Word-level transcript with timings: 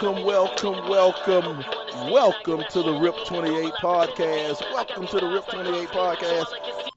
Welcome, 0.00 0.24
welcome, 0.24 0.88
welcome, 0.88 1.64
welcome 2.10 2.64
to 2.70 2.82
the 2.82 2.98
RIP 3.00 3.16
28 3.26 3.70
podcast. 3.74 4.62
Welcome 4.72 5.06
to 5.08 5.20
the 5.20 5.26
RIP 5.26 5.46
28 5.46 5.88
podcast. 5.88 6.46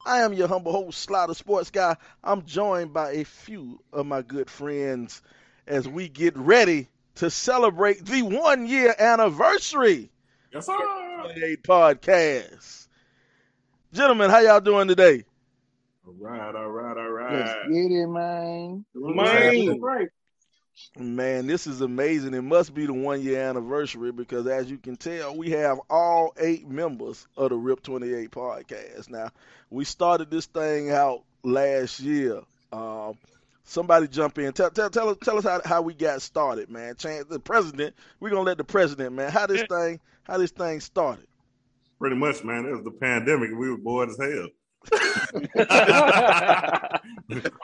I 0.05 0.21
am 0.21 0.31
your 0.31 0.47
humble 0.47 0.71
host, 0.71 0.99
Slider 0.99 1.33
Sports 1.33 1.69
Guy. 1.69 1.97
I'm 2.23 2.45
joined 2.45 2.93
by 2.93 3.11
a 3.11 3.25
few 3.25 3.81
of 3.91 4.05
my 4.05 4.21
good 4.21 4.49
friends 4.49 5.21
as 5.67 5.85
we 5.85 6.07
get 6.07 6.37
ready 6.37 6.87
to 7.15 7.29
celebrate 7.29 8.05
the 8.05 8.21
one 8.21 8.67
year 8.67 8.95
anniversary. 8.97 10.09
Yes, 10.53 10.67
sir. 10.67 10.77
28 11.23 11.61
podcast. 11.61 12.87
Gentlemen, 13.91 14.29
how 14.29 14.39
y'all 14.39 14.61
doing 14.61 14.87
today? 14.87 15.25
All 16.07 16.13
right, 16.21 16.55
all 16.55 16.69
right, 16.69 16.95
all 16.95 17.09
right. 17.09 17.33
Let's 17.33 17.67
get 17.67 17.91
it, 17.91 18.07
man. 18.07 18.85
Man. 18.95 19.81
Right. 19.81 20.07
Man, 20.97 21.47
this 21.47 21.67
is 21.67 21.81
amazing. 21.81 22.33
It 22.33 22.41
must 22.41 22.73
be 22.73 22.85
the 22.85 22.93
one 22.93 23.21
year 23.21 23.41
anniversary 23.41 24.11
because, 24.11 24.47
as 24.47 24.69
you 24.69 24.77
can 24.77 24.95
tell, 24.95 25.35
we 25.35 25.51
have 25.51 25.79
all 25.89 26.33
eight 26.37 26.67
members 26.67 27.27
of 27.35 27.49
the 27.49 27.55
RIP 27.55 27.83
28 27.83 28.31
podcast. 28.31 29.09
Now, 29.09 29.29
we 29.69 29.85
started 29.85 30.29
this 30.29 30.45
thing 30.45 30.91
out 30.91 31.23
last 31.43 31.99
year. 31.99 32.41
Um, 32.71 33.17
somebody 33.63 34.07
jump 34.07 34.37
in. 34.37 34.53
Tell, 34.53 34.69
tell, 34.69 34.89
tell 34.89 35.09
us, 35.09 35.17
tell 35.23 35.37
us 35.37 35.43
how, 35.43 35.61
how 35.65 35.81
we 35.81 35.93
got 35.93 36.21
started, 36.21 36.69
man. 36.69 36.95
Chance, 36.95 37.25
the 37.29 37.39
president. 37.39 37.95
We're 38.19 38.29
gonna 38.29 38.41
let 38.41 38.57
the 38.57 38.63
president, 38.63 39.13
man. 39.13 39.31
How 39.31 39.47
this 39.47 39.63
thing, 39.67 39.99
how 40.23 40.37
this 40.37 40.51
thing 40.51 40.79
started. 40.79 41.27
Pretty 41.99 42.15
much, 42.15 42.43
man. 42.43 42.65
It 42.65 42.71
was 42.71 42.83
the 42.83 42.91
pandemic. 42.91 43.51
We 43.51 43.69
were 43.69 43.77
bored 43.77 44.09
as 44.09 44.17
hell. 44.17 44.47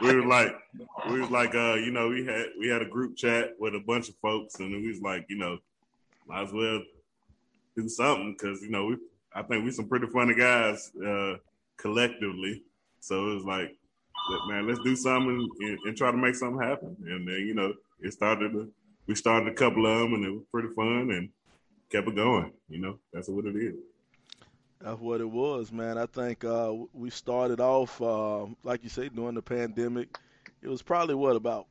we 0.02 0.16
were 0.16 0.26
like, 0.26 0.56
we 1.10 1.20
was 1.20 1.30
like, 1.30 1.54
uh, 1.54 1.76
you 1.76 1.92
know, 1.92 2.08
we 2.10 2.26
had 2.26 2.46
we 2.60 2.70
had 2.70 2.82
a 2.82 2.88
group 2.88 3.18
chat 3.18 3.56
with 3.60 3.76
a 3.76 3.80
bunch 3.80 4.10
of 4.10 4.16
folks, 4.22 4.56
and 4.60 4.72
we 4.72 4.88
was 4.88 5.02
like, 5.02 5.26
you 5.30 5.38
know, 5.38 5.58
might 6.28 6.44
as 6.44 6.54
well 6.54 6.82
do 7.76 7.90
something 7.90 8.34
because 8.34 8.62
you 8.62 8.70
know 8.70 8.86
we, 8.86 8.98
I 9.34 9.44
think 9.44 9.66
we 9.66 9.72
some 9.72 9.88
pretty 9.88 10.08
funny 10.08 10.36
guys 10.36 10.92
uh, 11.06 11.36
collectively. 11.78 12.64
So 13.02 13.32
it 13.32 13.36
was 13.36 13.44
like, 13.44 13.76
man, 14.48 14.68
let's 14.68 14.80
do 14.84 14.96
something 14.96 15.50
and, 15.60 15.80
and 15.86 15.98
try 15.98 16.12
to 16.12 16.18
make 16.18 16.36
something 16.36 16.62
happen. 16.62 16.96
And 17.06 17.28
then 17.28 17.40
you 17.48 17.54
know, 17.54 17.74
it 18.02 18.14
started. 18.14 18.54
To, 18.54 18.72
we 19.08 19.16
started 19.16 19.50
a 19.50 19.56
couple 19.56 19.86
of 19.88 20.00
them, 20.00 20.14
and 20.14 20.26
it 20.26 20.30
was 20.32 20.44
pretty 20.52 20.70
fun, 20.76 21.10
and 21.12 21.30
kept 21.92 22.08
it 22.08 22.16
going. 22.16 22.54
You 22.70 22.80
know, 22.80 23.00
that's 23.12 23.28
what 23.28 23.46
it 23.46 23.56
is. 23.56 23.76
That's 24.82 25.00
what 25.00 25.20
it 25.20 25.30
was, 25.30 25.72
man. 25.74 25.98
I 25.98 26.06
think 26.06 26.46
uh, 26.46 26.74
we 26.94 27.10
started 27.10 27.60
off, 27.60 28.02
uh, 28.02 28.46
like 28.64 28.84
you 28.84 28.90
say, 28.90 29.10
during 29.10 29.36
the 29.36 29.42
pandemic. 29.42 30.18
It 30.62 30.70
was 30.70 30.82
probably 30.82 31.16
what 31.16 31.36
about 31.36 31.68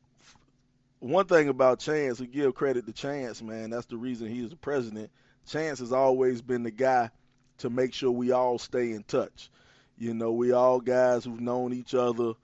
one 0.99 1.25
thing 1.27 1.49
about 1.49 1.79
Chance. 1.79 2.21
We 2.21 2.27
give 2.27 2.55
credit 2.55 2.87
to 2.87 2.93
Chance, 2.93 3.43
man. 3.43 3.71
That's 3.71 3.87
the 3.87 3.97
reason 3.97 4.29
he's 4.29 4.51
the 4.51 4.57
president. 4.57 5.11
Chance 5.47 5.79
has 5.79 5.93
always 5.93 6.43
been 6.43 6.63
the 6.63 6.71
guy 6.71 7.11
to 7.59 7.71
make 7.71 7.95
sure 7.95 8.11
we 8.11 8.33
all 8.33 8.59
stay 8.59 8.93
in 8.93 9.05
touch. 9.05 9.51
You 9.97 10.13
know, 10.13 10.33
we 10.33 10.53
all 10.53 10.81
guys 10.81 11.25
who've 11.25 11.41
known 11.41 11.73
each 11.73 11.95
other, 11.95 12.35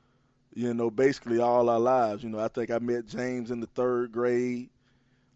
you 0.54 0.72
know, 0.72 0.90
basically 0.90 1.40
all 1.40 1.68
our 1.68 1.78
lives. 1.78 2.24
You 2.24 2.30
know, 2.30 2.40
I 2.40 2.48
think 2.48 2.70
I 2.70 2.78
met 2.78 3.06
James 3.06 3.50
in 3.50 3.60
the 3.60 3.66
third 3.66 4.12
grade. 4.12 4.70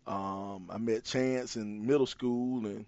Um, 0.07 0.71
I 0.71 0.79
met 0.79 1.05
Chance 1.05 1.57
in 1.57 1.87
middle 1.87 2.07
school, 2.07 2.65
and 2.67 2.87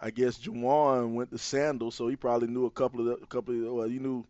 I 0.00 0.10
guess 0.10 0.38
Juwan 0.38 1.12
went 1.14 1.30
to 1.30 1.38
Sandal, 1.38 1.90
so 1.90 2.08
he 2.08 2.16
probably 2.16 2.48
knew 2.48 2.66
a 2.66 2.70
couple 2.70 3.00
of 3.00 3.06
the, 3.06 3.24
a 3.24 3.26
couple 3.26 3.54
of 3.54 3.74
well, 3.74 3.86
you 3.86 4.00
knew 4.00 4.24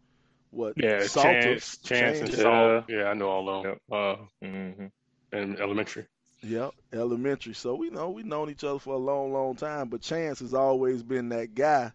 what 0.50 0.76
Yeah, 0.76 1.06
Salter, 1.06 1.60
Chance, 1.60 1.78
Chance, 1.78 2.20
and 2.20 2.30
Chance. 2.30 2.42
Salt. 2.42 2.84
Yeah, 2.88 3.04
I 3.04 3.14
know 3.14 3.28
all 3.28 3.48
of 3.48 3.62
them. 3.62 3.78
Yep. 3.90 4.22
Uh, 4.42 4.46
hmm 4.46 4.86
in 5.32 5.60
elementary. 5.60 6.06
Yep, 6.42 6.72
elementary. 6.92 7.54
So 7.54 7.74
we 7.74 7.90
know 7.90 8.10
we've 8.10 8.24
known 8.24 8.50
each 8.50 8.64
other 8.64 8.78
for 8.78 8.94
a 8.94 8.98
long, 8.98 9.32
long 9.32 9.54
time. 9.54 9.88
But 9.88 10.00
Chance 10.00 10.40
has 10.40 10.54
always 10.54 11.02
been 11.02 11.28
that 11.30 11.54
guy 11.54 11.92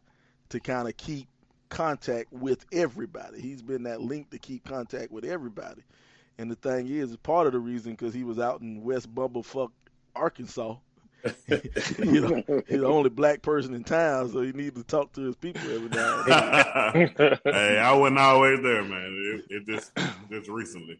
to 0.49 0.59
kind 0.59 0.87
of 0.87 0.95
keep 0.95 1.27
contact 1.69 2.31
with 2.31 2.65
everybody. 2.71 3.41
He's 3.41 3.61
been 3.61 3.83
that 3.83 4.01
link 4.01 4.29
to 4.31 4.39
keep 4.39 4.63
contact 4.65 5.11
with 5.11 5.25
everybody. 5.25 5.83
And 6.37 6.49
the 6.51 6.55
thing 6.55 6.87
is, 6.87 7.15
part 7.17 7.47
of 7.47 7.53
the 7.53 7.59
reason 7.59 7.91
because 7.93 8.13
he 8.13 8.23
was 8.23 8.39
out 8.39 8.61
in 8.61 8.83
West 8.83 9.13
Bumblefuck, 9.13 9.71
Arkansas. 10.15 10.75
you 11.47 12.21
know, 12.21 12.43
he's 12.67 12.79
the 12.79 12.85
only 12.85 13.09
black 13.09 13.41
person 13.41 13.73
in 13.73 13.83
town, 13.83 14.31
so 14.31 14.41
he 14.41 14.51
needs 14.51 14.75
to 14.75 14.83
talk 14.83 15.11
to 15.13 15.21
his 15.21 15.35
people 15.35 15.61
every 15.71 15.89
now 15.89 16.91
and 16.93 17.15
then. 17.15 17.39
hey, 17.53 17.77
I 17.79 17.93
wasn't 17.93 18.19
always 18.19 18.61
there, 18.61 18.83
man. 18.83 19.43
It, 19.49 19.55
it 19.55 19.67
just 19.67 19.91
just 20.29 20.49
recently. 20.49 20.99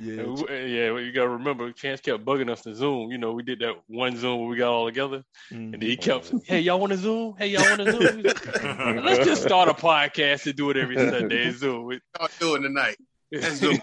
Yeah, 0.00 0.22
And 0.22 0.70
yeah, 0.70 0.90
well, 0.92 1.02
you 1.02 1.12
gotta 1.12 1.28
remember, 1.28 1.72
Chance 1.72 2.00
kept 2.02 2.24
bugging 2.24 2.48
us 2.50 2.62
to 2.62 2.74
Zoom. 2.74 3.10
You 3.10 3.18
know, 3.18 3.32
we 3.32 3.42
did 3.42 3.58
that 3.60 3.74
one 3.88 4.16
Zoom 4.16 4.40
where 4.40 4.48
we 4.48 4.56
got 4.56 4.70
all 4.70 4.86
together, 4.86 5.24
and 5.50 5.74
then 5.74 5.80
he 5.80 5.96
mm-hmm. 5.96 6.02
kept, 6.02 6.26
saying, 6.26 6.42
"Hey, 6.46 6.60
y'all 6.60 6.78
want 6.78 6.92
to 6.92 6.98
Zoom? 6.98 7.34
Hey, 7.36 7.48
y'all 7.48 7.62
want 7.62 7.78
to 7.78 7.92
Zoom? 7.92 8.22
Like, 8.22 8.44
Let's 9.04 9.24
just 9.26 9.42
start 9.42 9.68
a 9.68 9.74
podcast 9.74 10.46
and 10.46 10.54
do 10.54 10.70
it 10.70 10.76
every 10.76 10.96
Sunday. 10.96 11.50
Zoom. 11.50 11.92
It- 11.92 12.02
y'all 12.18 12.28
doing 12.38 12.62
tonight? 12.62 12.96
Zoom. 13.34 13.78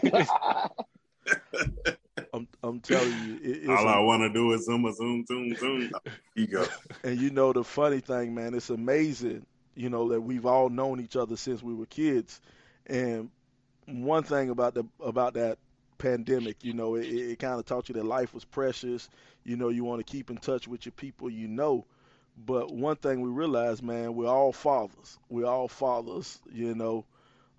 I'm, 2.33 2.47
I'm 2.63 2.79
telling 2.79 3.11
you, 3.19 3.35
it, 3.43 3.57
it's 3.63 3.69
All 3.69 3.87
I 3.87 3.99
want 3.99 4.21
to 4.21 4.29
do 4.29 4.51
is 4.53 4.65
zoom, 4.65 4.91
zoom, 4.93 5.25
zoom, 5.27 5.55
zoom. 5.55 5.91
you 6.35 6.47
go. 6.47 6.65
And 7.03 7.19
you 7.19 7.29
know 7.29 7.53
the 7.53 7.63
funny 7.63 7.99
thing, 7.99 8.33
man, 8.33 8.53
it's 8.53 8.69
amazing, 8.69 9.45
you 9.75 9.89
know, 9.89 10.09
that 10.09 10.21
we've 10.21 10.45
all 10.45 10.69
known 10.69 10.99
each 11.01 11.15
other 11.15 11.35
since 11.37 11.61
we 11.61 11.73
were 11.73 11.85
kids. 11.85 12.41
And 12.87 13.29
one 13.85 14.23
thing 14.23 14.49
about 14.49 14.75
the 14.75 14.85
about 14.99 15.33
that 15.35 15.57
pandemic, 15.97 16.63
you 16.63 16.73
know, 16.73 16.95
it, 16.95 17.05
it 17.05 17.39
kind 17.39 17.59
of 17.59 17.65
taught 17.65 17.89
you 17.89 17.95
that 17.95 18.05
life 18.05 18.33
was 18.33 18.45
precious. 18.45 19.09
You 19.43 19.57
know, 19.57 19.69
you 19.69 19.83
want 19.83 20.05
to 20.05 20.11
keep 20.11 20.29
in 20.29 20.37
touch 20.37 20.67
with 20.67 20.85
your 20.85 20.93
people 20.93 21.29
you 21.29 21.47
know. 21.47 21.85
But 22.45 22.73
one 22.73 22.97
thing 22.97 23.21
we 23.21 23.29
realized, 23.29 23.81
man, 23.83 24.13
we're 24.15 24.27
all 24.27 24.51
fathers. 24.51 25.17
We're 25.29 25.45
all 25.45 25.67
fathers, 25.67 26.39
you 26.51 26.75
know. 26.75 27.05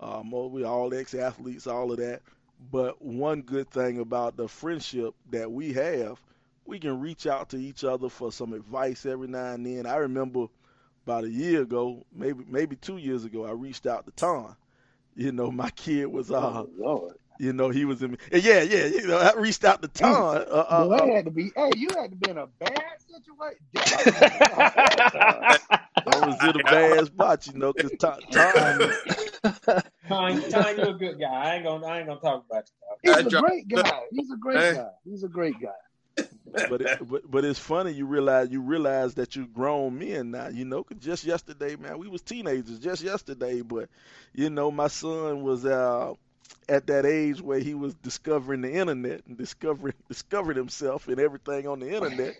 Um, 0.00 0.30
we're 0.30 0.66
all 0.66 0.92
ex-athletes, 0.92 1.66
all 1.66 1.90
of 1.90 1.98
that. 1.98 2.20
But 2.58 3.02
one 3.02 3.42
good 3.42 3.70
thing 3.70 4.00
about 4.00 4.36
the 4.36 4.48
friendship 4.48 5.14
that 5.30 5.50
we 5.50 5.72
have, 5.74 6.20
we 6.64 6.78
can 6.78 7.00
reach 7.00 7.26
out 7.26 7.50
to 7.50 7.56
each 7.58 7.84
other 7.84 8.08
for 8.08 8.32
some 8.32 8.52
advice 8.52 9.06
every 9.06 9.28
now 9.28 9.52
and 9.52 9.64
then. 9.66 9.86
I 9.86 9.96
remember 9.96 10.46
about 11.04 11.24
a 11.24 11.30
year 11.30 11.62
ago, 11.62 12.04
maybe 12.12 12.44
maybe 12.48 12.76
two 12.76 12.96
years 12.96 13.24
ago, 13.24 13.44
I 13.46 13.52
reached 13.52 13.86
out 13.86 14.06
to 14.06 14.12
Tom. 14.12 14.56
You 15.14 15.32
know, 15.32 15.50
my 15.50 15.70
kid 15.70 16.06
was 16.06 16.30
uh, 16.30 16.64
Oh, 16.84 17.12
you 17.38 17.52
know, 17.52 17.70
he 17.70 17.84
was 17.84 18.02
in. 18.02 18.18
Yeah, 18.32 18.62
yeah, 18.62 18.86
you 18.86 19.06
know, 19.06 19.18
I 19.18 19.32
reached 19.38 19.64
out 19.64 19.82
to 19.82 19.88
Tom. 19.88 20.14
Uh, 20.14 20.38
uh, 20.38 20.86
Well, 20.88 20.92
uh, 20.92 20.96
that 20.98 21.08
had 21.08 21.24
to 21.26 21.30
be. 21.30 21.52
Hey, 21.54 21.70
you 21.76 21.88
had 21.96 22.10
to 22.10 22.16
be 22.16 22.30
in 22.30 22.38
a 22.38 22.46
bad 22.46 22.96
situation. 22.98 23.60
I 26.14 26.26
was 26.26 26.42
in 26.42 26.60
a 26.60 26.64
bad 26.64 27.06
spot, 27.06 27.46
you 27.46 27.54
know, 27.54 27.72
because 27.72 27.92
Tom, 27.98 28.20
Tom, 28.30 28.78
Tom, 30.08 30.42
Tom, 30.50 30.76
you're 30.76 30.90
a 30.90 30.92
good 30.94 31.18
guy. 31.18 31.26
I 31.32 31.54
ain't 31.56 31.64
gonna, 31.64 31.86
I 31.86 31.98
ain't 31.98 32.06
gonna 32.08 32.20
talk 32.20 32.44
about 32.48 32.64
you. 32.68 33.10
He's 33.10 33.16
I 33.16 33.26
a 33.26 33.30
dropped- 33.30 33.46
great 33.48 33.68
guy. 33.68 34.00
He's 34.12 34.30
a 34.30 34.36
great 34.36 34.58
Hey. 34.58 34.74
guy. 34.74 34.90
He's 35.04 35.22
a 35.24 35.28
great 35.28 35.54
guy. 35.60 36.24
but, 36.70 36.80
it, 36.80 36.98
but 37.08 37.30
but 37.30 37.44
it's 37.44 37.58
funny 37.58 37.92
you 37.92 38.06
realize 38.06 38.48
you 38.50 38.62
realize 38.62 39.14
that 39.14 39.36
you're 39.36 39.44
grown 39.46 39.98
men 39.98 40.30
now 40.30 40.48
you 40.48 40.64
know 40.64 40.82
'cause 40.82 40.96
just 40.98 41.24
yesterday 41.24 41.76
man 41.76 41.98
we 41.98 42.08
was 42.08 42.22
teenagers 42.22 42.78
just 42.78 43.02
yesterday 43.02 43.60
but 43.60 43.90
you 44.32 44.48
know 44.48 44.70
my 44.70 44.86
son 44.88 45.42
was 45.42 45.66
uh 45.66 46.14
at 46.70 46.86
that 46.86 47.04
age 47.04 47.42
where 47.42 47.58
he 47.58 47.74
was 47.74 47.92
discovering 47.96 48.62
the 48.62 48.72
internet 48.72 49.20
and 49.26 49.36
discovering 49.36 49.92
discovered 50.08 50.56
himself 50.56 51.06
and 51.08 51.20
everything 51.20 51.68
on 51.68 51.80
the 51.80 51.90
internet 51.94 52.34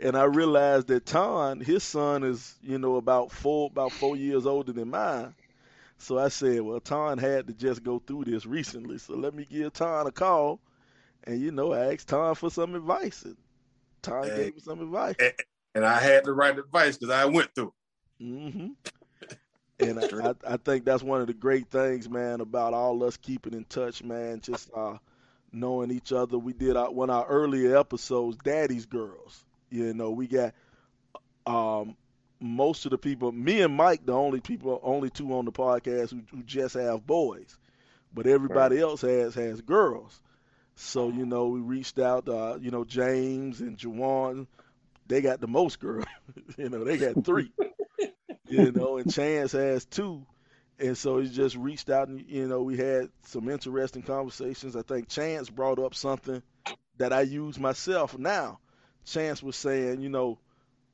and 0.00 0.16
I 0.16 0.24
realized 0.24 0.88
that 0.88 1.06
Ton 1.06 1.60
his 1.60 1.82
son 1.84 2.24
is 2.24 2.56
you 2.62 2.78
know 2.78 2.96
about 2.96 3.32
four 3.32 3.68
about 3.70 3.92
four 3.92 4.16
years 4.16 4.46
older 4.46 4.72
than 4.72 4.90
mine 4.90 5.34
so 5.98 6.18
I 6.18 6.28
said 6.28 6.60
well 6.62 6.80
Ton 6.80 7.18
had 7.18 7.46
to 7.48 7.52
just 7.52 7.82
go 7.82 7.98
through 8.04 8.24
this 8.24 8.46
recently 8.46 8.98
so 8.98 9.14
let 9.14 9.34
me 9.34 9.46
give 9.50 9.72
Ton 9.74 10.06
a 10.06 10.12
call 10.12 10.60
and 11.24 11.40
you 11.40 11.52
know, 11.52 11.72
I 11.72 11.92
asked 11.92 12.08
Tom 12.08 12.34
for 12.34 12.50
some 12.50 12.74
advice, 12.74 13.22
and 13.22 13.36
Tom 14.02 14.24
Hey. 14.24 14.36
gave 14.36 14.54
me 14.54 14.60
some 14.60 14.80
advice. 14.80 15.16
And 15.74 15.84
I 15.84 16.00
had 16.00 16.24
the 16.24 16.32
right 16.32 16.58
advice 16.58 16.96
because 16.96 17.14
I 17.14 17.26
went 17.26 17.54
through. 17.54 17.72
hmm 18.18 18.68
And 19.80 19.98
I, 19.98 20.30
I, 20.30 20.54
I 20.54 20.56
think 20.58 20.84
that's 20.84 21.02
one 21.02 21.20
of 21.22 21.26
the 21.26 21.32
great 21.34 21.68
things, 21.70 22.08
man, 22.08 22.40
about 22.40 22.74
all 22.74 23.02
us 23.04 23.16
keeping 23.16 23.54
in 23.54 23.64
touch, 23.64 24.02
man. 24.02 24.40
Just 24.40 24.70
uh, 24.74 24.98
knowing 25.52 25.90
each 25.90 26.12
other. 26.12 26.38
We 26.38 26.52
did 26.52 26.76
our, 26.76 26.90
one 26.90 27.08
of 27.10 27.16
our 27.16 27.26
earlier 27.28 27.76
episodes, 27.78 28.36
Daddy's 28.44 28.84
Girls. 28.86 29.44
You 29.70 29.94
know, 29.94 30.10
we 30.10 30.26
got 30.26 30.54
um, 31.46 31.96
most 32.40 32.84
of 32.86 32.90
the 32.90 32.98
people. 32.98 33.32
Me 33.32 33.62
and 33.62 33.74
Mike, 33.74 34.04
the 34.04 34.12
only 34.12 34.40
people, 34.40 34.80
only 34.82 35.10
two 35.10 35.34
on 35.34 35.44
the 35.44 35.52
podcast 35.52 36.10
who, 36.10 36.22
who 36.30 36.42
just 36.44 36.74
have 36.74 37.06
boys, 37.06 37.58
but 38.14 38.26
everybody 38.26 38.80
else 38.80 39.02
has 39.02 39.34
has 39.34 39.60
girls. 39.60 40.20
So 40.76 41.08
you 41.10 41.26
know, 41.26 41.48
we 41.48 41.60
reached 41.60 41.98
out. 41.98 42.28
Uh, 42.28 42.58
you 42.60 42.70
know, 42.70 42.84
James 42.84 43.60
and 43.60 43.76
Juwan, 43.78 44.46
they 45.06 45.20
got 45.20 45.40
the 45.40 45.48
most 45.48 45.80
girls. 45.80 46.06
you 46.56 46.68
know, 46.68 46.84
they 46.84 46.96
got 46.96 47.24
three. 47.24 47.52
you 48.48 48.72
know, 48.72 48.98
and 48.98 49.12
Chance 49.12 49.52
has 49.52 49.84
two. 49.84 50.24
And 50.78 50.96
so 50.96 51.18
he 51.18 51.28
just 51.28 51.56
reached 51.56 51.90
out 51.90 52.08
and 52.08 52.24
you 52.28 52.48
know, 52.48 52.62
we 52.62 52.76
had 52.76 53.10
some 53.24 53.48
interesting 53.48 54.02
conversations. 54.02 54.76
I 54.76 54.82
think 54.82 55.08
Chance 55.08 55.50
brought 55.50 55.78
up 55.78 55.94
something 55.94 56.42
that 56.98 57.12
I 57.12 57.22
use 57.22 57.58
myself 57.58 58.16
now. 58.18 58.58
Chance 59.04 59.42
was 59.42 59.56
saying, 59.56 60.00
you 60.00 60.08
know, 60.08 60.38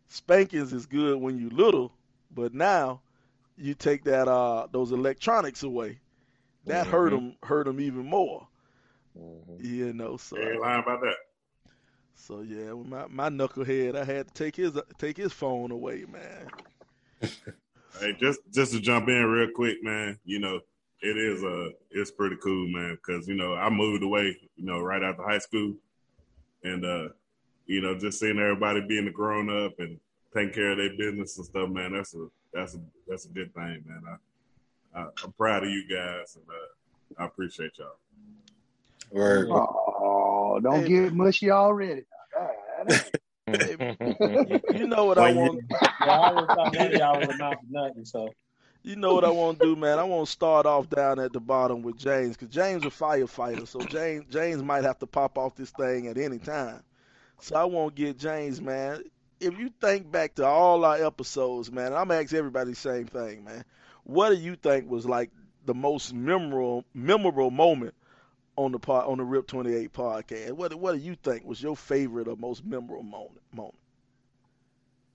spankings 0.08 0.72
is 0.72 0.86
good 0.86 1.20
when 1.20 1.38
you 1.38 1.50
little, 1.50 1.92
but 2.34 2.54
now 2.54 3.00
you 3.56 3.74
take 3.74 4.04
that 4.04 4.28
uh 4.28 4.66
those 4.72 4.92
electronics 4.92 5.62
away, 5.62 5.98
that 6.66 6.86
hurt 6.86 7.12
Mhm. 7.12 7.14
him 7.14 7.36
hurt 7.42 7.68
him 7.68 7.80
even 7.80 8.06
more. 8.06 8.48
Mhm. 9.16 9.60
You 9.60 9.92
know, 9.92 10.16
so 10.16 10.36
ain't 10.36 10.60
lying 10.60 10.82
about 10.82 11.00
that. 11.02 11.16
so 12.14 12.40
yeah, 12.42 12.72
with 12.72 12.86
my 12.88 13.06
my 13.08 13.28
knucklehead, 13.28 13.96
I 13.96 14.04
had 14.04 14.28
to 14.28 14.34
take 14.34 14.56
his 14.56 14.78
take 14.98 15.16
his 15.16 15.32
phone 15.32 15.70
away, 15.70 16.04
man. 16.08 16.50
Hey, 18.00 18.12
just 18.20 18.40
just 18.52 18.72
to 18.72 18.80
jump 18.80 19.08
in 19.08 19.24
real 19.24 19.50
quick, 19.54 19.78
man. 19.82 20.18
You 20.24 20.38
know, 20.38 20.60
it 21.00 21.16
is 21.16 21.42
uh 21.42 21.70
it's 21.90 22.10
pretty 22.10 22.36
cool, 22.42 22.68
man, 22.68 22.96
because 22.96 23.26
you 23.26 23.34
know 23.34 23.54
I 23.54 23.70
moved 23.70 24.02
away, 24.02 24.36
you 24.56 24.64
know, 24.66 24.80
right 24.80 25.02
after 25.02 25.22
high 25.22 25.38
school, 25.38 25.74
and 26.64 26.84
uh, 26.84 27.08
you 27.66 27.80
know, 27.80 27.98
just 27.98 28.20
seeing 28.20 28.38
everybody 28.38 28.80
being 28.86 29.06
a 29.08 29.10
grown 29.10 29.48
up 29.64 29.72
and 29.78 29.98
taking 30.34 30.52
care 30.54 30.72
of 30.72 30.78
their 30.78 30.96
business 30.96 31.36
and 31.36 31.46
stuff, 31.46 31.68
man. 31.68 31.92
That's 31.92 32.14
a 32.14 32.26
that's 32.52 32.74
a 32.74 32.80
that's 33.08 33.24
a 33.26 33.28
good 33.28 33.52
thing, 33.54 33.84
man. 33.86 34.02
I, 34.94 35.00
I 35.00 35.06
I'm 35.24 35.32
proud 35.32 35.64
of 35.64 35.70
you 35.70 35.84
guys, 35.88 36.36
and 36.36 36.44
uh, 36.48 37.22
I 37.22 37.26
appreciate 37.26 37.72
y'all. 37.78 37.96
Word. 39.10 39.48
Oh, 39.50 40.58
don't 40.62 40.82
Hey. 40.82 40.88
get 40.88 41.12
mushy 41.12 41.50
already. 41.50 42.02
You, 43.48 43.78
you 44.72 44.86
know 44.88 45.04
what 45.04 45.18
I 45.18 45.32
want. 45.32 45.64
I 46.00 46.08
always 46.08 46.48
thought 46.48 46.74
y'all 46.92 47.20
was 47.20 47.34
amount 47.34 47.60
to 47.60 47.66
nothing. 47.72 48.04
So 48.04 48.34
You 48.82 48.96
know 48.96 49.14
what 49.14 49.24
I 49.24 49.30
want 49.30 49.60
to 49.60 49.66
do, 49.74 49.76
man. 49.80 49.98
I 50.00 50.04
want 50.04 50.26
to 50.26 50.32
start 50.32 50.66
off 50.66 50.90
down 50.90 51.20
at 51.20 51.32
the 51.32 51.40
bottom 51.40 51.82
with 51.82 51.96
James, 51.96 52.36
because 52.36 52.52
James 52.54 52.84
a 52.84 52.88
firefighter, 52.88 53.66
so 53.66 53.80
James 53.86 54.24
James 54.30 54.62
might 54.62 54.82
have 54.84 54.98
to 54.98 55.06
pop 55.06 55.38
off 55.38 55.54
this 55.54 55.70
thing 55.70 56.08
at 56.08 56.18
any 56.18 56.38
time. 56.38 56.82
So 57.40 57.56
I 57.56 57.64
won't 57.64 57.94
get 57.94 58.18
James, 58.18 58.60
man. 58.60 59.02
If 59.40 59.58
you 59.58 59.70
think 59.80 60.10
back 60.10 60.34
to 60.36 60.46
all 60.46 60.84
our 60.84 61.04
episodes, 61.04 61.70
man, 61.70 61.92
I'm 61.92 62.08
gonna 62.08 62.22
ask 62.22 62.32
everybody 62.32 62.70
the 62.70 62.76
same 62.76 63.06
thing, 63.06 63.44
man. 63.44 63.64
What 64.04 64.30
do 64.30 64.36
you 64.36 64.56
think 64.56 64.90
was 64.90 65.06
like 65.06 65.30
the 65.66 65.74
most 65.74 66.14
memorable 66.14 66.84
memorable 66.94 67.50
moment 67.50 67.94
on 68.56 68.72
the 68.72 68.78
pod, 68.78 69.06
on 69.06 69.18
the 69.18 69.24
Rip 69.24 69.46
28 69.46 69.92
podcast? 69.92 70.52
What 70.52 70.74
what 70.74 70.92
do 70.92 70.98
you 70.98 71.16
think 71.22 71.44
was 71.44 71.62
your 71.62 71.76
favorite 71.76 72.28
or 72.28 72.36
most 72.36 72.64
memorable 72.64 73.02
moment? 73.02 73.40
moment? 73.52 73.74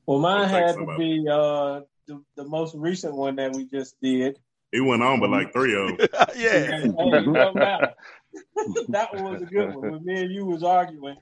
well, 0.05 0.19
mine 0.19 0.47
had 0.47 0.75
so, 0.75 0.85
to 0.85 0.97
be 0.97 1.25
uh 1.29 1.81
the, 2.07 2.21
the 2.35 2.43
most 2.43 2.75
recent 2.75 3.15
one 3.15 3.35
that 3.37 3.53
we 3.53 3.65
just 3.65 3.99
did. 4.01 4.39
It 4.71 4.81
went 4.81 5.03
on, 5.03 5.19
but 5.19 5.29
like 5.29 5.51
three 5.51 5.75
of 5.75 5.97
them. 5.97 6.07
yeah. 6.35 6.49
Hey, 6.49 6.83
it 6.85 6.95
don't 6.95 7.25
that 8.89 9.13
one 9.13 9.33
was 9.33 9.41
a 9.41 9.45
good 9.45 9.75
one. 9.75 9.91
When 9.91 10.05
me 10.05 10.21
and 10.21 10.31
you 10.31 10.45
was 10.45 10.63
arguing 10.63 11.17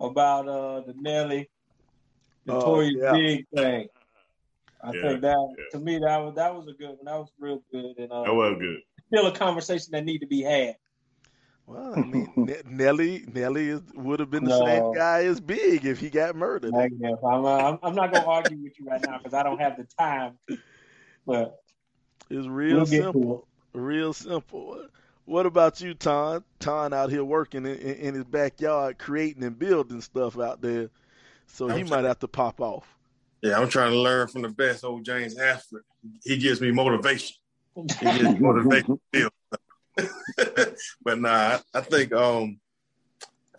about 0.00 0.48
uh 0.48 0.80
the 0.86 0.94
Nelly 0.96 1.48
Oh, 2.48 2.54
Notorious 2.54 2.94
yeah. 2.96 3.12
Big 3.12 3.46
thing. 3.54 3.88
I 4.82 4.92
Yeah, 4.92 5.00
think 5.02 5.20
that 5.22 5.56
yeah. 5.58 5.64
to 5.72 5.78
me 5.80 5.98
that 5.98 6.16
was 6.18 6.34
that 6.36 6.54
was 6.54 6.66
a 6.68 6.72
good 6.72 6.88
one. 6.88 7.04
That 7.04 7.18
was 7.18 7.30
real 7.38 7.62
good 7.72 7.98
and 7.98 8.10
uh, 8.10 8.24
That 8.24 8.34
was 8.34 8.56
good. 8.58 8.78
still 9.08 9.26
a 9.26 9.32
conversation 9.36 9.88
that 9.92 10.04
need 10.04 10.18
to 10.20 10.26
be 10.26 10.42
had. 10.42 10.76
Well, 11.66 11.94
I 11.94 12.04
mean, 12.04 12.32
Ne- 12.36 12.62
Nelly, 12.64 13.24
Nelly 13.32 13.68
is, 13.68 13.82
would 13.94 14.18
have 14.20 14.30
been 14.30 14.44
the 14.44 14.50
No. 14.50 14.66
same 14.66 14.94
guy 14.94 15.24
as 15.24 15.40
Big 15.40 15.84
if 15.84 16.00
he 16.00 16.10
got 16.10 16.34
murdered. 16.34 16.72
Negative. 16.74 17.18
I'm, 17.24 17.44
uh, 17.44 17.48
I'm 17.48 17.78
I'm 17.82 17.94
not 17.94 18.10
gonna 18.10 18.26
argue 18.26 18.58
with 18.62 18.72
you 18.78 18.86
right 18.86 19.02
now 19.02 19.18
because 19.18 19.34
I 19.34 19.42
don't 19.42 19.60
have 19.60 19.76
the 19.76 19.86
time. 19.98 20.38
But 21.26 21.58
It's 22.30 22.46
real 22.46 22.78
we'll 22.78 22.86
simple, 22.86 23.48
real 23.72 24.12
simple. 24.12 24.88
What 25.30 25.46
about 25.46 25.80
you, 25.80 25.94
Ton? 25.94 26.42
Ton 26.58 26.92
out 26.92 27.08
here 27.08 27.22
working 27.22 27.64
in, 27.64 27.76
in, 27.76 27.94
in 27.94 28.14
his 28.14 28.24
backyard, 28.24 28.98
creating 28.98 29.44
and 29.44 29.56
building 29.56 30.00
stuff 30.00 30.36
out 30.36 30.60
there. 30.60 30.90
So 31.46 31.68
he 31.68 31.82
I'm 31.82 31.88
might 31.88 32.02
have 32.02 32.18
to 32.18 32.26
pop 32.26 32.60
off. 32.60 32.98
Yeah, 33.40 33.60
I'm 33.60 33.68
trying 33.68 33.92
to 33.92 34.00
learn 34.00 34.26
from 34.26 34.42
the 34.42 34.48
best 34.48 34.82
old 34.82 35.04
James 35.04 35.38
Ashford. 35.38 35.84
He 36.24 36.36
gives 36.36 36.60
me 36.60 36.72
motivation. 36.72 37.36
He 37.76 38.06
gives 38.06 38.28
me 38.28 38.38
motivation. 38.40 38.98
to 39.14 39.30
build. 39.96 40.76
but 41.04 41.20
nah, 41.20 41.30
I, 41.30 41.60
I 41.74 41.80
think 41.80 42.12
um 42.12 42.58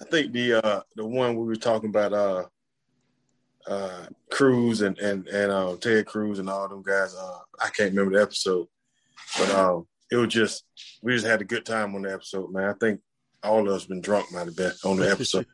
I 0.01 0.03
think 0.03 0.33
the 0.33 0.55
uh 0.55 0.81
the 0.97 1.05
one 1.05 1.37
we 1.37 1.45
were 1.45 1.55
talking 1.55 1.89
about 1.89 2.11
uh 2.11 2.43
uh 3.65 4.07
Cruz 4.29 4.81
and 4.81 4.99
and 4.99 5.25
and 5.29 5.49
uh, 5.49 5.77
Ted 5.77 6.05
Cruz 6.05 6.39
and 6.39 6.49
all 6.49 6.67
them 6.67 6.83
guys 6.83 7.15
uh 7.15 7.39
I 7.61 7.69
can't 7.69 7.91
remember 7.91 8.17
the 8.17 8.23
episode. 8.23 8.67
But 9.39 9.51
um 9.51 9.87
it 10.11 10.17
was 10.17 10.27
just 10.33 10.63
we 11.01 11.13
just 11.13 11.25
had 11.25 11.41
a 11.41 11.45
good 11.45 11.65
time 11.65 11.95
on 11.95 12.03
the 12.03 12.13
episode, 12.13 12.51
man. 12.51 12.69
I 12.69 12.73
think 12.73 12.99
all 13.43 13.67
of 13.67 13.73
us 13.73 13.85
been 13.85 14.01
drunk 14.01 14.31
might 14.31 14.45
have 14.45 14.55
been 14.55 14.71
on 14.85 14.97
the 14.97 15.09
episode. 15.09 15.47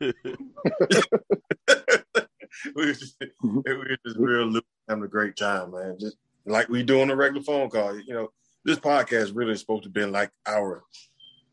we 2.74 2.86
were 2.86 2.92
just, 2.92 3.16
we 3.42 3.74
were 3.74 3.96
just 4.04 4.18
real 4.18 4.46
loose, 4.46 4.62
having 4.88 5.04
a 5.04 5.08
great 5.08 5.36
time, 5.36 5.70
man. 5.72 5.96
Just 5.98 6.16
like 6.46 6.68
we 6.68 6.82
do 6.82 7.00
on 7.00 7.10
a 7.10 7.16
regular 7.16 7.42
phone 7.42 7.70
call. 7.70 7.98
You 7.98 8.14
know, 8.14 8.28
this 8.64 8.78
podcast 8.78 9.32
really 9.34 9.52
is 9.52 9.60
supposed 9.60 9.84
to 9.84 9.88
be 9.90 10.04
like 10.04 10.30
our 10.46 10.84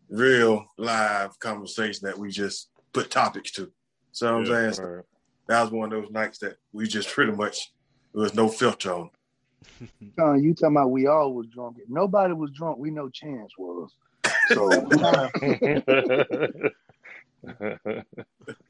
real 0.10 0.66
live 0.78 1.38
conversation 1.40 2.08
that 2.08 2.18
we 2.18 2.30
just 2.30 2.70
put 2.94 3.10
topics 3.12 3.52
to. 3.54 3.72
So 4.12 4.36
I'm 4.38 4.46
Yeah, 4.46 4.52
saying 4.54 4.74
So 4.74 4.84
Right. 4.84 5.06
that 5.48 5.62
was 5.64 5.72
one 5.72 5.92
of 5.94 6.02
those 6.02 6.12
nights 6.12 6.40
that 6.40 6.58
we 6.74 6.88
just 6.88 7.10
pretty 7.10 7.32
much 7.32 7.72
there 8.14 8.24
was 8.24 8.34
no 8.36 8.48
filter 8.48 8.94
on. 8.94 9.10
Son, 10.20 10.44
you 10.44 10.54
talking 10.54 10.76
about 10.78 10.92
we 10.92 11.08
all 11.08 11.34
was 11.34 11.48
drunk. 11.48 11.78
If 11.80 11.90
nobody 11.90 12.34
was 12.34 12.52
drunk, 12.52 12.78
we 12.78 12.92
know 12.92 13.10
Chance 13.10 13.52
was. 13.58 13.92
So 14.52 14.88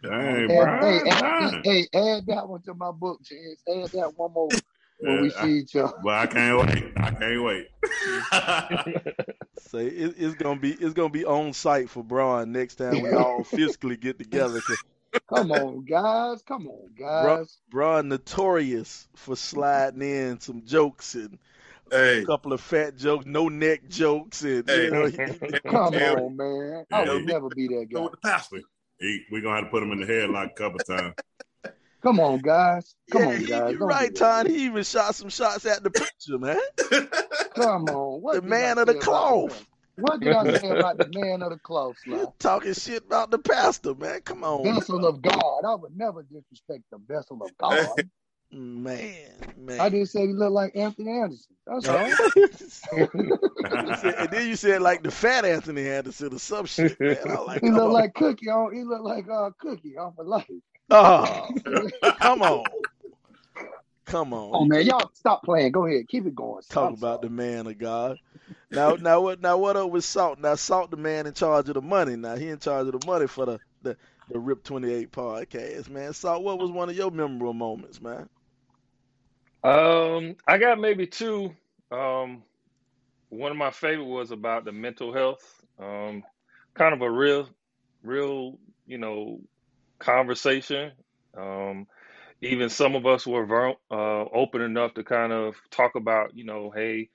Dang, 0.04 0.50
add, 0.50 0.50
hey, 0.82 1.02
Brian. 1.06 1.08
add, 1.08 1.12
Brian. 1.18 1.64
hey, 1.64 1.88
add 1.94 2.26
that 2.28 2.48
one 2.48 2.62
to 2.64 2.74
my 2.74 2.92
book, 2.92 3.20
Chance. 3.24 3.62
Add 3.68 3.92
that 3.94 4.12
one 4.16 4.34
more 4.34 4.58
when 5.00 5.20
we 5.20 5.30
Yeah, 5.30 5.42
see 5.42 5.60
each 5.60 5.76
other. 5.76 5.94
Well, 6.04 6.20
I 6.20 6.28
can't 6.28 6.58
wait. 6.60 6.94
I 6.98 7.12
can't 7.12 7.44
wait. 7.44 7.68
Say 9.58 9.88
it, 9.88 10.16
it's 10.18 10.36
gonna 10.36 10.60
be 10.60 10.74
it's 10.74 10.94
gonna 10.94 11.10
be 11.10 11.26
on 11.26 11.54
site 11.54 11.90
for 11.90 12.04
Braun 12.04 12.52
next 12.52 12.76
time 12.76 13.02
we 13.02 13.14
all 13.14 13.44
physically 13.44 13.98
get 13.98 14.18
together. 14.20 14.62
'Cause 15.28 15.40
Come 15.42 15.52
on, 15.52 15.86
guys. 15.86 16.42
Come 16.44 16.68
on, 16.68 16.90
Bro- 16.98 17.38
guys. 17.38 17.58
Braun 17.70 18.10
notorious 18.10 19.08
for 19.16 19.36
sliding 19.36 20.02
in 20.02 20.40
some 20.40 20.66
jokes 20.66 21.16
and 21.16 21.38
hey, 21.92 22.22
a 22.22 22.26
couple 22.26 22.54
of 22.54 22.62
fat 22.62 22.96
jokes, 22.98 23.26
no 23.26 23.48
neck 23.50 23.88
jokes, 23.90 24.44
and 24.44 24.68
Hey. 24.70 24.86
you 24.86 24.92
know, 24.92 25.12
Come 25.72 25.94
Yeah. 25.94 26.14
on, 26.14 26.36
man. 26.36 26.86
I 26.92 27.04
Yeah. 27.06 27.20
never 27.24 27.50
be 27.50 27.68
that 27.68 27.88
go 27.92 28.00
guy. 28.00 28.04
with 28.04 28.12
the 28.14 28.18
pastor. 28.28 28.62
He, 29.00 29.24
we 29.32 29.42
gonna 29.42 29.56
have 29.56 29.66
to 29.66 29.72
put 29.72 29.84
him 29.84 29.92
in 29.92 30.00
the 30.00 30.06
headlock 30.08 30.52
a 30.52 30.54
couple 30.54 30.80
times. 30.80 31.16
Come 32.02 32.20
on, 32.20 32.38
guys. 32.40 32.94
Come 33.12 33.24
yeah, 33.24 33.28
on, 33.30 33.44
guys. 33.46 33.72
you're 33.74 33.88
right, 33.88 34.10
do. 34.14 34.20
Ton. 34.20 34.46
He 34.46 34.66
even 34.66 34.84
shot 34.84 35.16
some 35.16 35.30
shots 35.30 35.66
at 35.66 35.82
the 35.84 35.90
preacher, 35.90 36.38
man. 36.38 36.60
Come 37.56 37.86
on. 37.90 38.22
What 38.22 38.36
The 38.36 38.42
man 38.44 38.78
of 38.78 38.86
the 38.86 38.94
say 38.94 39.00
cloth. 39.00 39.66
What 39.98 40.20
did 40.20 40.34
I 40.34 40.58
say 40.58 40.70
about 40.72 40.98
the 40.98 41.08
man 41.08 41.42
of 41.42 41.52
the 41.52 41.60
cloth, 41.60 41.98
Sly? 42.04 42.26
Talking 42.40 42.74
shit 42.74 43.04
about 43.06 43.32
the 43.32 43.40
pastor, 43.40 43.96
man. 43.96 44.22
Come 44.22 44.44
on, 44.44 44.64
Vessel 44.64 45.06
of 45.06 45.22
God. 45.22 45.64
I 45.66 45.76
would 45.76 45.96
never 45.96 46.24
disrespect 46.24 46.84
the 46.92 46.98
vessel 47.08 47.42
of 47.42 47.52
God. 47.58 48.10
man, 48.52 49.32
man. 49.58 49.80
I 49.80 49.90
just 49.90 50.12
said 50.12 50.28
he 50.28 50.34
looked 50.34 50.52
like 50.52 50.76
Anthony 50.76 51.12
Anderson. 51.12 51.56
That's 51.66 51.88
all. 51.88 52.12
And 53.66 54.30
then 54.30 54.48
you 54.48 54.56
said 54.56 54.82
like 54.82 55.02
the 55.04 55.12
fat 55.12 55.44
Anthony 55.46 55.88
Anderson 55.90 56.34
or 56.34 56.40
some 56.40 56.66
shit, 56.66 57.00
man. 57.00 57.18
I 57.28 57.40
like, 57.40 57.62
He 57.62 57.70
looked 57.72 57.86
on. 57.86 57.92
like 57.94 58.14
Cookie 58.14 58.50
on. 58.50 58.74
He 58.76 58.84
looked 58.84 59.04
like 59.04 59.26
uh, 59.30 59.50
Cookie 59.60 59.98
off 59.98 60.14
of 60.20 60.28
life. 60.28 60.46
oh, 60.92 61.50
come 62.20 62.42
on, 62.44 62.64
come 64.06 64.34
on. 64.34 64.52
Oh 64.54 64.66
man, 64.66 64.86
y'all 64.86 65.10
stop 65.14 65.44
playing. 65.44 65.72
Go 65.72 65.86
ahead, 65.86 66.08
keep 66.08 66.26
it 66.26 66.36
going. 66.36 66.62
Talk 66.70 66.98
about 66.98 67.22
sorry. 67.22 67.28
the 67.28 67.30
man 67.30 67.68
of 67.68 67.78
God. 67.78 68.18
Now, 68.72 68.96
now 69.00 69.22
what? 69.22 69.42
Now 69.42 69.58
what 69.58 69.76
up 69.76 69.90
with 69.92 70.04
Salt? 70.04 70.40
Now 70.40 70.56
Salt, 70.56 70.92
the 70.92 70.98
man 70.98 71.28
in 71.28 71.34
charge 71.34 71.68
of 71.68 71.76
the 71.76 71.82
money. 71.82 72.16
Now 72.16 72.36
he 72.36 72.50
in 72.50 72.60
charge 72.60 72.88
of 72.88 73.00
the 73.00 73.08
money 73.08 73.28
for 73.28 73.46
the 73.46 73.60
the, 73.82 73.98
the 74.30 74.40
Rip 74.40 74.64
Twenty 74.64 74.92
Eight 74.94 75.12
podcast, 75.12 75.90
man. 75.90 76.14
Salt, 76.14 76.44
what 76.44 76.60
was 76.60 76.72
one 76.72 76.90
of 76.90 76.96
your 76.96 77.12
memorable 77.12 77.54
moments, 77.54 78.02
man? 78.02 78.30
Um, 79.64 80.36
I 80.48 80.58
got 80.58 80.80
maybe 80.80 81.08
two. 81.08 81.56
Um, 81.92 82.44
one 83.30 83.52
of 83.52 83.58
my 83.58 83.72
favorite 83.72 84.06
was 84.06 84.32
about 84.32 84.66
the 84.66 84.72
mental 84.72 85.12
health. 85.12 85.64
Um, 85.80 86.24
kind 86.76 86.94
of 86.94 87.02
a 87.02 87.10
real, 87.10 87.50
real, 88.04 88.60
you 88.86 88.98
know, 88.98 89.40
conversation. 90.00 90.92
Um, 91.36 91.88
even 92.42 92.70
some 92.70 92.96
of 92.96 93.06
us 93.08 93.28
were 93.28 93.46
ver- 93.46 93.76
uh, 93.92 94.26
open 94.34 94.62
enough 94.62 94.96
to 94.96 95.04
kind 95.04 95.34
of 95.34 95.56
talk 95.72 95.96
about, 95.96 96.36
you 96.38 96.46
know, 96.46 96.72
hey, 96.76 97.10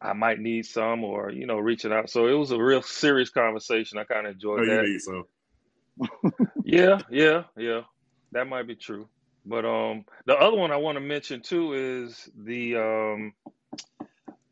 I 0.00 0.14
might 0.14 0.40
need 0.40 0.66
some, 0.66 1.04
or 1.04 1.30
you 1.30 1.46
know, 1.46 1.58
reaching 1.58 1.92
out. 1.92 2.10
So 2.10 2.28
it 2.28 2.34
was 2.34 2.52
a 2.52 2.62
real 2.62 2.82
serious 2.82 3.30
conversation. 3.30 3.98
I 3.98 4.04
kind 4.04 4.26
of 4.26 4.34
Oh, 4.56 4.62
enjoyed 4.62 4.64
you 4.64 4.78
that. 4.78 4.80
need 4.80 5.00
some. 5.00 5.24
Yeah, 6.64 7.02
yeah, 7.10 7.44
yeah. 7.56 7.82
That 8.32 8.48
might 8.48 8.66
be 8.68 8.76
true. 8.76 9.08
But 9.46 9.64
um 9.64 10.04
the 10.26 10.36
other 10.36 10.56
one 10.56 10.72
I 10.72 10.76
want 10.78 10.96
to 10.96 11.02
mention 11.02 11.42
too 11.42 11.74
is 11.74 12.28
the 12.36 12.76
um 12.76 13.34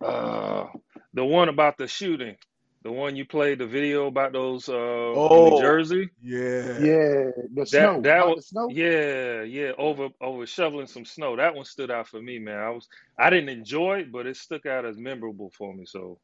uh 0.04 0.66
the 1.14 1.24
one 1.24 1.48
about 1.50 1.78
the 1.78 1.88
shooting 1.88 2.36
The 2.82 2.90
one 2.90 3.14
you 3.14 3.26
played 3.26 3.58
the 3.58 3.66
video 3.66 4.06
about 4.06 4.32
those 4.32 4.68
uh 4.68 4.72
Oh. 4.74 5.50
New 5.50 5.60
Jersey. 5.60 6.10
Yeah. 6.22 6.78
Yeah, 6.78 7.30
the 7.54 7.66
snow. 7.66 8.00
that 8.02 8.26
was- 8.26 8.36
the 8.36 8.42
snow. 8.42 8.68
Yeah, 8.70 9.42
yeah, 9.42 9.72
over 9.76 10.08
over 10.20 10.46
shoveling 10.46 10.86
some 10.86 11.04
snow. 11.04 11.36
That 11.36 11.54
one 11.54 11.64
stood 11.66 11.90
out 11.90 12.08
for 12.08 12.20
me, 12.22 12.38
man. 12.38 12.58
I 12.58 12.70
was 12.70 12.88
I 13.18 13.28
didn't 13.30 13.50
enjoy 13.50 14.00
it, 14.00 14.12
but 14.12 14.26
it 14.26 14.36
stuck 14.36 14.64
out 14.66 14.86
as 14.86 14.96
memorable 14.96 15.50
for 15.50 15.74
me. 15.74 15.84
So, 15.84 16.18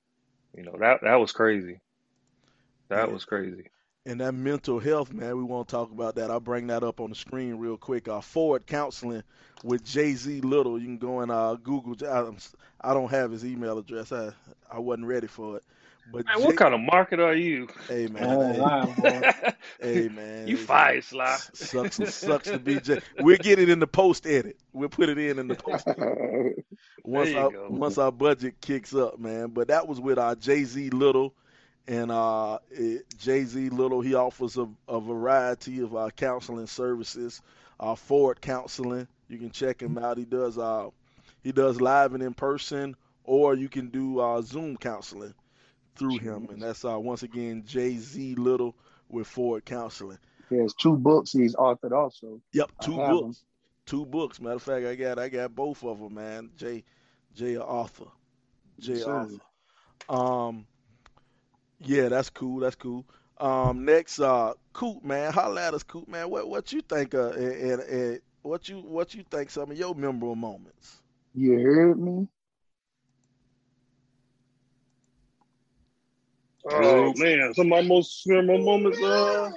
you 0.57 0.63
know, 0.63 0.77
that 0.81 1.01
that 1.03 1.17
was 1.17 1.33
crazy. 1.33 1.81
That 2.89 3.09
Yeah. 3.09 3.13
was 3.13 3.25
crazy. 3.25 3.69
And 4.07 4.21
that 4.21 4.33
mental 4.35 4.79
health, 4.79 5.13
man, 5.13 5.37
we 5.37 5.43
want 5.43 5.67
to 5.67 5.73
talk 5.73 5.91
about 5.91 6.15
that. 6.15 6.31
I'll 6.31 6.39
bring 6.39 6.69
that 6.69 6.85
up 6.85 7.01
on 7.01 7.11
the 7.11 7.17
screen 7.17 7.57
real 7.57 7.77
quick. 7.77 8.07
Uh, 8.07 8.21
Forward 8.21 8.65
Counseling 8.65 9.25
with 9.65 9.85
Jay 9.85 10.13
Z 10.15 10.41
Little. 10.43 10.79
You 10.79 10.87
can 10.87 10.99
go 10.99 11.21
and 11.21 11.31
uh, 11.33 11.57
Google. 11.57 11.97
I, 12.09 12.31
I 12.89 12.95
don't 12.95 13.11
have 13.11 13.33
his 13.33 13.45
email 13.45 13.77
address. 13.79 14.13
I 14.13 14.31
I 14.71 14.79
wasn't 14.79 15.09
ready 15.09 15.27
for 15.27 15.57
it. 15.57 15.65
But 16.13 16.25
Man, 16.27 16.39
Jay- 16.39 16.45
what 16.45 16.57
kind 16.57 16.75
of 16.75 16.81
market 16.81 17.19
are 17.21 17.35
you? 17.35 17.69
Hey 17.89 18.07
man, 18.07 18.25
Online, 18.25 18.95
boy. 18.95 19.11
hey, 19.11 19.53
hey 19.81 20.09
man, 20.09 20.47
you 20.47 20.55
It's- 20.55 20.67
fired, 20.67 21.05
Sly. 21.05 21.37
Sucks 21.53 21.97
sucks 22.15 22.49
to 22.49 22.59
be 22.59 22.79
Jay. 22.81 23.01
We'll 23.21 23.37
get 23.39 23.59
it 23.59 23.69
in 23.69 23.81
the 23.81 23.87
post 23.87 24.27
edit. 24.27 24.57
We'll 24.73 24.89
put 24.89 25.09
it 25.09 25.19
in 25.19 25.39
in 25.39 25.49
the 25.49 25.55
post 25.57 25.87
edit. 25.89 26.65
once 27.05 27.35
our 27.35 27.51
go. 27.51 27.67
once 27.71 27.99
our 27.99 28.13
budget 28.13 28.61
kicks 28.61 28.95
up, 28.95 29.19
man. 29.19 29.49
But 29.49 29.69
that 29.69 29.89
was 29.89 30.01
with 30.01 30.19
our 30.19 30.35
Jay 30.37 30.63
Z 30.65 30.91
Little, 30.91 31.35
and 31.89 32.11
uh, 32.13 32.59
Jay 33.19 33.45
Z 33.45 33.71
Little. 33.71 34.01
He 34.01 34.15
offers 34.15 34.57
a, 34.57 34.69
a 34.89 35.01
variety 35.01 35.81
of 35.81 35.95
uh, 35.97 36.11
counseling 36.17 36.67
services. 36.69 37.43
Uh, 37.81 37.95
Forward 37.95 38.41
Counseling. 38.41 39.07
You 39.29 39.39
can 39.39 39.51
check 39.51 39.83
him 39.83 39.99
out. 39.99 40.17
He 40.19 40.25
does 40.25 40.57
uh, 40.57 40.89
he 41.43 41.51
does 41.53 41.81
live 41.81 42.15
and 42.15 42.23
in 42.23 42.33
person, 42.33 42.97
or 43.25 43.55
you 43.55 43.69
can 43.69 43.89
do 43.89 44.21
uh, 44.21 44.41
Zoom 44.41 44.77
counseling 44.77 45.35
through 45.97 46.19
him. 46.19 46.49
And 46.51 46.63
that's 46.63 46.85
uh, 46.85 46.99
once 46.99 47.23
again 47.23 47.65
Jay 47.67 47.97
Z 47.97 48.35
Little 48.37 48.75
with 49.09 49.27
Ford 49.27 49.65
Counseling. 49.65 50.19
There's 50.51 50.75
two 50.75 50.97
books 50.97 51.33
he's 51.33 51.57
authored 51.57 51.93
also. 51.93 52.41
Yep, 52.53 52.71
two 52.81 52.97
books. 52.97 53.43
Two 53.87 54.07
books. 54.07 54.41
Matter 54.41 54.57
of 54.57 54.63
fact, 54.63 54.87
I 54.87 54.95
got 54.95 55.19
I 55.19 55.29
got 55.29 55.55
both 55.55 55.83
of 55.85 55.99
them, 55.99 56.15
man. 56.15 56.51
Jay 56.57 56.85
Jay 57.35 57.57
author. 57.57 58.07
Jay 58.79 58.97
sir. 58.97 59.29
Um, 60.09 60.67
yeah, 61.81 62.09
that's 62.09 62.31
cool. 62.31 62.61
That's 62.61 62.77
cool. 62.77 63.05
Um, 63.39 63.85
next, 63.85 64.19
uh, 64.19 64.55
Coop, 64.73 65.05
man, 65.05 65.33
holla 65.33 65.67
at 65.67 65.75
us, 65.75 65.83
Coop, 65.83 66.09
man. 66.09 66.31
What 66.31 66.49
what 66.49 66.73
you 66.73 66.81
think? 66.81 67.15
Uh, 67.15 67.31
and, 67.31 67.53
and, 67.53 67.83
and 67.83 68.21
what 68.43 68.69
you 68.69 68.81
what 68.81 69.15
you 69.15 69.25
think? 69.31 69.51
Some 69.51 69.71
of 69.71 69.77
your 69.77 69.95
memorable 69.95 70.37
moments. 70.37 71.03
You 71.35 71.59
heard 71.59 71.99
me? 71.99 72.29
Oh 76.69 77.13
man, 77.17 77.55
some 77.55 77.67
of 77.67 77.71
my 77.71 77.83
most 77.83 78.23
memorable 78.27 78.65
moments 78.65 79.01
uh 79.03 79.51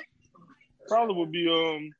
probably 0.88 1.16
would 1.16 1.32
be 1.32 1.48
um 1.48 1.92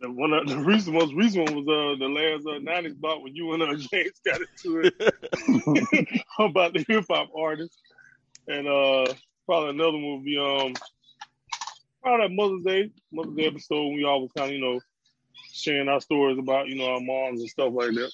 the 0.00 0.10
one 0.10 0.32
of 0.32 0.46
the 0.48 0.58
recent 0.58 0.94
most 0.94 1.14
recent 1.14 1.48
one 1.48 1.64
was 1.64 1.68
uh 1.68 1.98
the 1.98 2.08
last 2.08 2.46
uh 2.46 2.58
nineties 2.60 2.94
block 2.94 3.22
when 3.22 3.34
you 3.34 3.52
and 3.52 3.62
uh 3.62 3.74
James 3.92 4.20
got 4.24 4.40
into 4.40 4.80
it 4.80 6.22
about 6.38 6.74
the 6.74 6.84
hip 6.88 7.04
hop 7.10 7.28
artist. 7.36 7.78
And 8.48 8.68
uh 8.68 9.12
probably 9.46 9.70
another 9.70 9.92
one 9.92 10.16
would 10.16 10.24
be 10.24 10.36
um 10.36 10.74
probably 12.02 12.28
that 12.28 12.34
Mother's 12.34 12.64
Day, 12.64 12.90
Mother's 13.12 13.34
Day 13.34 13.46
episode 13.46 13.86
when 13.86 13.94
we 13.96 14.04
always 14.04 14.30
kinda, 14.36 14.52
you 14.52 14.60
know, 14.60 14.80
sharing 15.52 15.88
our 15.88 16.00
stories 16.00 16.38
about, 16.38 16.68
you 16.68 16.76
know, 16.76 16.86
our 16.86 17.00
moms 17.00 17.40
and 17.40 17.48
stuff 17.50 17.72
like 17.72 17.92
that. 17.92 18.12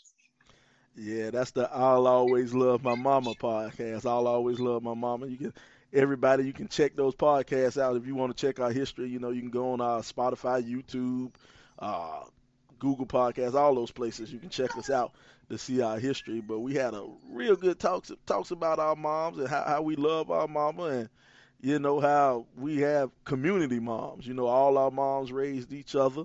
Yeah, 0.94 1.30
that's 1.30 1.52
the 1.52 1.70
I'll 1.72 2.06
always 2.06 2.52
love 2.54 2.82
my 2.82 2.94
mama 2.94 3.34
podcast. 3.34 4.04
I'll 4.04 4.26
always 4.26 4.60
love 4.60 4.82
my 4.82 4.94
mama. 4.94 5.26
You 5.26 5.36
can 5.38 5.54
everybody 5.92 6.44
you 6.44 6.52
can 6.52 6.68
check 6.68 6.96
those 6.96 7.14
podcasts 7.14 7.80
out 7.80 7.96
if 7.96 8.06
you 8.06 8.14
want 8.14 8.36
to 8.36 8.46
check 8.46 8.60
our 8.60 8.72
history. 8.72 9.08
You 9.08 9.18
know, 9.18 9.30
you 9.30 9.40
can 9.40 9.50
go 9.50 9.72
on 9.72 9.80
uh, 9.80 9.98
Spotify, 10.00 10.62
YouTube, 10.62 11.32
uh, 11.78 12.24
Google 12.78 13.06
Podcasts, 13.06 13.54
all 13.54 13.74
those 13.74 13.90
places. 13.90 14.30
You 14.32 14.38
can 14.38 14.50
check 14.50 14.76
us 14.76 14.90
out 14.90 15.12
to 15.48 15.56
see 15.56 15.80
our 15.80 15.98
history. 15.98 16.40
But 16.40 16.60
we 16.60 16.74
had 16.74 16.92
a 16.94 17.06
real 17.30 17.56
good 17.56 17.78
talks 17.78 18.12
talks 18.26 18.50
about 18.50 18.78
our 18.78 18.96
moms 18.96 19.38
and 19.38 19.48
how, 19.48 19.62
how 19.64 19.82
we 19.82 19.96
love 19.96 20.30
our 20.30 20.48
mama 20.48 20.82
and 20.84 21.08
you 21.62 21.78
know 21.78 22.00
how 22.00 22.46
we 22.56 22.78
have 22.78 23.10
community 23.24 23.80
moms. 23.80 24.26
You 24.26 24.34
know, 24.34 24.46
all 24.46 24.76
our 24.76 24.90
moms 24.90 25.32
raised 25.32 25.72
each 25.72 25.94
other 25.94 26.24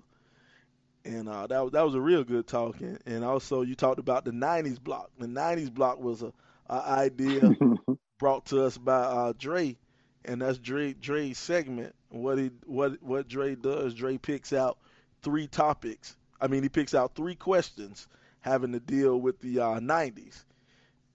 and 1.07 1.29
uh, 1.29 1.47
that 1.47 1.59
was 1.63 1.71
that 1.71 1.85
was 1.85 1.95
a 1.95 2.01
real 2.01 2.23
good 2.23 2.47
talk. 2.47 2.79
And, 2.81 2.99
and 3.05 3.23
also, 3.23 3.61
you 3.61 3.75
talked 3.75 3.99
about 3.99 4.25
the 4.25 4.31
'90s 4.31 4.81
block. 4.81 5.09
The 5.17 5.27
'90s 5.27 5.73
block 5.73 5.99
was 5.99 6.21
a, 6.21 6.33
a 6.69 6.73
idea 6.73 7.55
brought 8.19 8.45
to 8.47 8.63
us 8.63 8.77
by 8.77 8.97
uh, 8.97 9.33
Dre, 9.37 9.77
and 10.25 10.41
that's 10.41 10.57
Dre 10.57 10.93
Dre's 10.93 11.37
segment. 11.37 11.95
What 12.09 12.37
he 12.37 12.51
what 12.65 13.01
what 13.01 13.27
Dre 13.27 13.55
does, 13.55 13.93
Dre 13.93 14.17
picks 14.17 14.53
out 14.53 14.77
three 15.23 15.47
topics. 15.47 16.15
I 16.39 16.47
mean, 16.47 16.63
he 16.63 16.69
picks 16.69 16.93
out 16.93 17.15
three 17.15 17.35
questions 17.35 18.07
having 18.41 18.73
to 18.73 18.79
deal 18.79 19.19
with 19.19 19.39
the 19.39 19.59
uh, 19.59 19.79
'90s. 19.79 20.43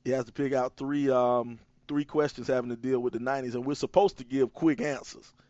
He 0.05 0.11
has 0.11 0.25
to 0.25 0.33
pick 0.33 0.53
out 0.53 0.77
three 0.77 1.11
um, 1.11 1.59
three 1.87 2.05
questions 2.05 2.49
having 2.49 2.71
to 2.71 2.77
deal 2.77 3.01
with 3.01 3.13
the 3.13 3.21
'90s, 3.21 3.55
and 3.55 3.65
we're 3.67 3.75
supposed 3.75 4.19
to 4.19 4.25
give 4.25 4.53
quick 4.53 4.81
answers. 4.81 5.33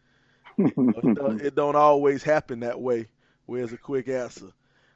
It 0.59 1.15
don't, 1.15 1.41
it 1.41 1.55
don't 1.55 1.77
always 1.77 2.23
happen 2.23 2.61
that 2.61 2.79
way. 2.79 3.09
Where's 3.47 3.73
a 3.73 3.77
quick 3.77 4.09
answer? 4.09 4.53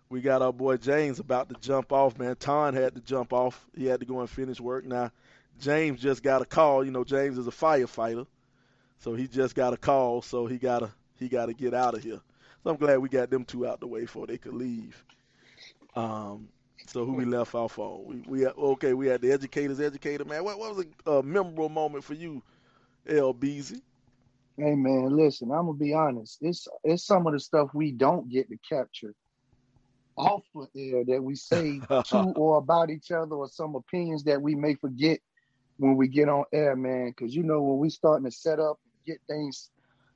We 0.08 0.20
got 0.20 0.42
our 0.42 0.52
boy 0.52 0.76
James 0.76 1.18
about 1.18 1.48
to 1.48 1.56
jump 1.60 1.92
off, 1.92 2.18
man. 2.18 2.36
Ton 2.36 2.74
had 2.74 2.94
to 2.94 3.00
jump 3.00 3.32
off. 3.32 3.66
He 3.76 3.86
had 3.86 4.00
to 4.00 4.06
go 4.06 4.20
and 4.20 4.30
finish 4.30 4.60
work. 4.60 4.84
Now, 4.84 5.10
James 5.60 6.00
just 6.00 6.22
got 6.22 6.42
a 6.42 6.44
call. 6.44 6.84
You 6.84 6.92
know, 6.92 7.02
James 7.02 7.38
is 7.38 7.46
a 7.46 7.52
firefighter, 7.52 8.26
so 8.98 9.14
he 9.14 9.26
just 9.26 9.54
got 9.54 9.72
a 9.72 9.76
call. 9.76 10.22
So 10.22 10.46
he 10.46 10.58
gotta 10.58 10.92
he 11.18 11.28
gotta 11.28 11.54
get 11.54 11.74
out 11.74 11.94
of 11.94 12.02
here. 12.02 12.20
So 12.62 12.70
I'm 12.70 12.76
glad 12.76 12.98
we 12.98 13.08
got 13.08 13.30
them 13.30 13.44
two 13.44 13.66
out 13.66 13.80
the 13.80 13.86
way 13.86 14.02
before 14.02 14.26
they 14.26 14.38
could 14.38 14.54
leave. 14.54 15.04
Um, 15.96 16.48
so 16.86 17.04
who 17.04 17.14
we 17.14 17.24
left 17.24 17.54
off 17.54 17.78
on? 17.78 18.04
We 18.04 18.22
we 18.26 18.46
okay. 18.46 18.94
We 18.94 19.08
had 19.08 19.22
the 19.22 19.32
educators, 19.32 19.80
educator 19.80 20.24
man. 20.24 20.44
What, 20.44 20.58
what 20.58 20.76
was 20.76 20.86
a, 21.06 21.10
a 21.10 21.22
memorable 21.22 21.68
moment 21.68 22.04
for 22.04 22.14
you, 22.14 22.42
L. 23.08 23.32
Hey 24.58 24.74
man, 24.74 25.16
listen, 25.16 25.50
I'm 25.50 25.66
gonna 25.66 25.74
be 25.74 25.92
honest. 25.94 26.38
It's 26.40 26.66
it's 26.84 27.04
some 27.06 27.26
of 27.26 27.32
the 27.34 27.40
stuff 27.40 27.70
we 27.74 27.92
don't 27.92 28.28
get 28.30 28.48
to 28.50 28.56
capture 28.68 29.14
off 30.16 30.44
of 30.54 30.68
air 30.76 31.04
that 31.06 31.22
we 31.22 31.34
say 31.34 31.84
to 32.10 32.32
or 32.36 32.58
about 32.58 32.90
each 32.90 33.10
other, 33.10 33.36
or 33.36 33.48
some 33.48 33.74
opinions 33.74 34.24
that 34.24 34.40
we 34.40 34.54
may 34.54 34.74
forget 34.74 35.20
when 35.78 35.96
we 35.96 36.08
get 36.08 36.28
on 36.28 36.44
air, 36.52 36.74
man. 36.76 37.08
Because 37.10 37.34
you 37.34 37.42
know 37.42 37.62
when 37.62 37.78
we 37.78 37.90
starting 37.90 38.24
to 38.24 38.30
set 38.30 38.58
up 38.60 38.78
and 38.84 38.92
get 39.14 39.20
things 39.28 39.70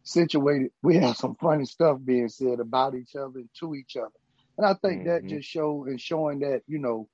situated, 0.05 0.71
we 0.83 0.97
have 0.97 1.17
some 1.17 1.35
funny 1.37 1.67
stuff 1.67 1.99
being 2.05 2.29
said 2.29 2.61
about 2.61 2.95
each 2.95 3.15
other 3.17 3.41
and 3.41 3.51
to 3.59 3.75
each 3.75 3.97
other. 3.97 4.13
And 4.57 4.67
I 4.67 4.75
think 4.75 5.05
that 5.05 5.27
Mhm. 5.27 5.29
just 5.29 5.49
show 5.49 5.85
and 5.87 6.01
showing 6.01 6.41
that 6.41 6.63
you 6.67 6.79
know, 6.79 7.09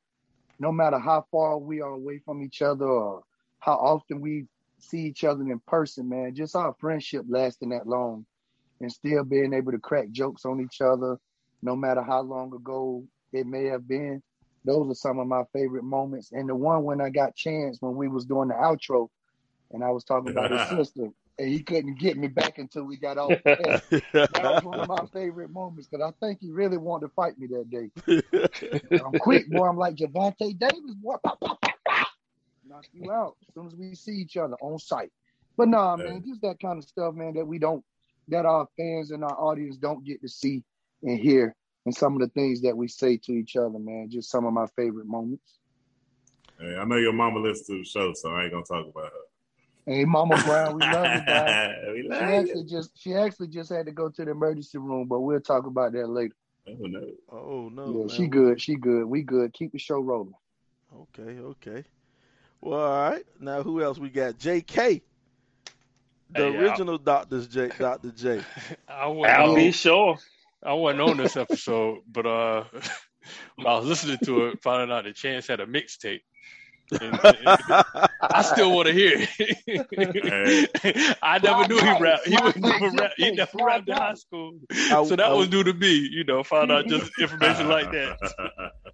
no 0.61 0.71
matter 0.71 0.99
how 0.99 1.27
far 1.33 1.59
we 1.59 1.81
are 1.81 1.91
away 1.93 2.21
from 2.25 2.43
each 2.43 2.63
other 2.63 2.87
or 2.87 3.25
how 3.59 3.75
often 3.75 4.21
we 4.21 4.47
see 4.79 5.01
each 5.01 5.25
other 5.25 5.43
in 5.43 5.61
person, 5.67 6.09
man. 6.09 6.35
Just 6.35 6.57
our 6.57 6.75
friendship 6.79 7.25
lasting 7.29 7.71
that 7.71 7.87
long 7.87 8.27
and 8.81 8.93
still 8.93 9.25
being 9.25 9.53
able 9.53 9.73
to 9.73 9.79
crack 9.79 10.11
jokes 10.11 10.45
on 10.45 10.61
each 10.61 10.81
other, 10.81 11.19
no 11.63 11.75
matter 11.77 12.03
how 12.03 12.21
long 12.21 12.55
ago 12.55 13.05
it 13.33 13.47
may 13.47 13.65
have 13.65 13.89
been. 13.89 14.23
Those 14.65 14.91
are 14.91 14.95
some 14.95 15.19
of 15.19 15.27
my 15.27 15.43
favorite 15.53 15.85
moments. 15.85 16.33
And 16.33 16.49
the 16.49 16.55
one 16.55 16.83
when 16.83 17.01
I 17.01 17.11
got 17.11 17.37
chance 17.37 17.79
when 17.81 17.95
we 17.95 18.09
was 18.09 18.25
doing 18.25 18.49
the 18.49 18.55
outro 18.55 19.09
and 19.71 19.83
I 19.85 19.91
was 19.91 20.05
talking 20.05 20.31
about 20.31 20.51
his 20.51 20.69
sister 20.87 21.09
and 21.39 21.49
he 21.49 21.63
couldn't 21.63 21.99
get 21.99 22.17
me 22.17 22.29
back 22.29 22.59
until 22.59 22.85
we 22.85 22.97
got 22.97 23.19
off. 23.19 23.39
That 23.47 24.33
was 24.33 24.65
one 24.65 24.81
of 24.81 24.89
my 24.89 25.05
favorite 25.13 25.51
moments 25.51 25.89
because 25.89 26.05
I 26.05 26.27
think 26.27 26.41
he 26.41 26.51
really 26.51 26.79
wanted 26.79 27.07
to 27.07 27.13
fight 27.15 27.39
me 27.39 27.47
that 27.49 27.71
day. 27.71 27.91
I'm 29.05 29.19
quick, 29.19 29.49
boy. 29.51 29.69
I'm 29.69 29.77
like 29.77 29.97
Gervonta 29.97 30.59
Davis, 30.59 30.95
boy. 30.95 31.17
Pop, 31.25 31.41
pop, 31.41 31.61
pop. 31.61 31.76
Knock 32.69 32.85
you 32.93 33.13
out 33.13 33.37
as 33.43 33.55
soon 33.55 33.67
as 33.67 33.77
we 33.77 33.95
see 33.95 34.13
each 34.13 34.37
other 34.37 34.57
on 34.61 34.79
site. 34.79 35.13
But 35.57 35.69
nah, 35.69 35.97
man, 35.97 36.23
just 36.27 36.43
that 36.43 36.59
kind 36.61 36.79
of 36.79 36.85
stuff, 36.85 37.15
man, 37.15 37.35
that 37.35 37.47
we 37.47 37.59
don't, 37.59 37.85
that 38.29 38.45
our 38.45 38.67
fans 38.77 39.13
and 39.13 39.23
our 39.23 39.39
audience 39.41 39.77
don't 39.77 40.05
get 40.05 40.21
to 40.23 40.29
see 40.29 40.65
and 41.03 41.19
hear, 41.19 41.55
and 41.85 41.95
some 41.95 42.15
of 42.15 42.21
the 42.21 42.29
things 42.29 42.61
that 42.63 42.77
we 42.77 42.89
say 42.89 43.17
to 43.19 43.33
each 43.33 43.57
other, 43.57 43.79
man. 43.79 44.09
Just 44.11 44.31
some 44.31 44.45
of 44.45 44.53
my 44.53 44.67
favorite 44.75 45.07
moments. 45.07 45.59
Hey, 46.59 46.77
I 46.77 46.85
know 46.85 46.97
your 46.97 47.13
mama 47.13 47.39
listens 47.39 47.67
to 47.69 47.79
the 47.79 47.85
show, 47.85 48.13
so 48.15 48.31
I 48.31 48.45
ain't 48.45 48.53
gonna 48.53 48.65
talk 48.65 48.87
about 48.87 49.13
her. 49.13 49.93
Hey, 49.93 50.05
Mama 50.05 50.37
Brown, 50.45 50.75
we 50.75 50.83
love 50.83 51.15
you, 51.15 51.21
guys. 51.27 51.77
we 51.95 52.03
She 52.03 52.09
love 52.09 52.21
you. 52.21 52.35
actually 52.35 52.65
just, 52.65 52.91
she 52.99 53.15
actually 53.15 53.49
just 53.49 53.71
had 53.71 53.87
to 53.87 53.93
go 53.93 54.09
to 54.09 54.25
the 54.25 54.33
emergency 54.33 54.79
room, 54.79 55.07
but 55.07 55.21
we'll 55.21 55.41
talk 55.41 55.67
about 55.67 55.93
that 55.93 56.09
later. 56.09 56.35
Oh 56.69 56.75
no. 56.81 57.07
oh 57.31 57.69
no, 57.69 57.93
yeah, 57.93 57.99
man. 58.01 58.09
she 58.09 58.27
good. 58.27 58.61
She 58.61 58.75
good. 58.75 59.05
We 59.05 59.23
good. 59.23 59.53
Keep 59.53 59.73
the 59.73 59.79
show 59.79 60.01
rolling. 60.01 60.35
Okay, 60.93 61.39
okay. 61.39 61.85
Well, 62.61 62.81
all 62.81 63.11
right. 63.11 63.25
Now 63.41 63.63
who 63.63 63.83
else 63.83 63.99
we 63.99 64.11
got? 64.11 64.39
J.K. 64.39 65.03
The 66.31 66.51
Hey, 66.53 66.57
original 66.57 66.99
Doctor's 66.99 67.47
J. 67.47 67.71
Doctor 67.79 68.11
J. 68.11 68.43
I 68.89 69.07
wasn't 69.09 69.39
I'll 69.39 69.51
on, 69.51 69.55
be 69.55 69.73
sure. 69.73 70.19
I 70.63 70.73
wasn't 70.75 71.03
on 71.03 71.17
this 71.19 71.37
episode, 71.37 71.99
but 72.11 72.27
uh, 72.27 72.65
when 73.57 73.67
I 73.67 73.77
was 73.79 73.87
listening 73.87 74.19
to 74.25 74.47
it, 74.47 74.63
finding 74.63 74.95
out 74.95 75.05
that 75.05 75.15
Chance 75.17 75.47
had 75.47 75.61
a 75.61 75.67
mixtape, 75.67 76.23
And, 76.91 77.19
and 77.23 77.59
I 78.31 78.43
still 78.43 78.75
want 78.75 78.87
to 78.89 78.93
hear 78.93 79.13
it. 79.19 81.19
I 81.23 81.39
never 81.39 81.67
knew 81.69 81.79
he 81.79 82.03
rapped. 82.03 82.27
He 82.27 82.37
was 82.37 82.57
never 82.57 82.91
rap. 82.91 83.13
He 83.17 83.31
never 83.33 83.59
rapped 83.65 83.89
in 83.89 83.97
high 83.97 84.15
school, 84.15 84.59
so 85.05 85.17
that 85.17 85.35
was 85.35 85.51
new 85.51 85.63
to 85.65 85.75
me. 85.75 86.09
You 86.11 86.25
know, 86.25 86.43
found 86.45 86.71
out 86.73 86.87
just 86.87 87.11
information 87.21 87.69
like 87.69 87.91
that. 87.93 88.19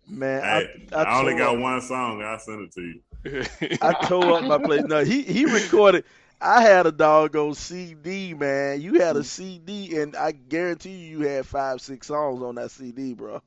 Man, 0.08 0.42
Hey, 0.42 0.88
I, 0.92 0.96
I, 0.96 1.02
I, 1.04 1.20
only 1.20 1.34
got 1.34 1.54
up- 1.54 1.60
one 1.60 1.80
song. 1.80 2.22
I 2.22 2.36
sent 2.38 2.60
it 2.62 2.72
to 2.72 2.82
you. 2.82 3.78
I 3.80 4.06
tore 4.06 4.38
up 4.38 4.44
my 4.44 4.58
place. 4.58 4.82
No, 4.84 5.04
he 5.04 5.22
he 5.22 5.44
recorded. 5.44 6.04
I 6.40 6.60
had 6.60 6.86
a 6.86 6.92
doggone 6.92 7.54
CD, 7.54 8.34
man. 8.34 8.80
You 8.80 8.94
had 8.94 9.16
a 9.16 9.22
CD, 9.22 9.96
and 10.00 10.16
I 10.16 10.32
guarantee 10.32 10.90
you, 10.90 11.18
you 11.20 11.28
had 11.28 11.46
five, 11.46 11.80
six 11.80 12.08
songs 12.08 12.42
on 12.42 12.56
that 12.56 12.72
CD, 12.72 13.14
bro. 13.14 13.40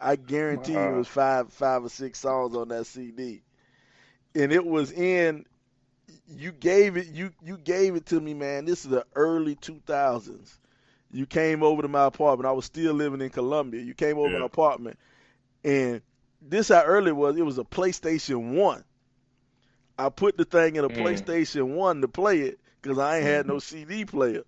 I 0.00 0.16
guarantee 0.16 0.72
you, 0.72 0.78
it 0.80 0.96
was 0.96 1.06
five, 1.06 1.52
five 1.52 1.84
or 1.84 1.88
six 1.88 2.18
songs 2.18 2.56
on 2.56 2.66
that 2.68 2.86
CD, 2.86 3.42
and 4.34 4.52
it 4.52 4.64
was 4.66 4.90
in. 4.92 5.46
You 6.28 6.50
gave 6.50 6.96
it. 6.96 7.06
You 7.08 7.30
you 7.44 7.56
gave 7.58 7.94
it 7.94 8.06
to 8.06 8.20
me, 8.20 8.34
man. 8.34 8.64
This 8.64 8.84
is 8.84 8.90
the 8.90 9.06
early 9.14 9.54
two 9.54 9.80
thousands. 9.86 10.58
You 11.12 11.26
came 11.26 11.62
over 11.62 11.82
to 11.82 11.88
my 11.88 12.06
apartment. 12.06 12.48
I 12.48 12.52
was 12.52 12.64
still 12.64 12.94
living 12.94 13.20
in 13.20 13.30
Columbia. 13.30 13.82
You 13.82 13.94
came 13.94 14.18
over 14.18 14.30
to 14.32 14.38
my 14.40 14.46
apartment, 14.46 14.98
and 15.64 16.02
this 16.40 16.68
how 16.68 16.82
early 16.82 17.08
it 17.10 17.16
was. 17.16 17.36
It 17.36 17.44
was 17.44 17.58
a 17.58 17.64
PlayStation 17.64 18.54
One. 18.54 18.84
I 19.98 20.08
put 20.08 20.36
the 20.36 20.44
thing 20.44 20.76
in 20.76 20.84
a 20.84 20.90
Mm. 20.90 20.94
PlayStation 20.98 21.74
One 21.74 22.00
to 22.00 22.08
play 22.08 22.40
it 22.40 22.60
because 22.80 22.98
I 22.98 23.16
ain't 23.18 23.26
had 23.26 23.46
no 23.46 23.58
CD 23.58 24.04
player, 24.04 24.42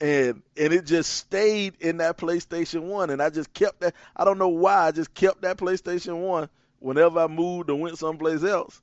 and 0.00 0.42
and 0.56 0.72
it 0.72 0.86
just 0.86 1.12
stayed 1.14 1.76
in 1.80 1.98
that 1.98 2.18
PlayStation 2.18 2.82
One, 2.82 3.10
and 3.10 3.22
I 3.22 3.30
just 3.30 3.52
kept 3.52 3.80
that. 3.80 3.94
I 4.16 4.24
don't 4.24 4.38
know 4.38 4.48
why. 4.48 4.86
I 4.88 4.92
just 4.92 5.14
kept 5.14 5.42
that 5.42 5.58
PlayStation 5.58 6.20
One 6.26 6.48
whenever 6.80 7.20
I 7.20 7.26
moved 7.26 7.70
or 7.70 7.76
went 7.80 7.98
someplace 7.98 8.44
else, 8.44 8.80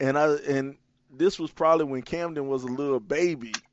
and 0.00 0.18
I 0.18 0.34
and 0.48 0.76
this 1.10 1.38
was 1.38 1.50
probably 1.50 1.86
when 1.86 2.02
Camden 2.02 2.48
was 2.48 2.64
a 2.64 2.68
little 2.68 3.00
baby. 3.00 3.64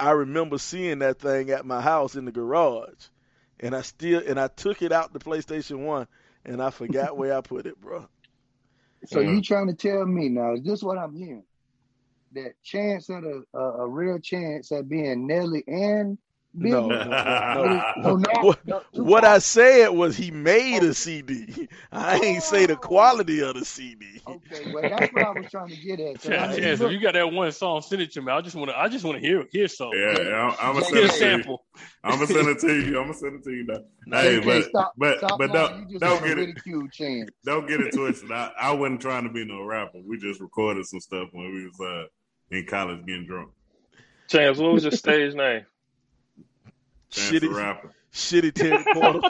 I 0.00 0.10
remember 0.12 0.58
seeing 0.58 1.00
that 1.00 1.18
thing 1.20 1.50
at 1.50 1.66
my 1.66 1.80
house 1.80 2.16
in 2.16 2.24
the 2.24 2.32
garage, 2.32 3.06
and 3.60 3.74
I 3.74 3.82
still 3.82 4.22
and 4.26 4.38
I 4.38 4.48
took 4.48 4.82
it 4.82 4.92
out 4.92 5.12
the 5.12 5.18
PlayStation 5.20 5.84
One, 5.84 6.06
and 6.48 6.62
I 6.62 6.70
forgot 6.70 7.16
where 7.16 7.36
I 7.36 7.42
put 7.42 7.66
it, 7.66 7.80
bro. 7.80 8.08
So 9.06 9.20
Mhm. 9.20 9.32
you 9.32 9.42
trying 9.42 9.68
to 9.68 9.74
tell 9.74 10.06
me 10.06 10.28
now? 10.28 10.54
Is 10.54 10.62
this 10.64 10.82
what 10.82 10.98
I'm 10.98 11.14
hearing? 11.14 11.44
That 12.32 12.52
chance 12.62 13.10
at 13.10 13.24
a 13.24 13.42
a, 13.54 13.60
a 13.84 13.88
real 13.88 14.18
chance 14.20 14.72
at 14.72 14.88
being 14.88 15.26
Nelly 15.26 15.64
and 15.66 16.18
No, 16.54 16.88
Biggie? 16.88 17.04
no, 17.98 18.16
no, 18.16 18.16
no, 18.16 18.42
What, 18.42 18.66
no, 18.66 18.82
what 18.92 19.24
I 19.24 19.38
said 19.38 19.88
was 19.90 20.16
he 20.16 20.30
made 20.30 20.82
a 20.82 20.94
CD. 20.94 21.68
I 21.92 22.18
ain't 22.18 22.42
say 22.42 22.66
the 22.66 22.76
quality 22.76 23.40
of 23.40 23.54
the 23.54 23.64
CD. 23.64 24.20
Okay, 24.26 24.72
well 24.72 24.82
that's 24.88 25.12
what 25.12 25.24
I 25.24 25.30
was 25.30 25.50
trying 25.50 25.68
to 25.68 25.76
get 25.76 26.00
at. 26.00 26.26
I 26.26 26.28
Chance, 26.28 26.52
mean, 26.52 26.60
Chance, 26.60 26.62
if 26.62 26.80
look, 26.80 26.92
you 26.92 27.00
got 27.00 27.14
that 27.14 27.32
one 27.32 27.52
song, 27.52 27.82
send 27.82 28.02
it 28.02 28.12
to 28.12 28.22
me. 28.22 28.32
I 28.32 28.40
just 28.40 28.56
want 28.56 28.70
to. 28.70 28.78
I 28.78 28.88
just 28.88 29.04
want 29.04 29.20
to 29.20 29.26
hear 29.26 29.44
hear 29.52 29.68
something. 29.68 29.98
Yeah, 30.00 30.22
yeah, 30.22 30.34
I'm, 30.34 30.56
I'm 30.60 30.74
gonna 30.74 30.84
send 30.86 30.96
a 30.96 31.04
it 31.04 31.12
sample. 31.12 31.64
I'm 32.02 32.14
gonna 32.14 32.26
send 32.26 32.48
it 32.48 32.58
to 32.60 32.74
you. 32.74 32.98
I'm 32.98 33.04
gonna 33.04 33.14
send 33.14 33.34
it 33.36 33.44
to 33.44 33.50
you 33.50 33.66
now. 33.66 34.18
Hey, 34.18 34.40
but 34.40 34.92
but 34.96 35.20
but 35.38 35.52
don't 35.52 35.98
don't 36.00 36.22
get 36.24 36.38
it 36.38 36.40
ridicule 36.40 36.88
Chance. 36.88 37.30
don't 37.44 37.68
get 37.68 37.80
it 37.80 37.94
twisted. 37.94 38.32
I, 38.32 38.50
I 38.58 38.72
wasn't 38.72 39.00
trying 39.00 39.24
to 39.24 39.30
be 39.30 39.44
no 39.44 39.62
rapper. 39.62 39.98
We 40.06 40.18
just 40.18 40.40
recorded 40.40 40.86
some 40.86 41.00
stuff 41.00 41.28
when 41.32 41.54
we 41.54 41.64
was 41.66 41.80
uh 41.80 42.56
in 42.56 42.66
college 42.66 43.04
getting 43.06 43.26
drunk. 43.26 43.50
Chance, 44.28 44.58
what 44.58 44.72
was 44.72 44.84
your 44.84 44.92
stage 44.92 45.34
name? 45.34 45.64
Chance 47.10 47.40
the 47.40 47.46
Shitty, 47.46 47.54
rapper. 47.54 47.92
shitty 48.12 48.54
Terry 48.54 48.84
Porter. 48.92 49.20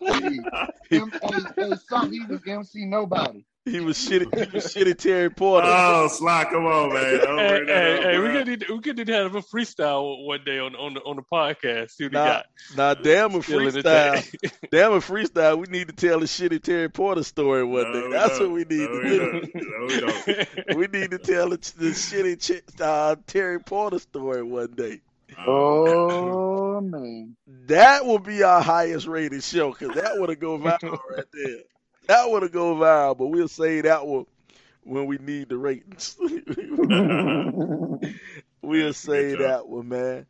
Hey, 0.00 0.98
M- 0.98 1.10
hey, 1.22 1.40
hey, 1.56 1.72
son, 1.88 2.12
he 2.12 2.20
was 2.28 2.40
MC 2.46 2.84
Nobody. 2.86 3.44
He 3.66 3.80
was 3.80 3.96
shitty. 3.96 4.26
He 4.50 4.50
was 4.54 4.74
shitty 4.74 4.96
Terry 4.98 5.30
Porter. 5.30 5.66
Oh, 5.70 6.06
Sly, 6.08 6.44
come 6.50 6.66
on, 6.66 6.92
man. 6.92 7.18
Don't 7.20 7.38
Hey, 7.38 7.48
bring 7.48 7.66
that 7.66 7.74
hey, 7.82 7.96
up, 7.96 8.02
hey, 8.02 8.18
we 8.18 8.24
bro. 8.26 8.32
could 8.34 8.46
need, 8.46 8.64
we 8.68 8.80
could 8.80 8.96
need 8.98 9.06
to 9.06 9.12
have 9.14 9.34
a 9.34 9.40
freestyle 9.40 10.26
one 10.26 10.44
day 10.44 10.58
on 10.58 10.76
on 10.76 10.92
the 10.92 11.00
on 11.00 11.16
the 11.16 11.22
podcast. 11.22 11.92
See 11.92 12.04
what 12.04 12.12
he 12.12 12.18
Nah, 12.18 12.24
got. 12.24 12.46
now 12.76 12.92
damn 12.94 13.34
a 13.34 13.42
Still 13.42 13.60
in 13.60 13.72
the 13.72 13.82
freestyle. 13.82 14.50
Damn 14.70 14.92
a 14.92 14.96
freestyle. 15.00 15.56
We 15.58 15.66
need 15.68 15.86
to 15.88 15.94
tell 15.94 16.20
the 16.20 16.26
shitty 16.26 16.62
Terry 16.62 16.90
Porter 16.90 17.22
story 17.22 17.64
one 17.64 17.90
No, 17.90 17.92
day. 18.02 18.08
That's 18.10 18.38
don't. 18.38 18.50
what 18.52 18.68
we 18.68 18.76
need 18.76 18.90
No, 18.90 19.00
to 19.00 19.00
we 19.02 19.08
do. 19.08 19.18
don't. 19.18 19.54
No, 19.54 19.86
we 19.86 20.00
don't. 20.00 20.48
We 20.76 20.86
need 20.98 21.10
to 21.12 21.18
tell 21.18 21.48
the, 21.48 21.56
the 21.78 21.90
shitty 21.92 22.80
uh, 22.82 23.16
Terry 23.26 23.60
Porter 23.60 23.98
story 23.98 24.42
one 24.42 24.72
day. 24.72 25.00
Oh 25.46 26.80
man. 26.82 27.36
That 27.66 28.04
will 28.06 28.18
be 28.18 28.42
our 28.42 28.60
highest 28.60 29.06
rated 29.06 29.42
show 29.42 29.70
because 29.72 29.94
that 29.94 30.18
would 30.18 30.28
have 30.28 30.40
go 30.40 30.58
viral 30.58 30.98
right 31.10 31.24
there. 31.32 31.60
That 32.06 32.30
would 32.30 32.42
have 32.42 32.52
go 32.52 32.74
viral, 32.74 33.16
but 33.16 33.26
we'll 33.26 33.48
say 33.48 33.80
that 33.82 34.06
one 34.06 34.26
when 34.82 35.06
we 35.06 35.18
need 35.18 35.48
the 35.48 35.56
ratings. 35.56 36.16
we'll 38.62 38.92
say 38.92 39.34
that 39.34 39.66
one, 39.66 39.88
man. 39.88 40.26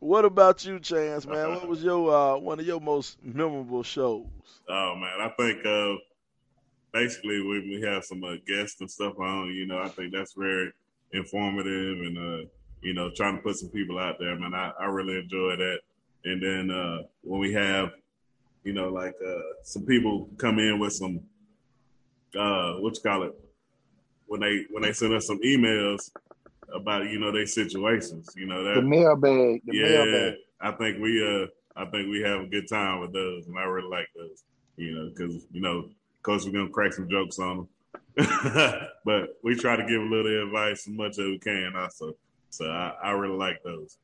What 0.00 0.24
about 0.24 0.64
you, 0.64 0.78
Chance, 0.78 1.26
man? 1.26 1.50
What 1.50 1.68
was 1.68 1.82
your 1.82 2.14
uh, 2.14 2.38
one 2.38 2.60
of 2.60 2.66
your 2.66 2.80
most 2.80 3.18
memorable 3.22 3.82
shows? 3.82 4.26
Oh 4.68 4.94
man, 4.94 5.20
I 5.20 5.28
think 5.30 5.66
uh, 5.66 5.94
basically 6.92 7.42
when 7.42 7.68
we 7.68 7.82
have 7.82 8.04
some 8.04 8.22
uh, 8.22 8.36
guests 8.46 8.80
and 8.80 8.90
stuff 8.90 9.18
on, 9.18 9.48
you 9.48 9.66
know, 9.66 9.80
I 9.80 9.88
think 9.88 10.12
that's 10.12 10.34
very 10.34 10.72
informative 11.12 11.98
and 12.00 12.18
uh, 12.18 12.48
you 12.82 12.94
know, 12.94 13.10
trying 13.14 13.36
to 13.36 13.42
put 13.42 13.56
some 13.56 13.70
people 13.70 13.98
out 13.98 14.16
there, 14.18 14.36
man. 14.38 14.54
I, 14.54 14.72
I 14.80 14.86
really 14.86 15.18
enjoy 15.18 15.56
that. 15.56 15.78
And 16.24 16.42
then 16.42 16.70
uh, 16.70 17.02
when 17.22 17.40
we 17.40 17.52
have, 17.52 17.90
you 18.64 18.72
know, 18.72 18.88
like 18.88 19.14
uh, 19.24 19.40
some 19.62 19.86
people 19.86 20.28
come 20.36 20.58
in 20.58 20.78
with 20.78 20.92
some 20.92 21.20
uh, 22.38 22.74
what 22.74 22.94
you 22.94 23.02
call 23.02 23.22
it 23.22 23.34
when 24.28 24.40
they 24.40 24.64
when 24.70 24.82
they 24.82 24.92
send 24.92 25.14
us 25.14 25.26
some 25.26 25.40
emails 25.40 26.10
about 26.74 27.08
you 27.08 27.18
know 27.18 27.32
their 27.32 27.46
situations, 27.46 28.32
you 28.36 28.46
know 28.46 28.62
that 28.62 28.76
The 28.76 28.82
mailbag. 28.82 29.62
The 29.64 29.74
yeah, 29.74 29.82
mailbag. 29.84 30.34
I 30.60 30.70
think 30.72 31.02
we 31.02 31.22
uh, 31.24 31.46
I 31.76 31.86
think 31.86 32.10
we 32.10 32.20
have 32.20 32.40
a 32.42 32.46
good 32.46 32.68
time 32.68 33.00
with 33.00 33.12
those, 33.12 33.46
and 33.46 33.58
I 33.58 33.62
really 33.62 33.88
like 33.88 34.08
those. 34.14 34.44
You 34.76 34.94
know, 34.94 35.08
because 35.08 35.46
you 35.50 35.60
know, 35.60 35.78
of 35.78 36.22
course, 36.22 36.44
we're 36.44 36.52
gonna 36.52 36.68
crack 36.68 36.92
some 36.92 37.08
jokes 37.08 37.38
on 37.38 37.66
them, 38.16 38.88
but 39.04 39.38
we 39.42 39.54
try 39.56 39.76
to 39.76 39.86
give 39.86 40.00
a 40.00 40.04
little 40.04 40.44
advice 40.44 40.86
as 40.86 40.94
much 40.94 41.12
as 41.12 41.18
we 41.18 41.38
can, 41.38 41.72
also. 41.74 42.14
So 42.50 42.66
I, 42.70 42.94
I 43.02 43.10
really 43.12 43.36
like 43.36 43.62
those. 43.62 43.98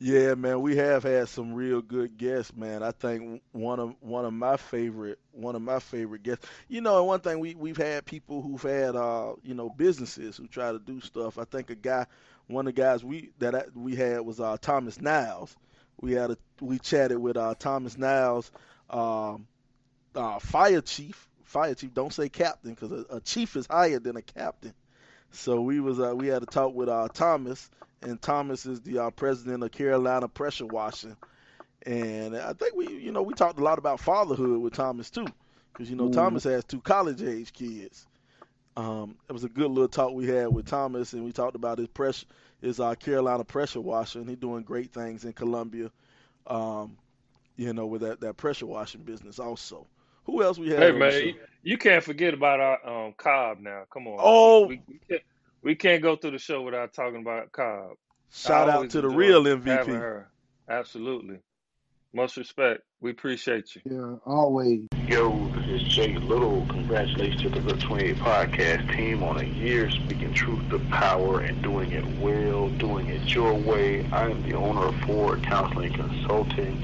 Yeah, 0.00 0.34
man, 0.34 0.60
we 0.60 0.76
have 0.76 1.04
had 1.04 1.28
some 1.28 1.54
real 1.54 1.80
good 1.80 2.18
guests, 2.18 2.54
man. 2.54 2.82
I 2.82 2.90
think 2.90 3.42
one 3.52 3.78
of 3.80 3.94
one 4.00 4.24
of 4.24 4.32
my 4.34 4.56
favorite 4.56 5.18
one 5.32 5.54
of 5.54 5.62
my 5.62 5.78
favorite 5.78 6.22
guests. 6.22 6.46
You 6.68 6.80
know, 6.80 7.04
one 7.04 7.20
thing 7.20 7.38
we 7.38 7.54
we've 7.54 7.76
had 7.76 8.04
people 8.04 8.42
who've 8.42 8.62
had 8.62 8.96
uh, 8.96 9.34
you 9.42 9.54
know, 9.54 9.70
businesses 9.70 10.36
who 10.36 10.48
try 10.48 10.72
to 10.72 10.78
do 10.78 11.00
stuff. 11.00 11.38
I 11.38 11.44
think 11.44 11.70
a 11.70 11.76
guy 11.76 12.06
one 12.48 12.66
of 12.66 12.74
the 12.74 12.80
guys 12.82 13.04
we 13.04 13.30
that 13.38 13.54
I, 13.54 13.64
we 13.74 13.94
had 13.94 14.20
was 14.20 14.40
uh 14.40 14.56
Thomas 14.60 15.00
Niles. 15.00 15.56
We 16.00 16.12
had 16.12 16.32
a 16.32 16.38
we 16.60 16.78
chatted 16.78 17.18
with 17.18 17.36
uh 17.36 17.54
Thomas 17.58 17.96
Niles 17.96 18.50
um 18.90 19.46
fire 20.40 20.80
chief. 20.80 21.28
Fire 21.44 21.74
chief, 21.74 21.94
don't 21.94 22.12
say 22.12 22.28
captain 22.28 22.74
cuz 22.74 22.90
a, 22.90 23.06
a 23.10 23.20
chief 23.20 23.56
is 23.56 23.66
higher 23.66 24.00
than 24.00 24.16
a 24.16 24.22
captain. 24.22 24.74
So 25.34 25.60
we 25.60 25.80
was 25.80 26.00
uh, 26.00 26.14
we 26.16 26.28
had 26.28 26.42
a 26.42 26.46
talk 26.46 26.74
with 26.74 26.88
uh 26.88 27.08
Thomas 27.12 27.70
and 28.02 28.20
Thomas 28.20 28.66
is 28.66 28.80
the 28.82 28.98
uh, 28.98 29.10
president 29.10 29.62
of 29.64 29.72
Carolina 29.72 30.28
Pressure 30.28 30.66
Washing. 30.66 31.16
And 31.86 32.36
I 32.36 32.52
think 32.54 32.74
we, 32.74 32.88
you 32.88 33.12
know, 33.12 33.22
we 33.22 33.34
talked 33.34 33.58
a 33.58 33.64
lot 33.64 33.78
about 33.78 34.00
fatherhood 34.00 34.60
with 34.60 34.74
Thomas 34.74 35.10
too, 35.10 35.26
because 35.72 35.90
you 35.90 35.96
know 35.96 36.08
Mhm. 36.08 36.12
Thomas 36.12 36.44
has 36.44 36.64
two 36.64 36.80
college 36.80 37.22
age 37.22 37.52
kids. 37.52 38.06
Um, 38.76 39.16
it 39.28 39.32
was 39.32 39.44
a 39.44 39.48
good 39.48 39.70
little 39.70 39.88
talk 39.88 40.12
we 40.12 40.26
had 40.26 40.48
with 40.48 40.66
Thomas, 40.66 41.12
and 41.14 41.24
we 41.24 41.32
talked 41.32 41.56
about 41.56 41.78
his 41.78 41.88
pressure, 41.88 42.26
his 42.60 42.80
uh, 42.80 42.94
Carolina 42.94 43.44
pressure 43.44 43.80
washer, 43.80 44.20
and 44.20 44.28
he's 44.28 44.38
doing 44.38 44.62
great 44.62 44.92
things 44.92 45.24
in 45.24 45.32
Columbia. 45.32 45.90
Um, 46.46 46.98
you 47.56 47.72
know, 47.74 47.86
with 47.86 48.02
that 48.02 48.20
that 48.20 48.36
pressure 48.38 48.66
washing 48.66 49.02
business 49.02 49.40
also. 49.40 49.88
Who 50.26 50.42
else 50.42 50.58
we 50.58 50.70
had? 50.70 50.80
Hey 50.80 50.92
man, 50.92 51.22
you, 51.22 51.34
you 51.62 51.78
can't 51.78 52.04
forget 52.04 52.34
about 52.34 52.60
our 52.60 53.06
um 53.06 53.14
Cobb 53.16 53.60
now. 53.60 53.84
Come 53.90 54.08
on. 54.08 54.18
Oh. 54.20 54.66
We, 54.66 54.82
we, 54.88 55.00
can't, 55.08 55.22
we 55.64 55.74
can't 55.74 56.02
go 56.02 56.14
through 56.14 56.32
the 56.32 56.38
show 56.38 56.62
without 56.62 56.92
talking 56.92 57.22
about 57.22 57.50
Cobb. 57.50 57.96
Shout 58.30 58.68
out 58.68 58.90
to 58.90 59.00
the 59.00 59.08
real 59.08 59.44
MVP. 59.44 59.86
her. 59.86 60.30
Absolutely. 60.68 61.38
Much 62.12 62.36
respect. 62.36 62.82
We 63.00 63.10
appreciate 63.10 63.74
you. 63.74 63.82
Yeah, 63.84 64.16
always. 64.24 64.86
Yo, 65.08 65.48
this 65.48 65.82
is 65.82 65.82
Jay 65.82 66.16
Little. 66.16 66.64
Congratulations 66.68 67.42
to 67.42 67.48
the 67.48 67.60
Good 67.60 67.80
28 67.80 68.16
podcast 68.16 68.96
team 68.96 69.22
on 69.22 69.40
a 69.40 69.44
year 69.44 69.90
speaking 69.90 70.32
truth 70.32 70.68
to 70.70 70.78
power 70.90 71.40
and 71.40 71.60
doing 71.62 71.90
it 71.90 72.04
well, 72.18 72.68
doing 72.68 73.08
it 73.08 73.34
your 73.34 73.54
way. 73.54 74.06
I 74.12 74.30
am 74.30 74.42
the 74.48 74.54
owner 74.54 74.86
of 74.86 74.96
Ford 75.00 75.42
Counseling 75.42 75.92
Consulting. 75.92 76.76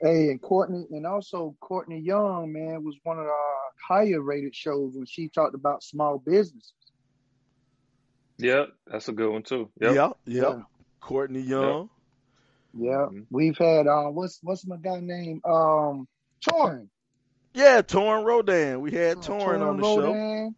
Hey, 0.00 0.30
and 0.30 0.42
Courtney, 0.42 0.84
and 0.90 1.06
also 1.06 1.54
Courtney 1.60 2.00
Young, 2.00 2.52
man, 2.52 2.82
was 2.84 2.96
one 3.04 3.18
of 3.18 3.26
our 3.26 3.56
higher 3.88 4.20
rated 4.20 4.54
shows 4.54 4.94
when 4.94 5.06
she 5.06 5.28
talked 5.28 5.54
about 5.54 5.84
small 5.84 6.18
businesses. 6.18 6.72
Yep, 8.38 8.70
that's 8.86 9.08
a 9.08 9.12
good 9.12 9.30
one 9.30 9.44
too. 9.44 9.70
Yep. 9.80 9.94
Yep, 9.94 10.16
yep. 10.24 10.44
Yeah. 10.56 10.62
Courtney 11.00 11.40
Young. 11.42 11.88
Yeah, 12.74 13.06
Mhm. 13.10 13.26
we've 13.30 13.56
had 13.58 13.86
uh, 13.86 14.06
what's 14.08 14.40
what's 14.42 14.66
my 14.66 14.76
guy 14.78 14.98
name? 15.00 15.40
Um, 15.44 16.08
Torn. 16.40 16.90
Yeah, 17.54 17.82
Torn 17.82 18.24
Rodan. 18.24 18.80
We 18.80 18.90
had 18.92 19.22
Torn 19.22 19.62
on 19.62 19.76
the 19.76 19.82
show. 19.84 20.52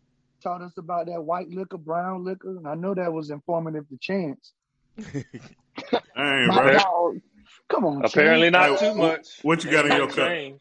Rodan 0.45 0.61
taught 0.61 0.67
us 0.67 0.77
about 0.79 1.07
that 1.07 1.23
white 1.23 1.49
liquor, 1.51 1.79
brown 1.79 2.25
liquor. 2.25 2.57
and 2.57 2.67
I 2.67 2.75
know 2.75 2.95
that 2.95 3.13
was 3.13 3.31
informative 3.31 3.89
to 3.89 3.97
Chance. 3.99 4.53
Dang, 5.13 6.49
My 6.49 6.63
bro. 6.63 6.73
dog, 6.79 7.21
come 7.69 7.85
on, 7.85 8.05
Apparently 8.05 8.51
Chance. 8.51 8.81
not 8.81 8.93
too 8.93 8.95
much. 8.95 9.27
What 9.43 9.65
you 9.65 9.71
got 9.71 9.87
in 9.87 9.97
your 9.97 10.07
cup? 10.09 10.29
Change. 10.29 10.61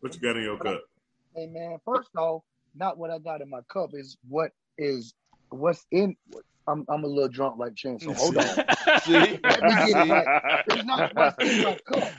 What 0.00 0.14
you 0.14 0.20
got 0.20 0.36
in 0.36 0.42
your 0.42 0.58
cup? 0.58 0.82
Hey 1.34 1.46
man, 1.46 1.78
first 1.84 2.10
off, 2.16 2.42
not 2.74 2.96
what 2.98 3.10
I 3.10 3.18
got 3.18 3.42
in 3.42 3.50
my 3.50 3.60
cup 3.70 3.90
is 3.92 4.16
what 4.28 4.52
is 4.78 5.14
what's 5.50 5.86
in. 5.90 6.16
I'm 6.68 6.84
I'm 6.88 7.04
a 7.04 7.06
little 7.06 7.28
drunk 7.28 7.58
like 7.58 7.74
Chance, 7.76 8.04
so 8.04 8.12
hold 8.14 8.38
on. 8.38 8.44
See? 9.02 9.12
Let 9.44 9.62
me 9.62 9.74
get 9.74 9.88
it 9.88 10.10
right. 10.10 10.62
It's 10.68 10.84
not 10.84 11.14
what's 11.14 11.44
in 11.44 11.62
my 11.62 11.78
cup. 11.86 12.12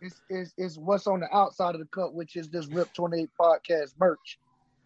It's, 0.00 0.22
it's, 0.28 0.52
it's 0.56 0.76
what's 0.78 1.08
on 1.08 1.18
the 1.20 1.36
outside 1.36 1.74
of 1.74 1.80
the 1.80 1.86
cup, 1.86 2.12
which 2.12 2.36
is 2.36 2.48
this 2.50 2.68
Rip 2.68 2.92
28 2.92 3.28
podcast 3.40 3.94
merch 3.98 4.38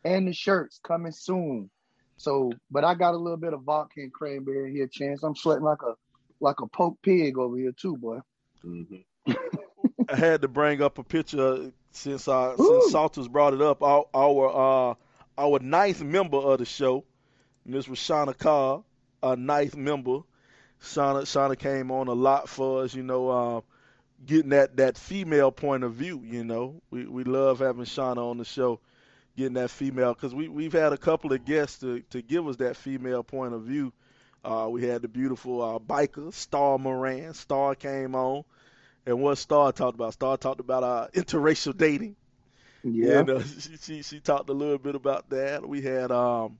and 0.05 0.29
the 0.29 0.33
shirts 0.33 0.81
coming 0.83 1.13
soon. 1.13 1.71
So, 2.17 2.53
but 2.71 2.85
I 2.85 2.95
got 2.95 3.15
a 3.15 3.19
little 3.19 3.37
bit 3.37 3.53
of 3.53 3.63
vodka 3.63 4.01
and 4.01 4.13
cranberry 4.13 4.73
here, 4.73 4.87
Chance. 4.87 5.23
I'm 5.23 5.35
sweating 5.35 5.65
like 5.65 5.83
a 5.83 5.95
like 6.41 6.61
a 6.61 6.67
poke 6.67 6.99
pig 7.03 7.39
over 7.39 7.57
here 7.57 7.73
too, 7.73 7.97
boy. 7.97 8.19
Mhm. 8.65 9.05
I 10.09 10.17
had 10.17 10.43
to 10.43 10.49
bring 10.49 10.83
up 10.83 10.99
a 10.99 11.05
picture 11.05 11.73
since 11.93 12.29
uh 12.29 12.55
Ooh. 12.59 12.81
since 12.81 12.93
Salters 12.93 13.29
brought 13.29 13.55
it 13.55 13.63
up. 13.63 13.83
Our 13.83 14.07
our 14.15 14.91
uh 14.91 14.95
our 15.39 15.59
ninth 15.61 16.03
member 16.03 16.37
of 16.37 16.59
the 16.59 16.65
show, 16.65 17.05
Miss 17.65 17.87
Rashana 17.87 18.37
Carr, 18.37 18.83
a 19.23 19.37
ninth 19.37 19.77
member. 19.77 20.21
Shauna 20.83 21.23
Shauna 21.23 21.57
came 21.57 21.91
on 21.91 22.09
a 22.09 22.13
lot 22.13 22.49
for 22.49 22.83
us, 22.83 22.95
you 22.95 23.05
know, 23.05 23.29
uh, 23.29 23.61
getting 24.27 24.51
that 24.51 24.77
that 24.77 24.99
female 24.99 25.53
point 25.53 25.85
of 25.85 25.95
view. 25.95 26.21
You 26.25 26.45
know, 26.45 26.83
we 26.91 27.07
we 27.07 27.25
love 27.25 27.61
having 27.61 27.85
Shauna 27.85 28.19
on 28.19 28.39
the 28.39 28.45
show, 28.45 28.81
getting 29.37 29.55
that 29.55 29.71
female 29.71 30.15
because 30.15 30.35
we 30.35 30.49
we've 30.49 30.73
had 30.73 30.93
a 30.93 30.99
couple 30.99 31.33
of 31.33 31.45
guests 31.45 31.79
to 31.81 32.01
to 32.11 32.23
give 32.23 32.47
us 32.49 32.57
that 32.57 32.77
female 32.77 33.23
point 33.23 33.55
of 33.55 33.63
view. 33.63 33.93
Uh, 34.45 34.67
we 34.71 34.85
had 34.85 35.03
the 35.03 35.09
beautiful 35.09 35.63
uh, 35.63 35.79
biker 35.79 36.33
Star 36.33 36.79
Moran. 36.79 37.33
Star 37.35 37.75
came 37.75 38.15
on. 38.15 38.45
And 39.07 39.21
what 39.21 39.37
Star 39.39 39.73
talked 39.73 39.95
about? 39.95 40.13
Star 40.13 40.37
talked 40.37 40.61
about 40.61 40.83
uh, 40.85 41.09
interracial 41.15 41.77
dating. 41.77 42.17
Yeah. 42.85 43.21
And 43.21 43.31
uh, 43.31 43.43
she, 43.61 43.77
she 43.81 44.03
she 44.03 44.21
talked 44.21 44.49
a 44.51 44.53
little 44.53 44.79
bit 44.79 44.95
about 44.95 45.31
that. 45.31 45.67
We 45.69 45.81
had 45.83 46.11
um 46.11 46.59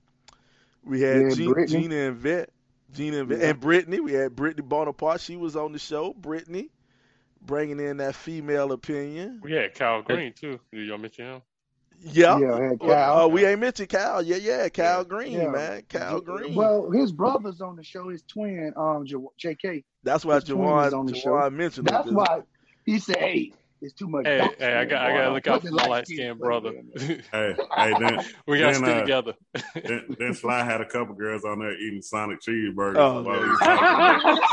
we 0.83 1.01
had 1.01 1.21
Yeah, 1.21 1.29
Gina, 1.35 1.67
Gina 1.67 1.95
and 1.95 2.17
Vet, 2.17 2.49
Gina 2.93 3.19
and 3.19 3.29
Vet, 3.29 3.39
Yeah. 3.39 3.49
and 3.49 3.59
Brittany. 3.59 3.99
We 3.99 4.13
had 4.13 4.35
Brittany 4.35 4.65
Bonaparte. 4.67 5.21
She 5.21 5.35
was 5.37 5.55
on 5.55 5.71
the 5.73 5.79
show. 5.79 6.13
Brittany 6.13 6.69
bringing 7.41 7.79
in 7.79 7.97
that 7.97 8.15
female 8.15 8.71
opinion. 8.71 9.39
We 9.43 9.51
had 9.53 9.75
Kyle 9.75 10.01
Green 10.01 10.33
too. 10.33 10.59
Did 10.71 10.87
y'all 10.87 10.97
mention 10.97 11.25
him? 11.25 11.41
Yeah. 12.01 12.37
Yeah, 12.39 12.53
I 12.55 12.61
had 12.63 12.79
Well, 12.79 12.89
Cal. 12.89 13.19
uh, 13.19 13.27
we 13.27 13.45
ain't 13.45 13.59
mentioned 13.59 13.89
Cal. 13.89 14.21
Yeah, 14.21 14.35
yeah, 14.37 14.69
Cal 14.69 15.03
Green, 15.05 15.33
Yeah. 15.33 15.49
man. 15.49 15.83
Cal 15.87 16.19
Green. 16.21 16.53
Well, 16.55 16.89
his 16.91 17.11
brother's 17.11 17.61
on 17.61 17.75
the 17.75 17.83
show. 17.83 18.09
His 18.09 18.23
twin, 18.23 18.73
um, 18.75 19.05
J- 19.05 19.15
J.K. 19.37 19.83
That's 20.03 20.25
why 20.25 20.35
his 20.35 20.43
twin 20.45 20.57
Jawan, 20.59 20.93
on 20.93 21.05
the 21.05 21.15
show. 21.15 21.29
Jawan 21.31 21.53
mentioned 21.53 21.87
it. 21.87 21.91
That's 21.91 22.05
'cause- 22.05 22.13
why 22.13 22.41
he 22.85 22.99
said, 22.99 23.17
"Hey, 23.17 23.53
it's 23.81 23.93
too 23.93 24.07
much." 24.09 24.25
Hey, 24.25 24.39
dark 24.39 24.59
hey, 24.59 24.73
I 24.73 24.85
got, 24.85 25.01
I 25.05 25.13
got 25.17 25.23
to 25.27 25.31
look 25.33 25.47
out 25.47 25.61
for 25.61 25.71
my 25.71 25.81
light 25.83 25.89
light 25.89 26.05
skin 26.07 26.17
skinned 26.17 26.39
brother. 26.39 26.71
Hey, 27.31 27.55
hey, 27.77 27.93
then, 27.99 28.25
we 28.47 28.59
gotta 28.59 28.73
then, 28.79 28.83
stick 28.83 28.87
uh, 28.87 28.99
together. 29.01 29.33
then, 29.75 30.15
then 30.19 30.33
Sly 30.33 30.63
had 30.63 30.81
a 30.81 30.85
couple 30.85 31.15
girls 31.15 31.45
on 31.45 31.59
there 31.59 31.73
eating 31.73 32.01
Sonic 32.01 32.39
cheeseburgers 32.41 32.97
Oh, 32.97 33.21
while 33.23 33.35
he 33.35 33.39
man. 33.39 33.49
was 33.49 33.59
talking. 33.59 34.43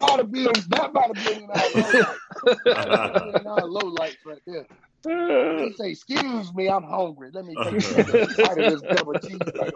Ought 0.00 0.16
to 0.16 0.24
be 0.24 0.40
in- 0.44 0.52
that 0.70 0.92
might 0.92 1.16
have 1.16 1.24
been 1.24 1.44
in 1.44 1.50
our 1.50 1.56
low 1.72 2.00
lights. 2.00 2.18
That 2.64 2.88
might 2.88 2.98
have 2.98 3.32
been 3.32 3.40
in 3.40 3.46
our 3.46 3.66
low 3.66 3.88
lights 3.88 4.16
right 4.26 4.42
there. 4.46 4.66
He 5.06 5.72
say, 5.76 5.90
"Excuse 5.90 6.54
me, 6.54 6.68
I'm 6.68 6.82
hungry. 6.82 7.30
Let 7.32 7.44
me 7.44 7.54
take 7.64 8.08
a 8.08 8.26
bite 8.42 8.58
of 8.58 8.80
this 8.80 8.82
double 8.82 9.12
cheeseburger." 9.14 9.72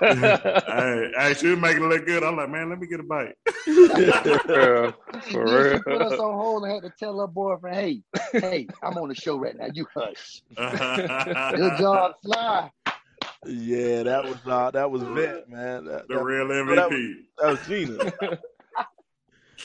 hey, 0.00 1.10
hey, 1.16 1.34
she 1.34 1.48
was 1.48 1.58
making 1.58 1.84
it 1.84 1.86
look 1.86 2.06
good. 2.06 2.24
I'm 2.24 2.36
like, 2.36 2.48
man, 2.50 2.70
let 2.70 2.78
me 2.80 2.86
get 2.86 3.00
a 3.00 3.02
bite. 3.02 3.34
Yeah, 3.66 4.92
for 5.30 5.46
Then 5.46 5.72
she 5.76 5.82
put 5.82 6.02
us 6.02 6.12
real. 6.12 6.20
on 6.22 6.34
hold 6.38 6.64
and 6.64 6.72
had 6.72 6.82
to 6.84 6.92
tell 6.98 7.18
her 7.20 7.26
boyfriend, 7.26 7.76
"Hey, 7.76 8.02
hey, 8.32 8.66
I'm 8.82 8.96
on 8.98 9.08
the 9.08 9.14
show 9.14 9.36
right 9.38 9.56
now. 9.56 9.68
You 9.72 9.86
hush." 9.94 10.42
Good 10.56 11.78
job, 11.78 12.12
Sly. 12.22 12.70
yeah, 13.46 14.02
that 14.04 14.24
was 14.24 14.36
uh, 14.46 14.70
that 14.70 14.90
was 14.90 15.02
Vet, 15.02 15.48
man. 15.48 15.84
That, 15.84 16.08
the 16.08 16.14
that, 16.14 16.24
real 16.24 16.48
that 16.48 16.66
was, 16.66 16.78
MVP. 16.78 17.14
that 17.38 17.50
was 17.50 17.66
Gina. 17.66 18.38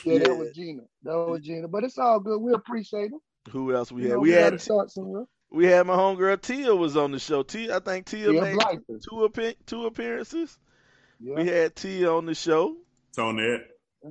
Yeah, 0.04 0.18
that 0.18 0.34
was 0.34 0.52
Gina. 0.52 0.82
That 1.02 1.16
was 1.16 1.40
Gina. 1.42 1.68
But 1.68 1.84
it's 1.84 1.98
all 1.98 2.20
good. 2.20 2.40
We 2.40 2.52
appreciate 2.54 3.12
it. 3.12 3.20
Who 3.52 3.74
else 3.74 3.90
we 3.92 4.02
You 4.02 4.08
had? 4.08 4.14
know, 4.14 4.20
We 4.20 4.28
we 4.30 4.34
had 4.34 4.60
we 5.52 5.66
had 5.66 5.86
my 5.86 5.96
homegirl 5.96 6.40
Tia 6.40 6.74
was 6.74 6.96
on 6.96 7.10
the 7.12 7.18
show. 7.18 7.42
Tia, 7.42 7.76
I 7.76 7.80
think 7.80 8.06
Tia 8.06 8.30
Tia 8.30 8.40
made 8.42 8.56
Blyther. 8.56 9.00
two 9.08 9.24
appear- 9.24 9.54
two 9.66 9.86
appearances. 9.86 10.56
Yeah. 11.18 11.34
We 11.36 11.48
had 11.48 11.74
Tia 11.74 12.12
on 12.12 12.26
the 12.26 12.34
show. 12.34 12.76
Tonette. 13.16 13.64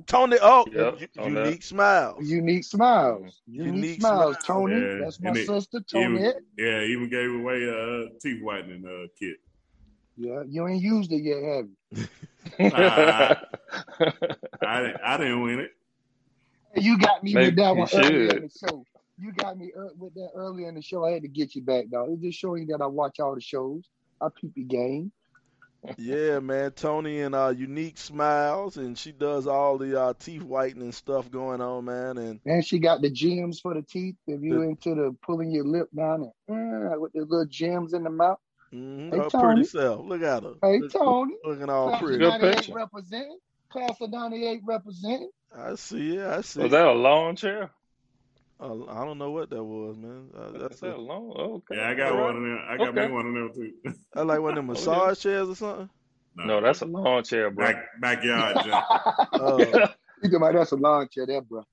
Tony, 0.06 0.36
oh, 0.40 0.66
Yep, 0.72 1.00
U- 1.00 1.22
on 1.22 1.34
unique 1.34 1.62
smiles. 1.64 2.24
Unique 2.30 2.62
smiles. 2.64 3.40
Unique, 3.48 3.74
Unique 3.74 4.00
smiles. 4.00 4.36
Smiles. 4.44 4.46
Tony, 4.46 4.80
Yeah, 4.80 4.98
that's 5.02 5.20
my 5.20 5.28
and 5.30 5.36
it- 5.38 5.46
sister, 5.48 5.80
Tony. 5.90 6.22
yeah, 6.56 6.82
even 6.82 7.08
gave 7.10 7.34
away 7.34 7.64
a 7.64 8.04
uh, 8.04 8.06
teeth 8.20 8.40
whitening 8.40 8.84
uh, 8.86 9.08
kit. 9.18 9.38
Yeah, 10.16 10.44
you 10.46 10.68
ain't 10.68 10.80
used 10.82 11.10
it 11.10 11.22
yet, 11.24 11.42
have 11.42 11.66
you? 11.90 12.70
Nah, 12.70 13.34
I, 14.62 14.80
didn't- 14.82 15.00
I 15.04 15.16
didn't 15.16 15.42
win 15.42 15.58
it. 15.60 15.70
You 16.76 16.96
got 16.98 17.24
me 17.24 17.34
Maybe 17.34 17.46
with 17.46 17.56
that 17.56 17.74
one 17.74 17.88
earlier 17.92 18.28
should. 18.30 18.36
in 18.36 18.42
the 18.44 18.68
show. 18.68 18.84
You 19.20 19.32
got 19.32 19.58
me 19.58 19.70
ear- 19.76 19.90
with 19.98 20.14
that 20.14 20.30
earlier 20.34 20.68
in 20.68 20.74
the 20.74 20.82
show. 20.82 21.04
I 21.04 21.10
had 21.12 21.22
to 21.22 21.28
get 21.28 21.54
you 21.54 21.62
back, 21.62 21.88
dog. 21.90 22.08
It's 22.12 22.22
just 22.22 22.38
showing 22.38 22.66
that 22.68 22.80
I 22.80 22.86
watch 22.86 23.20
all 23.20 23.34
the 23.34 23.40
shows. 23.40 23.84
I 24.20 24.28
peep 24.40 24.52
your 24.56 24.66
game. 24.66 25.12
Yeah, 25.96 26.40
man, 26.40 26.72
Tony 26.72 27.22
and 27.22 27.34
uh, 27.34 27.54
unique 27.56 27.96
smiles, 27.96 28.76
and 28.76 28.98
she 28.98 29.12
does 29.12 29.46
all 29.46 29.78
the 29.78 29.98
uh, 29.98 30.12
teeth 30.18 30.42
whitening 30.42 30.92
stuff 30.92 31.30
going 31.30 31.62
on, 31.62 31.86
man. 31.86 32.18
And 32.18 32.38
And 32.44 32.62
she 32.62 32.78
got 32.78 33.00
the 33.00 33.08
gems 33.08 33.60
for 33.60 33.72
the 33.72 33.80
teeth. 33.80 34.16
If 34.26 34.42
you 34.42 34.56
The- 34.56 34.60
into 34.60 34.94
the 34.94 35.16
pulling 35.24 35.50
your 35.50 35.64
lip 35.64 35.88
down 35.96 36.30
and 36.48 36.92
uh, 36.94 37.00
with 37.00 37.12
the 37.14 37.20
little 37.20 37.46
gems 37.46 37.94
in 37.94 38.02
the 38.04 38.10
mouth. 38.10 38.38
mhm, 38.74 39.10
Hey, 39.10 39.18
her 39.20 39.30
Tony. 39.30 39.54
pretty 39.54 39.68
self. 39.68 40.04
Look 40.06 40.20
at 40.22 40.42
her. 40.42 40.52
Hey, 40.62 40.80
Look- 40.80 40.92
Tony. 40.92 41.34
looking 41.44 41.70
all 41.70 41.88
Class 41.88 42.02
of 42.02 42.06
pretty. 42.06 42.18
Good 42.18 42.28
98 42.28 42.56
picture. 42.56 42.74
representing. 42.74 43.38
Class 43.70 44.00
of 44.02 44.10
98 44.10 44.60
representing. 44.66 45.30
I 45.56 45.74
see 45.76 46.16
it. 46.18 46.26
I 46.26 46.40
see. 46.42 46.60
Was 46.60 46.66
it. 46.66 46.70
that 46.72 46.86
a 46.88 46.92
lawn 46.92 47.36
chair? 47.36 47.70
Uh, 48.60 48.84
I 48.86 49.04
don't 49.04 49.18
know 49.18 49.30
what 49.30 49.50
that 49.50 49.64
was, 49.64 49.96
man. 49.96 50.30
Uh, 50.34 50.52
that's 50.58 50.82
that 50.82 50.82
a, 50.82 50.96
a 50.96 50.98
lawn? 50.98 51.32
Okay. 51.36 51.76
Yeah, 51.76 51.88
I 51.88 51.94
got 51.94 52.14
all 52.14 52.16
one 52.16 52.36
right. 52.36 52.36
of 52.36 52.42
them. 52.42 52.58
I 52.68 52.78
got 52.78 52.94
Okay. 52.94 53.06
me 53.06 53.08
one 53.08 53.26
of 53.26 53.34
them 53.34 53.52
too. 53.54 53.72
I 54.16 54.22
like 54.22 54.40
one 54.40 54.50
of 54.50 54.56
them 54.56 54.66
Okay. 54.74 55.06
massage 55.06 55.20
chairs 55.20 55.48
or 55.48 55.56
something. 55.56 55.90
No, 56.36 56.60
that's 56.60 56.82
a 56.82 56.86
lawn 56.86 57.24
chair, 57.24 57.50
bro. 57.50 57.72
back 57.72 57.76
backyard 58.00 58.60
jump. 58.60 58.84
Oh, 59.38 59.82
You 60.22 60.30
talking 60.30 60.36
about 60.36 60.54
that's 60.54 60.72
a 60.72 60.76
lawn 60.76 61.08
chair 61.12 61.26
there, 61.26 61.42
bro. 61.42 61.64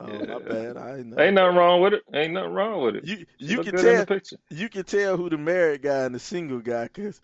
oh, 0.00 0.20
Yeah. 0.20 0.26
my 0.26 0.38
bad. 0.40 0.76
I 0.76 0.98
ain't 0.98 1.06
know. 1.08 1.22
Ain't 1.22 1.34
nothing 1.34 1.56
wrong 1.56 1.80
with 1.82 1.94
it. 1.94 2.02
Ain't 2.14 2.32
nothing 2.34 2.52
wrong 2.52 2.82
with 2.82 2.96
it. 2.96 3.04
You 3.04 3.24
you 3.38 3.58
look 3.58 3.60
can 3.60 3.74
tell 3.74 4.06
you 4.50 4.68
can 4.68 4.84
tell 4.84 5.16
who 5.16 5.28
the 5.30 5.38
married 5.38 5.82
guy 5.82 6.04
and 6.04 6.14
the 6.14 6.18
single 6.20 6.60
guy 6.60 6.84
because 6.84 7.20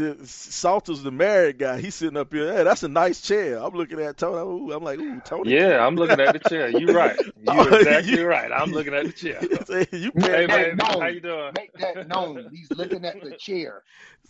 the 0.00 0.26
Salter's 0.26 1.02
the 1.02 1.10
married 1.10 1.58
guy. 1.58 1.80
He's 1.80 1.94
sitting 1.94 2.16
up 2.16 2.32
here. 2.32 2.52
Hey, 2.52 2.64
that's 2.64 2.82
a 2.82 2.88
nice 2.88 3.20
chair. 3.20 3.58
I'm 3.58 3.74
looking 3.74 4.00
at 4.00 4.16
Tony. 4.16 4.38
Ooh, 4.38 4.72
I'm 4.72 4.82
like, 4.82 4.98
ooh, 4.98 5.20
Tony. 5.24 5.52
Yeah, 5.54 5.84
I'm 5.86 5.96
looking 5.96 6.20
at 6.20 6.32
the 6.42 6.48
chair. 6.48 6.68
You 6.68 6.86
right. 6.94 7.16
Oh, 7.46 7.68
You 7.68 7.76
exactly 7.76 8.18
you- 8.18 8.26
right. 8.26 8.50
I'm 8.52 8.70
looking 8.72 8.94
at 8.94 9.06
the 9.06 9.12
chair. 9.12 9.40
you 9.92 10.10
Make 10.14 10.26
Hey 10.26 10.46
that 10.46 10.48
man, 10.48 10.76
known. 10.76 11.00
how 11.00 11.06
you 11.08 11.20
doing? 11.20 11.52
Make 11.56 11.72
that 11.74 12.08
known. 12.08 12.48
He's 12.52 12.70
looking 12.70 13.04
at 13.04 13.22
the 13.22 13.32
chair 13.32 13.82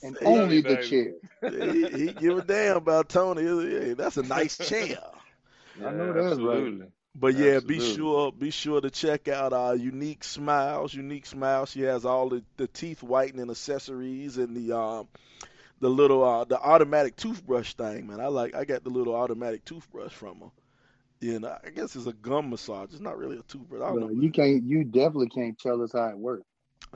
and 0.02 0.16
Say- 0.16 0.24
only 0.26 0.61
the 0.61 0.76
baby. 0.76 0.88
chair. 0.88 1.12
he, 1.50 2.06
he 2.06 2.12
give 2.12 2.38
a 2.38 2.42
damn 2.42 2.76
about 2.76 3.09
Tony. 3.09 3.42
Hey, 3.42 3.94
that's 3.94 4.16
a 4.16 4.22
nice 4.22 4.56
chair. 4.59 4.98
I 5.85 5.90
know 5.90 6.06
Yeah, 6.06 6.12
that's 6.12 6.40
right. 6.40 6.88
But 7.12 7.35
yeah, 7.35 7.59
be 7.59 7.80
sure 7.80 8.30
be 8.30 8.50
sure 8.52 8.80
to 8.80 8.88
check 8.88 9.26
out 9.26 9.52
our 9.52 9.74
Unique 9.74 10.22
Smiles. 10.22 10.94
Unique 10.94 11.26
Smiles. 11.26 11.70
She 11.72 11.83
has 11.83 12.04
all 12.04 12.28
the, 12.28 12.44
the 12.56 12.68
teeth 12.68 13.02
whitening 13.02 13.50
accessories 13.50 14.37
and 14.38 14.56
the 14.56 14.76
um 14.78 15.09
the 15.80 15.88
little 15.88 16.22
uh 16.22 16.44
the 16.44 16.60
automatic 16.60 17.16
toothbrush 17.16 17.74
thing, 17.74 18.06
man. 18.06 18.20
I 18.20 18.26
like 18.26 18.54
I 18.54 18.64
got 18.64 18.84
the 18.84 18.90
little 18.90 19.14
automatic 19.14 19.64
toothbrush 19.64 20.12
from 20.12 20.40
her. 20.40 20.50
Yeah, 21.20 21.34
and 21.34 21.46
I 21.46 21.58
guess 21.74 21.96
it's 21.96 22.06
a 22.06 22.14
gum 22.14 22.48
massage. 22.50 22.92
It's 22.92 23.00
not 23.00 23.18
really 23.18 23.38
a 23.38 23.42
toothbrush. 23.42 23.82
I 23.82 23.88
don't 23.88 24.00
Well, 24.00 24.08
know. 24.08 24.22
you 24.22 24.30
can't. 24.30 24.62
You 24.62 24.84
definitely 24.84 25.28
can't 25.28 25.58
tell 25.58 25.82
us 25.82 25.92
how 25.92 26.08
it 26.08 26.16
works. 26.18 26.44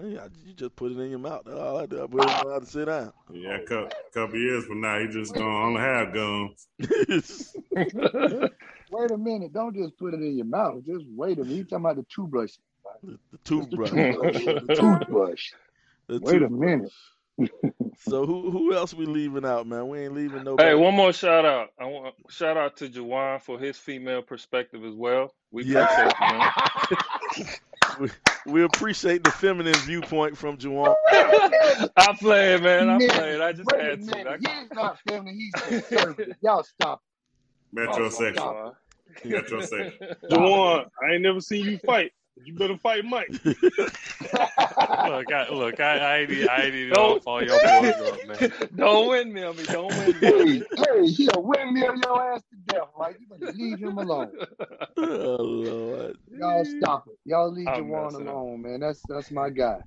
Yeah, 0.02 0.28
you 0.44 0.54
just 0.54 0.74
put 0.76 0.92
it 0.92 0.98
in 0.98 1.10
your 1.10 1.18
mouth. 1.18 1.42
That's 1.44 1.58
all 1.58 1.76
I 1.76 1.86
do. 1.86 2.02
I 2.02 2.06
put 2.06 2.22
it 2.22 2.30
in 2.30 2.36
my 2.36 2.44
mouth 2.44 2.56
and 2.58 2.68
sit 2.68 2.86
down. 2.86 3.12
Yeah, 3.30 3.56
a 3.56 3.66
couple, 3.66 3.90
couple 4.12 4.38
years 4.38 4.64
from 4.64 4.80
now, 4.80 4.98
he 4.98 5.06
just 5.08 5.34
gonna 5.34 5.46
only 5.46 5.80
have 5.80 6.12
gums. 6.12 6.66
Wait 8.90 9.10
a 9.10 9.18
minute! 9.18 9.52
Don't 9.52 9.74
just 9.76 9.96
put 9.98 10.14
it 10.14 10.20
in 10.20 10.36
your 10.36 10.46
mouth. 10.46 10.84
Just 10.86 11.04
wait 11.14 11.38
a 11.38 11.42
minute. 11.42 11.56
You 11.56 11.64
talking 11.64 11.84
about 11.84 11.96
the 11.96 12.06
toothbrush? 12.14 12.52
the 13.02 13.18
toothbrush. 13.44 13.90
The 13.90 14.74
toothbrush. 14.78 15.52
The 16.06 16.18
Wait 16.18 16.42
a 16.42 16.50
minute. 16.50 16.92
So 17.98 18.26
who 18.26 18.50
who 18.50 18.74
else 18.74 18.92
we 18.94 19.06
leaving 19.06 19.44
out, 19.44 19.66
man? 19.66 19.88
We 19.88 20.00
ain't 20.00 20.14
leaving 20.14 20.44
nobody. 20.44 20.68
Hey, 20.68 20.74
one 20.74 20.94
more 20.94 21.12
shout 21.12 21.44
out. 21.44 21.70
I 21.78 21.84
want 21.86 22.14
shout 22.28 22.56
out 22.56 22.76
to 22.78 22.88
Jawan 22.88 23.40
for 23.40 23.58
his 23.58 23.76
female 23.78 24.22
perspective 24.22 24.84
as 24.84 24.94
well. 24.94 25.34
We 25.50 25.64
Yeah. 25.64 25.84
appreciate 25.84 26.14
you, 27.38 27.46
man. 27.46 27.48
we, 28.46 28.52
we 28.52 28.62
appreciate 28.64 29.24
the 29.24 29.30
feminine 29.30 29.74
viewpoint 29.74 30.36
from 30.36 30.56
Juwan. 30.58 30.94
I 31.10 32.14
played, 32.18 32.62
man. 32.62 32.88
I 32.90 32.98
Man, 32.98 33.10
played. 33.10 33.40
I 33.40 33.52
just 33.52 33.70
Wait 33.72 33.80
a 33.80 33.84
had 33.84 34.00
to. 34.00 34.16
minute. 34.16 34.26
I- 34.26 34.60
He's 34.60 34.70
not 34.72 34.98
feminine. 35.08 35.34
He's 35.34 35.52
conservative. 35.54 36.36
Y'all 36.42 36.62
stop. 36.62 37.00
Metrosexual. 37.74 38.74
Metrosexual. 39.24 40.14
Jawan, 40.30 40.86
I 41.02 41.12
ain't 41.14 41.22
never 41.22 41.40
seen 41.40 41.64
you 41.64 41.78
fight. 41.78 42.12
You 42.42 42.54
better 42.54 42.76
fight 42.78 43.04
Mike. 43.04 43.30
Look, 43.44 45.32
I, 45.32 45.48
look, 45.50 45.80
I, 45.80 45.98
I 45.98 46.18
ain't, 46.20 46.30
e- 46.30 46.48
I 46.48 46.62
ain't 46.62 46.74
even 46.74 46.94
Don't- 46.94 47.18
off 47.18 47.26
all 47.26 47.42
your 47.42 47.58
boys 47.60 47.94
up, 47.94 48.26
man. 48.26 48.68
Don't 48.76 49.08
windmill 49.08 49.54
me. 49.54 49.64
Don't 49.64 49.88
windmill 49.96 50.44
me. 50.44 50.62
hey, 50.76 51.06
he'll 51.06 51.42
windmill 51.42 51.94
your 51.96 52.32
ass 52.34 52.42
to 52.50 52.56
death, 52.74 52.88
right? 52.98 53.16
You 53.20 53.26
better 53.28 53.52
leave 53.52 53.78
him 53.78 53.98
alone. 53.98 54.32
oh 54.96 55.36
Lord. 55.42 56.16
Y'all 56.36 56.64
stop 56.64 57.06
it. 57.08 57.18
Y'all 57.24 57.50
leave 57.52 57.68
I'm 57.68 57.84
Jawan 57.84 58.04
messing 58.12 58.28
up. 58.28 58.34
alone, 58.34 58.62
man. 58.62 58.80
That's 58.80 59.04
that's 59.06 59.30
my 59.30 59.50
guy. 59.50 59.80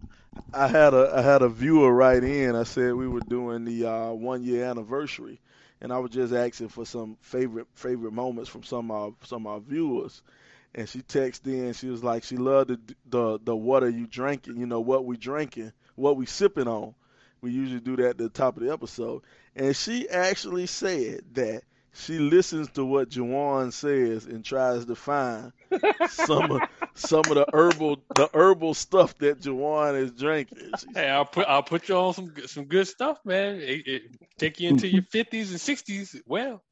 I 0.53 0.67
had 0.67 0.93
a 0.93 1.12
I 1.15 1.21
had 1.21 1.41
a 1.41 1.49
viewer 1.49 1.91
write 1.93 2.23
in. 2.23 2.55
I 2.55 2.63
said 2.63 2.93
we 2.93 3.07
were 3.07 3.21
doing 3.21 3.65
the 3.65 3.86
uh, 3.86 4.12
one 4.13 4.43
year 4.43 4.65
anniversary, 4.65 5.41
and 5.81 5.91
I 5.91 5.97
was 5.99 6.12
just 6.12 6.33
asking 6.33 6.69
for 6.69 6.86
some 6.86 7.17
favorite 7.21 7.67
favorite 7.75 8.13
moments 8.13 8.49
from 8.49 8.63
some 8.63 8.89
of 8.91 8.97
our, 8.97 9.12
some 9.23 9.45
of 9.45 9.53
our 9.53 9.60
viewers. 9.60 10.21
And 10.78 10.88
she 10.88 11.00
texted 11.02 11.48
in. 11.48 11.74
She 11.74 11.90
was 11.90 12.04
like, 12.04 12.24
she 12.24 12.38
loved 12.38 12.70
the 12.70 12.80
the 13.10 13.40
the 13.44 13.56
what 13.56 13.84
are 13.84 13.90
you 13.90 14.06
drinking? 14.06 14.58
You 14.58 14.68
know 14.68 14.80
what 14.80 15.06
we 15.06 15.18
drinking, 15.18 15.74
what 15.96 16.16
we 16.16 16.28
sipping 16.28 16.68
on. 16.68 16.94
We 17.42 17.52
usually 17.52 17.80
do 17.80 17.96
that 17.98 18.10
at 18.12 18.18
the 18.20 18.30
top 18.30 18.58
of 18.58 18.63
the 18.63 18.72
episode. 18.72 19.24
And 19.56 19.76
she 19.76 20.08
actually 20.08 20.68
said 20.68 21.22
that 21.34 21.63
she 21.97 22.19
listens 22.19 22.71
to 22.71 22.86
what 22.86 23.10
Jawan 23.10 23.73
says 23.73 24.25
and 24.27 24.45
tries 24.45 24.86
to 24.88 24.95
find 24.95 25.53
some 26.03 26.51
of 26.51 26.63
some 26.95 27.31
of 27.31 27.36
the 27.38 27.47
herbal 27.53 28.05
the 28.15 28.29
herbal 28.33 28.75
stuff 28.75 29.17
that 29.19 29.41
Jawan 29.41 29.99
is 30.01 30.12
drinking. 30.13 30.75
She 30.77 30.95
Hey, 30.95 31.10
I'll 31.10 31.25
put 31.25 31.47
I'll 31.47 31.63
put 31.63 31.89
you 31.89 31.95
on 31.97 32.13
some 32.13 32.33
good- 32.33 32.49
some 32.49 32.65
good 32.65 32.88
stuff, 32.88 33.19
man. 33.25 33.57
It, 33.62 33.88
it 33.88 34.03
take 34.39 34.60
you 34.60 34.69
into 34.69 34.88
your 34.88 35.03
fifties 35.12 35.51
and 35.51 35.62
sixties. 35.62 36.15
Well, 36.25 36.63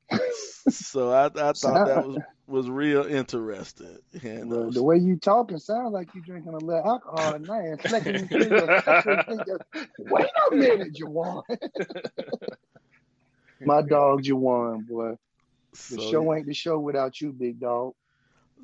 So 0.69 1.11
I, 1.11 1.27
I 1.27 1.53
thought 1.53 1.83
that 1.85 2.03
was, 2.05 2.19
was 2.47 2.69
real 2.69 3.05
interesting. 3.05 3.99
And 4.23 4.53
The, 4.53 4.67
uh, 4.67 4.71
the 4.71 4.83
way 4.83 4.97
you 4.97 5.17
talking 5.17 5.59
sounds 5.59 5.93
like 5.93 6.09
you 6.13 6.21
drinking 6.21 6.53
a 6.53 6.59
little 6.59 6.85
alcohol 6.85 7.33
at 7.33 7.41
night 7.41 7.65
and 7.65 7.81
flicking. 7.81 8.29
Wait 9.97 10.27
a 10.51 10.55
minute, 10.55 10.93
Jawan. 10.95 11.43
My 13.63 13.81
dog 13.81 14.23
Jawan, 14.23 14.85
boy. 14.87 15.15
The 15.89 15.97
so, 15.97 15.99
show 15.99 16.33
ain't 16.33 16.45
the 16.47 16.53
show 16.53 16.79
without 16.79 17.19
you, 17.21 17.31
big 17.31 17.59
dog. 17.59 17.93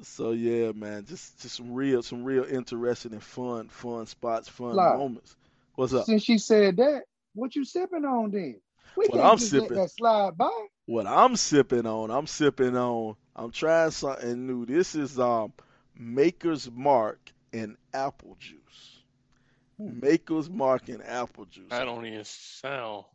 so 0.01 0.31
yeah, 0.31 0.71
man, 0.71 1.05
just 1.05 1.41
just 1.41 1.55
some 1.55 1.73
real 1.73 2.01
some 2.03 2.23
real 2.23 2.43
interesting 2.43 3.13
and 3.13 3.23
fun 3.23 3.67
fun 3.69 4.05
spots, 4.05 4.49
fun 4.49 4.73
Fly. 4.73 4.91
moments. 4.91 5.35
What's 5.75 5.93
up? 5.93 6.05
Since 6.05 6.23
she 6.23 6.37
said 6.37 6.77
that, 6.77 7.03
what 7.33 7.55
you 7.55 7.63
sipping 7.65 8.05
on 8.05 8.31
then? 8.31 8.61
We 8.95 9.07
What 9.07 9.19
can't 9.19 9.25
I'm 9.25 9.37
just 9.37 9.51
sipping. 9.51 9.77
let 9.77 9.83
that 9.83 9.91
slide 9.91 10.37
by. 10.37 10.49
What 10.85 11.07
I'm 11.07 11.35
sipping 11.35 11.85
on, 11.85 12.11
I'm 12.11 12.27
sipping 12.27 12.75
on. 12.75 13.15
I'm 13.35 13.51
trying 13.51 13.91
something 13.91 14.45
new. 14.47 14.65
This 14.65 14.95
is 14.95 15.19
um 15.19 15.53
Maker's 15.97 16.69
Mark 16.71 17.19
and 17.53 17.77
apple 17.93 18.35
juice. 18.39 19.03
Maker's 19.87 20.49
Mark 20.49 20.89
and 20.89 21.03
apple 21.03 21.45
juice. 21.45 21.71
I 21.71 21.85
don't 21.85 22.05
even 22.05 22.23
sound. 22.25 23.05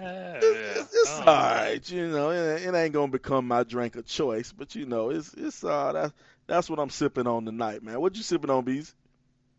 Bad. 0.00 0.38
It's, 0.42 0.78
it's, 0.78 0.94
it's 0.94 1.20
Oh, 1.20 1.24
all 1.26 1.34
right, 1.34 1.90
you 1.90 2.08
know. 2.08 2.30
It, 2.30 2.62
it 2.62 2.74
ain't 2.74 2.92
gonna 2.94 3.12
become 3.12 3.46
my 3.46 3.62
drink 3.62 3.96
of 3.96 4.06
choice, 4.06 4.52
but 4.52 4.74
you 4.74 4.86
know, 4.86 5.10
it's 5.10 5.32
it's 5.34 5.62
uh 5.64 5.92
that's 5.92 6.12
that's 6.46 6.70
what 6.70 6.78
I'm 6.78 6.90
sipping 6.90 7.26
on 7.26 7.44
tonight, 7.44 7.82
man. 7.82 8.00
What 8.00 8.16
you 8.16 8.22
sipping 8.22 8.50
on, 8.50 8.64
bees? 8.64 8.94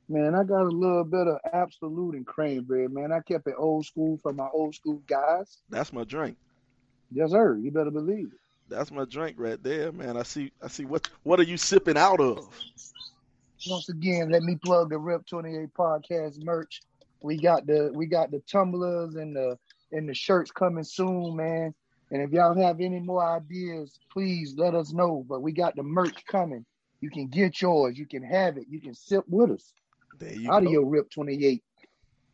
Man, 0.10 0.36
I 0.36 0.44
got 0.44 0.64
a 0.64 0.70
little 0.70 1.04
bit 1.04 1.28
of 1.28 1.40
Absolut 1.52 2.16
and 2.16 2.26
cranberry, 2.26 2.88
man. 2.88 3.12
I 3.12 3.22
kept 3.22 3.48
it 3.48 3.56
old 3.58 3.86
school 3.86 4.20
for 4.22 4.34
my 4.34 4.48
old 4.54 4.76
school 4.76 5.02
guys. 5.08 5.58
That's 5.70 5.92
my 5.94 6.04
drink. 6.04 6.38
Yes, 7.12 7.32
sir. 7.32 7.58
You 7.58 7.72
better 7.72 7.92
believe 7.92 8.28
it. 8.34 8.40
That's 8.70 8.92
my 8.92 9.06
drink 9.06 9.38
right 9.40 9.62
there, 9.62 9.92
man. 9.92 10.18
I 10.18 10.24
see 10.24 10.52
I 10.62 10.68
see 10.68 10.86
what 10.86 11.10
what 11.24 11.40
are 11.40 11.44
you 11.44 11.58
sipping 11.58 11.98
out 11.98 12.20
of? 12.20 12.48
Once 13.68 13.90
again, 13.90 14.30
let 14.32 14.44
me 14.44 14.56
plug 14.64 14.90
the 14.90 14.98
Rip 14.98 15.26
28 15.28 15.74
podcast 15.74 16.44
merch. 16.44 16.82
We 17.22 17.38
got 17.38 17.66
the 17.66 17.92
we 17.94 18.06
got 18.06 18.32
the 18.32 18.42
tumblers 18.42 19.16
and 19.16 19.36
the 19.36 19.58
and 19.96 20.08
the 20.10 20.14
shirts 20.14 20.52
coming 20.52 20.84
soon, 20.84 21.36
man. 21.36 21.74
And 22.12 22.22
if 22.22 22.32
y'all 22.32 22.56
have 22.56 22.80
any 22.82 23.00
more 23.00 23.24
ideas, 23.24 23.98
please 24.12 24.54
let 24.58 24.76
us 24.76 24.94
know. 24.94 25.26
But 25.28 25.42
we 25.42 25.52
got 25.52 25.76
the 25.76 25.84
merch 25.84 26.24
coming. 26.28 26.66
You 27.02 27.10
can 27.10 27.28
get 27.28 27.62
yours. 27.62 27.98
You 27.98 28.06
can 28.06 28.24
have 28.24 28.58
it. 28.58 28.66
You 28.70 28.80
can 28.80 28.94
sip 28.94 29.24
with 29.28 29.52
us. 29.52 29.74
There 30.20 30.34
you 30.34 30.50
Audio 30.52 30.82
go. 30.84 30.88
Rip 30.88 31.10
28 31.10 31.64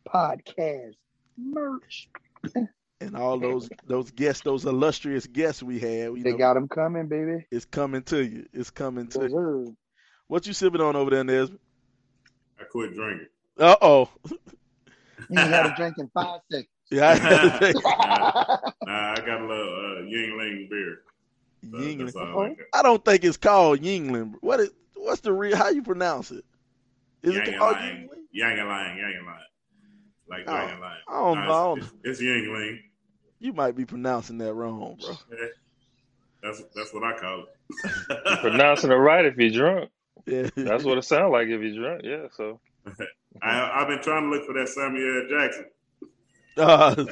podcast 0.08 0.96
merch. 1.38 2.10
And 3.00 3.16
all 3.16 3.40
those 3.40 3.70
those 3.88 4.12
guests, 4.12 4.44
those 4.44 4.66
illustrious 4.66 5.26
guests 5.26 5.64
we 5.64 5.80
had, 5.80 6.16
you 6.18 6.24
They 6.24 6.32
know, 6.32 6.38
got 6.38 6.54
them 6.56 6.68
coming, 6.68 7.08
baby. 7.08 7.46
it's 7.52 7.66
coming 7.66 8.04
to 8.04 8.24
you. 8.24 8.46
It's 8.54 8.70
coming 8.70 9.08
to 9.08 9.22
Yes, 9.22 9.32
you. 9.32 9.36
sir. 9.36 9.66
What 10.28 10.46
you 10.48 10.54
sipping 10.54 10.82
on 10.82 10.96
over 10.96 11.10
there, 11.10 11.24
Nesby? 11.24 11.58
I 12.60 12.64
quit 12.66 12.94
drinking. 12.94 13.28
Uh 13.58 13.76
oh. 13.82 14.10
You 15.30 15.40
had 15.40 15.66
a 15.66 15.74
drink 15.78 15.96
in 15.98 16.10
five 16.14 16.42
seconds. 16.52 16.68
Yeah, 16.92 17.10
I 17.10 17.16
had 17.16 17.52
to 17.60 17.60
take 17.74 17.84
Nah, 17.84 17.92
I 18.88 19.16
got 19.26 19.42
a 19.42 19.46
little 19.48 19.52
uh, 19.52 20.02
Yuengling 20.04 20.70
beer. 20.70 20.98
So 21.64 21.70
Yuengling. 21.78 22.56
I. 22.74 22.80
I 22.80 22.84
don't 22.84 23.04
think 23.06 23.24
it's 23.24 23.38
called 23.38 23.80
Yuengling. 23.82 24.34
What 24.42 24.60
is 24.60 24.72
what's 24.96 25.22
the 25.22 25.32
real 25.34 25.56
how 25.56 25.70
you 25.70 25.82
pronounce 25.84 26.32
it? 26.32 26.44
Is 27.24 27.36
it 27.36 27.58
called 27.58 27.78
Yangling. 27.78 28.08
Yuengling? 28.36 28.98
Yangling. 28.98 28.98
Yangling. 28.98 29.38
Like 30.28 30.44
Oh, 30.48 30.52
Yangling. 30.52 30.98
I 31.08 31.14
don't 31.14 31.36
know. 31.38 31.42
Nah, 31.46 31.48
don't- 31.48 31.78
it's, 31.80 31.88
it's, 31.88 32.20
it's 32.20 32.22
Yuengling. 32.22 32.80
You 33.40 33.54
might 33.54 33.76
be 33.76 33.86
pronouncing 33.86 34.38
that 34.40 34.54
wrong, 34.54 34.98
bro. 35.00 35.16
That's 36.44 36.62
that's 36.76 36.92
what 36.94 37.04
I 37.04 37.14
call 37.20 37.46
You're 38.10 38.18
it. 38.34 38.42
pronouncing 38.42 38.92
it 38.92 38.96
right 38.96 39.26
if 39.26 39.38
you're 39.38 39.52
drunk. 39.52 39.92
Yeah. 40.26 40.50
That's 40.56 40.84
what 40.84 40.98
it 40.98 41.04
sounds 41.04 41.32
like 41.32 41.48
if 41.48 41.62
you're 41.62 41.76
drunk. 41.80 42.02
Yeah. 42.04 42.28
So 42.36 42.60
I, 43.44 43.72
I've 43.76 43.88
been 43.88 44.02
trying 44.02 44.24
to 44.24 44.30
look 44.30 44.48
for 44.48 44.54
that 44.54 44.68
Samuel 44.68 45.28
Jackson. 45.30 45.66
Uh, 46.58 47.06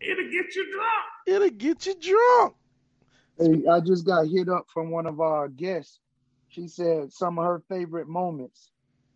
It'll 0.00 0.30
get 0.30 0.54
you 0.54 0.72
drunk. 0.72 1.04
it'll 1.26 1.50
get 1.50 1.86
you 1.86 1.94
drunk. 2.00 2.54
Hey, 3.38 3.62
I 3.70 3.80
just 3.80 4.06
got 4.06 4.28
hit 4.28 4.48
up 4.48 4.66
from 4.72 4.90
one 4.90 5.06
of 5.06 5.20
our 5.20 5.48
guests. 5.48 6.00
She 6.48 6.68
said 6.68 7.12
some 7.12 7.38
of 7.38 7.44
her 7.44 7.62
favorite 7.68 8.08
moments 8.08 8.70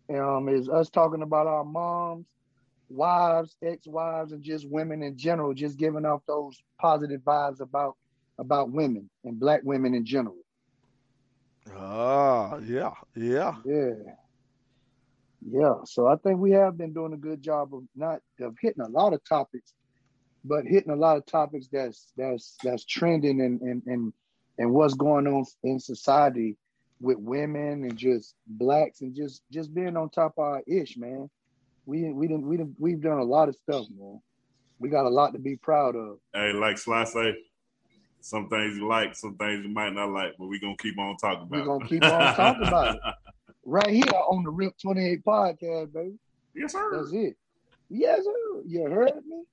um, 0.09 0.49
is 0.49 0.69
us 0.69 0.89
talking 0.89 1.21
about 1.23 1.47
our 1.47 1.63
moms, 1.63 2.27
wives, 2.89 3.55
ex-wives, 3.63 4.31
and 4.31 4.43
just 4.43 4.69
women 4.69 5.01
in 5.01 5.17
general, 5.17 5.53
just 5.53 5.77
giving 5.77 6.05
off 6.05 6.21
those 6.27 6.61
positive 6.79 7.21
vibes 7.21 7.61
about 7.61 7.95
about 8.37 8.71
women 8.71 9.09
and 9.23 9.39
black 9.39 9.61
women 9.63 9.93
in 9.93 10.05
general. 10.05 10.35
Ah, 11.75 12.57
yeah, 12.57 12.93
yeah. 13.15 13.55
Yeah. 13.65 13.93
Yeah. 15.49 15.75
So 15.85 16.07
I 16.07 16.15
think 16.17 16.39
we 16.39 16.51
have 16.51 16.77
been 16.77 16.93
doing 16.93 17.13
a 17.13 17.17
good 17.17 17.41
job 17.41 17.73
of 17.73 17.83
not 17.95 18.21
of 18.39 18.55
hitting 18.61 18.83
a 18.83 18.89
lot 18.89 19.13
of 19.13 19.23
topics, 19.23 19.73
but 20.43 20.65
hitting 20.65 20.91
a 20.91 20.95
lot 20.95 21.17
of 21.17 21.25
topics 21.25 21.67
that's 21.71 22.11
that's 22.15 22.57
that's 22.63 22.85
trending 22.85 23.41
and 23.41 23.61
and 23.61 23.83
and, 23.87 24.13
and 24.57 24.71
what's 24.71 24.93
going 24.93 25.27
on 25.27 25.45
in 25.63 25.79
society 25.79 26.57
with 26.99 27.17
women 27.17 27.83
and 27.83 27.97
just 27.97 28.35
blacks 28.45 29.01
and 29.01 29.15
just 29.15 29.41
just 29.51 29.73
being 29.73 29.97
on 29.97 30.09
top 30.09 30.33
of 30.37 30.43
our 30.43 30.63
ish, 30.67 30.97
man. 30.97 31.29
We 31.85 32.11
we 32.11 32.27
didn't 32.27 32.47
we 32.47 32.57
didn't 32.57 32.75
we've 32.79 33.01
done 33.01 33.17
a 33.17 33.23
lot 33.23 33.49
of 33.49 33.55
stuff, 33.55 33.87
man. 33.97 34.21
We 34.79 34.89
got 34.89 35.05
a 35.05 35.09
lot 35.09 35.33
to 35.33 35.39
be 35.39 35.57
proud 35.57 35.95
of. 35.95 36.17
Hey, 36.33 36.53
like 36.53 36.77
Sly 36.77 37.03
say, 37.03 37.35
some 38.21 38.49
things 38.49 38.77
you 38.77 38.87
like, 38.87 39.15
some 39.15 39.35
things 39.35 39.63
you 39.63 39.69
might 39.69 39.93
not 39.93 40.09
like, 40.09 40.33
but 40.37 40.47
we're 40.47 40.59
gonna 40.59 40.77
keep 40.77 40.97
on 40.99 41.17
talking 41.17 41.43
about. 41.43 41.59
We're 41.59 41.65
gonna 41.65 41.87
keep 41.87 42.03
on 42.03 42.35
talking 42.35 42.67
about 42.67 42.95
it. 42.95 43.01
Right 43.63 43.89
here 43.89 44.03
on 44.27 44.43
the 44.43 44.49
Rip 44.49 44.73
28 44.81 45.23
podcast, 45.23 45.93
baby. 45.93 46.17
Yes, 46.55 46.73
sir. 46.73 46.89
That's 46.93 47.13
it. 47.13 47.35
Yes, 47.89 48.23
sir. 48.23 48.61
You 48.65 48.85
heard 48.89 49.25
me? 49.25 49.43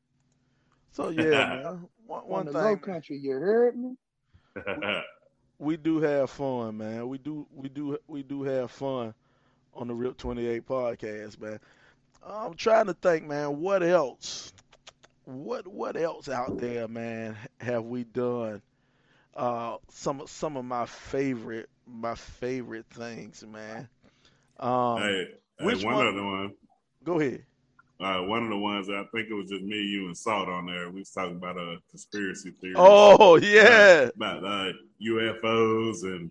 So 0.93 1.11
yeah, 1.11 1.23
man. 1.63 1.89
One, 2.07 2.23
On 2.31 2.47
the 2.47 2.53
thing, 2.53 2.61
low 2.63 2.77
country, 2.77 3.19
you 3.19 3.33
heard 3.33 3.77
me? 3.77 3.97
we 5.59 5.77
do 5.77 6.01
have 6.01 6.31
fun, 6.31 6.79
man. 6.79 7.07
We 7.09 7.19
do, 7.19 7.47
we 7.55 7.69
do, 7.69 7.99
we 8.07 8.23
do 8.23 8.43
have 8.45 8.71
fun 8.71 9.13
on 9.75 9.89
the 9.89 9.95
Rip 9.95 10.17
Twenty 10.17 10.47
Eight 10.47 10.67
podcast, 10.67 11.39
man. 11.41 11.61
I'm 12.27 12.55
trying 12.55 12.87
to 12.87 12.95
think, 12.95 13.27
man. 13.27 13.61
What 13.61 13.83
else? 13.83 14.53
What 15.25 15.67
what 15.69 15.97
else 15.97 16.29
out 16.29 16.59
there, 16.59 16.89
man? 16.89 17.37
Have 17.61 17.85
we 17.85 18.05
done? 18.05 18.63
Uh, 19.37 19.77
some 19.89 20.23
some 20.27 20.57
of 20.57 20.65
my 20.65 20.87
favorite 20.87 21.69
my 21.87 22.15
favorite 22.15 22.87
things, 22.91 23.45
man. 23.47 23.89
Um, 24.59 24.99
hey, 25.03 25.27
hey, 25.59 25.65
which 25.67 25.85
one 25.85 25.95
one- 25.97 26.07
of 26.07 26.15
the 26.15 26.23
ones, 26.25 26.53
go 27.05 27.21
ahead. 27.21 27.45
uh, 28.01 28.23
one 28.23 28.43
of 28.45 28.49
the 28.51 28.57
ones 28.59 28.89
I 28.89 29.05
think 29.15 29.29
it 29.31 29.35
was 29.35 29.49
just 29.51 29.63
me, 29.63 29.77
you, 29.77 30.07
and 30.07 30.17
Salt 30.17 30.49
on 30.49 30.67
there. 30.67 30.91
We 30.91 31.01
was 31.01 31.11
talking 31.11 31.37
about 31.37 31.57
a 31.57 31.77
conspiracy 31.91 32.51
theory. 32.61 32.75
Oh 32.77 33.37
yeah, 33.37 34.09
about 34.15 34.45
uh, 34.45 34.73
UFOs 35.03 36.03
and 36.05 36.31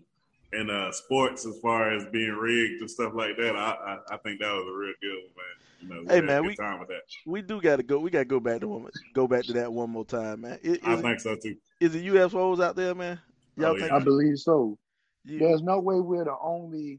and 0.52 0.70
uh, 0.70 0.90
sports 0.92 1.46
as 1.46 1.58
far 1.60 1.92
as 1.94 2.06
being 2.06 2.32
rigged 2.32 2.80
and 2.80 2.90
stuff 2.90 3.12
like 3.14 3.36
that. 3.36 3.54
I 3.56 3.70
I, 4.10 4.14
I 4.14 4.16
think 4.18 4.40
that 4.40 4.50
was 4.52 4.66
a 4.66 4.76
real 4.76 4.94
good 5.00 5.22
one, 5.24 5.32
man. 5.36 5.44
You 5.80 5.88
know, 6.06 6.12
Hey, 6.14 6.20
man, 6.20 6.44
we- 6.44 6.56
time 6.56 6.80
with 6.80 6.88
that. 6.88 7.02
we 7.26 7.40
do 7.42 7.60
got 7.60 7.76
to 7.76 7.82
go. 7.82 7.98
We 8.00 8.10
got 8.10 8.20
to 8.20 8.24
go 8.24 8.40
back 8.40 8.60
to 8.60 8.68
one, 8.68 8.88
go 9.14 9.28
back 9.28 9.44
to 9.44 9.52
that 9.54 9.72
one 9.72 9.90
more 9.90 10.04
time, 10.04 10.40
man. 10.42 10.58
Is, 10.62 10.78
I 10.82 10.94
is, 10.94 11.00
think 11.02 11.20
so 11.20 11.36
too. 11.36 11.56
is 11.80 11.94
it 11.94 12.04
UFOs 12.04 12.62
out 12.62 12.76
there, 12.76 12.94
man? 12.94 13.20
Y'all 13.56 13.68
Oh, 13.72 13.78
think? 13.78 13.90
yeah. 13.90 13.96
I 13.96 14.00
believe 14.00 14.38
so. 14.38 14.76
you- 15.24 15.38
There's 15.38 15.62
no 15.62 15.78
way 15.80 16.00
we're 16.00 16.24
the 16.24 16.36
only 16.42 16.98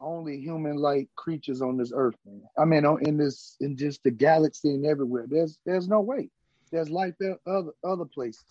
only 0.00 0.40
human-like 0.40 1.08
creatures 1.16 1.62
on 1.62 1.76
this 1.78 1.92
earth, 1.94 2.16
man. 2.26 2.42
I 2.58 2.64
mean, 2.64 2.84
in 3.02 3.16
this 3.16 3.56
in 3.60 3.76
just 3.76 4.02
the 4.04 4.10
galaxy 4.10 4.70
and 4.74 4.86
everywhere. 4.86 5.26
There's 5.28 5.58
there's 5.66 5.88
no 5.88 6.00
way. 6.00 6.30
There's 6.72 6.90
life 6.90 7.14
there 7.20 7.38
other 7.46 7.72
other 7.84 8.04
places. 8.06 8.44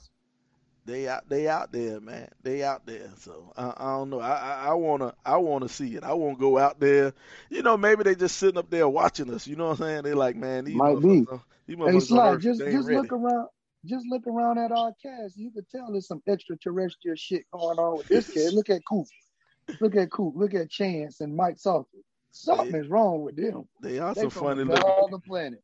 they 0.85 1.07
out 1.07 1.29
they 1.29 1.47
out 1.47 1.71
there, 1.71 1.99
man. 1.99 2.29
They 2.43 2.63
out 2.63 2.85
there. 2.85 3.11
So 3.19 3.53
I, 3.57 3.73
I 3.77 3.91
don't 3.97 4.09
know. 4.09 4.19
I, 4.21 4.33
I 4.35 4.67
I 4.69 4.73
wanna 4.73 5.13
I 5.25 5.37
wanna 5.37 5.69
see 5.69 5.95
it. 5.95 6.03
I 6.03 6.13
wanna 6.13 6.37
go 6.37 6.57
out 6.57 6.79
there. 6.79 7.13
You 7.49 7.61
know, 7.63 7.77
maybe 7.77 8.03
they 8.03 8.15
just 8.15 8.37
sitting 8.37 8.57
up 8.57 8.69
there 8.69 8.87
watching 8.89 9.33
us. 9.33 9.47
You 9.47 9.55
know 9.57 9.69
what 9.69 9.81
I'm 9.81 9.87
saying? 9.87 10.03
They 10.03 10.13
like, 10.13 10.35
man, 10.35 10.65
these 10.65 10.75
Might 10.75 11.01
be. 11.01 11.27
motherfuckers, 11.27 11.41
these 11.67 11.77
Hey, 11.85 11.99
Sly, 11.99 12.33
Earth, 12.33 12.41
just 12.41 12.67
just 12.71 12.87
ready. 12.87 13.01
look 13.01 13.11
around. 13.11 13.49
Just 13.85 14.05
look 14.09 14.27
around 14.27 14.57
at 14.59 14.71
our 14.71 14.93
cast. 15.01 15.37
You 15.37 15.51
could 15.51 15.69
tell 15.69 15.91
there's 15.91 16.07
some 16.07 16.21
extraterrestrial 16.27 17.15
shit 17.15 17.43
going 17.51 17.79
on 17.79 17.97
with 17.97 18.07
this 18.09 18.27
kid. 18.27 18.53
Look 18.53 18.69
at 18.69 18.81
Coop. 18.89 19.07
Look 19.79 19.95
at 19.95 20.11
Coop. 20.11 20.33
Look 20.35 20.53
at 20.53 20.69
Chance 20.69 21.21
and 21.21 21.35
Mike 21.35 21.57
Salter. 21.59 21.97
Something 22.31 22.75
is 22.75 22.87
wrong 22.87 23.23
with 23.23 23.35
them. 23.35 23.67
They 23.81 23.99
are 23.99 24.13
They 24.13 24.21
some 24.21 24.29
from 24.29 24.43
funny 24.43 24.63
looking. 24.63 24.83
another 24.83 25.19
planet. 25.25 25.63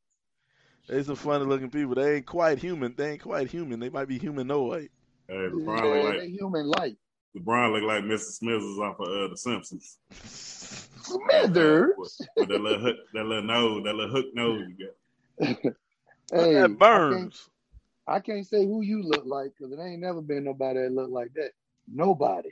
They 0.88 1.04
some 1.04 1.16
funny 1.16 1.46
looking 1.46 1.70
people. 1.70 1.96
They 1.96 2.18
ain't 2.18 2.26
quite 2.26 2.60
human. 2.60 2.94
They 2.98 3.12
ain't 3.12 3.22
quite 3.22 3.50
human. 3.50 3.80
They 3.80 3.89
might 3.89 4.08
be 4.08 4.18
humanoid. 4.18 4.89
Hey, 5.28 5.36
Yeah, 5.36 5.50
LeBron 5.50 6.04
look 6.04 6.16
they 6.16 6.20
like 6.22 6.30
human 6.30 6.68
like. 6.68 6.96
LeBron 7.38 7.74
look 7.74 7.84
like 7.84 8.04
Mr. 8.04 8.20
Smithers 8.32 8.80
off 8.80 9.00
of 9.00 9.08
uh, 9.08 9.28
The 9.30 9.38
Simpsons. 9.38 9.98
Smithers. 11.04 11.92
With, 11.98 12.28
with 12.38 12.50
that 12.50 12.62
little 12.62 12.80
hook, 12.80 12.98
that 13.13 13.26
little 13.26 13.44
nose, 13.44 13.84
that 13.86 13.96
little 13.96 14.12
hook 14.16 14.26
nose 14.34 14.62
you 14.78 14.88
got. 14.88 15.76
Hey, 16.32 16.54
that 16.54 16.63
I 16.63 16.68
can't, 16.68 16.80
Burns. 16.80 17.50
I 18.08 18.20
can't 18.20 18.48
say 18.48 18.66
who 18.66 18.82
you 18.82 19.04
look 19.04 19.24
like 19.26 19.52
because 19.56 19.72
it 19.74 19.80
ain't 19.80 20.00
never 20.02 20.22
been 20.22 20.46
nobody 20.46 20.80
that 20.80 20.94
look 20.94 21.12
like 21.12 21.34
that. 21.36 21.52
Nobody. 21.94 22.50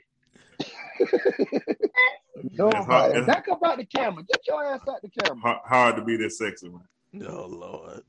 Nobody. 2.52 2.84
hard- 2.84 3.26
Back 3.26 3.46
up 3.48 3.60
out 3.64 3.78
the 3.78 3.84
camera. 3.84 4.22
Get 4.24 4.40
your 4.46 4.64
ass 4.64 4.80
out 4.88 5.02
the 5.02 5.08
camera. 5.10 5.40
Hard, 5.40 5.58
hard 5.64 5.96
to 5.96 6.02
be 6.04 6.16
this 6.16 6.38
sexy, 6.38 6.68
man. 6.68 7.26
Oh 7.28 7.46
Lord. 7.46 8.02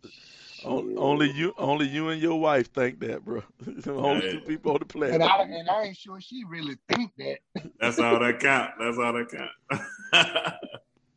On- 0.63 0.97
Only 0.97 1.29
you, 1.31 1.53
only 1.57 1.87
you 1.87 2.07
and 2.07 2.21
your 2.21 2.39
wife 2.39 2.71
think 2.71 2.99
that, 3.01 3.25
bro. 3.25 3.43
only 3.87 4.31
two 4.31 4.39
people 4.41 4.71
on 4.71 4.79
the 4.79 4.85
planet. 4.85 5.15
And 5.15 5.23
I 5.23 5.41
and 5.41 5.69
I 5.69 5.83
ain't 5.83 5.97
sure 5.97 6.21
she 6.21 6.45
really 6.45 6.75
think 6.87 7.11
that. 7.17 7.39
That's 7.81 7.99
all 7.99 8.17
that 8.19 8.39
count. 8.39 8.71
That's 8.79 8.97
all 8.97 9.11
that 9.13 9.29
count. 9.29 10.55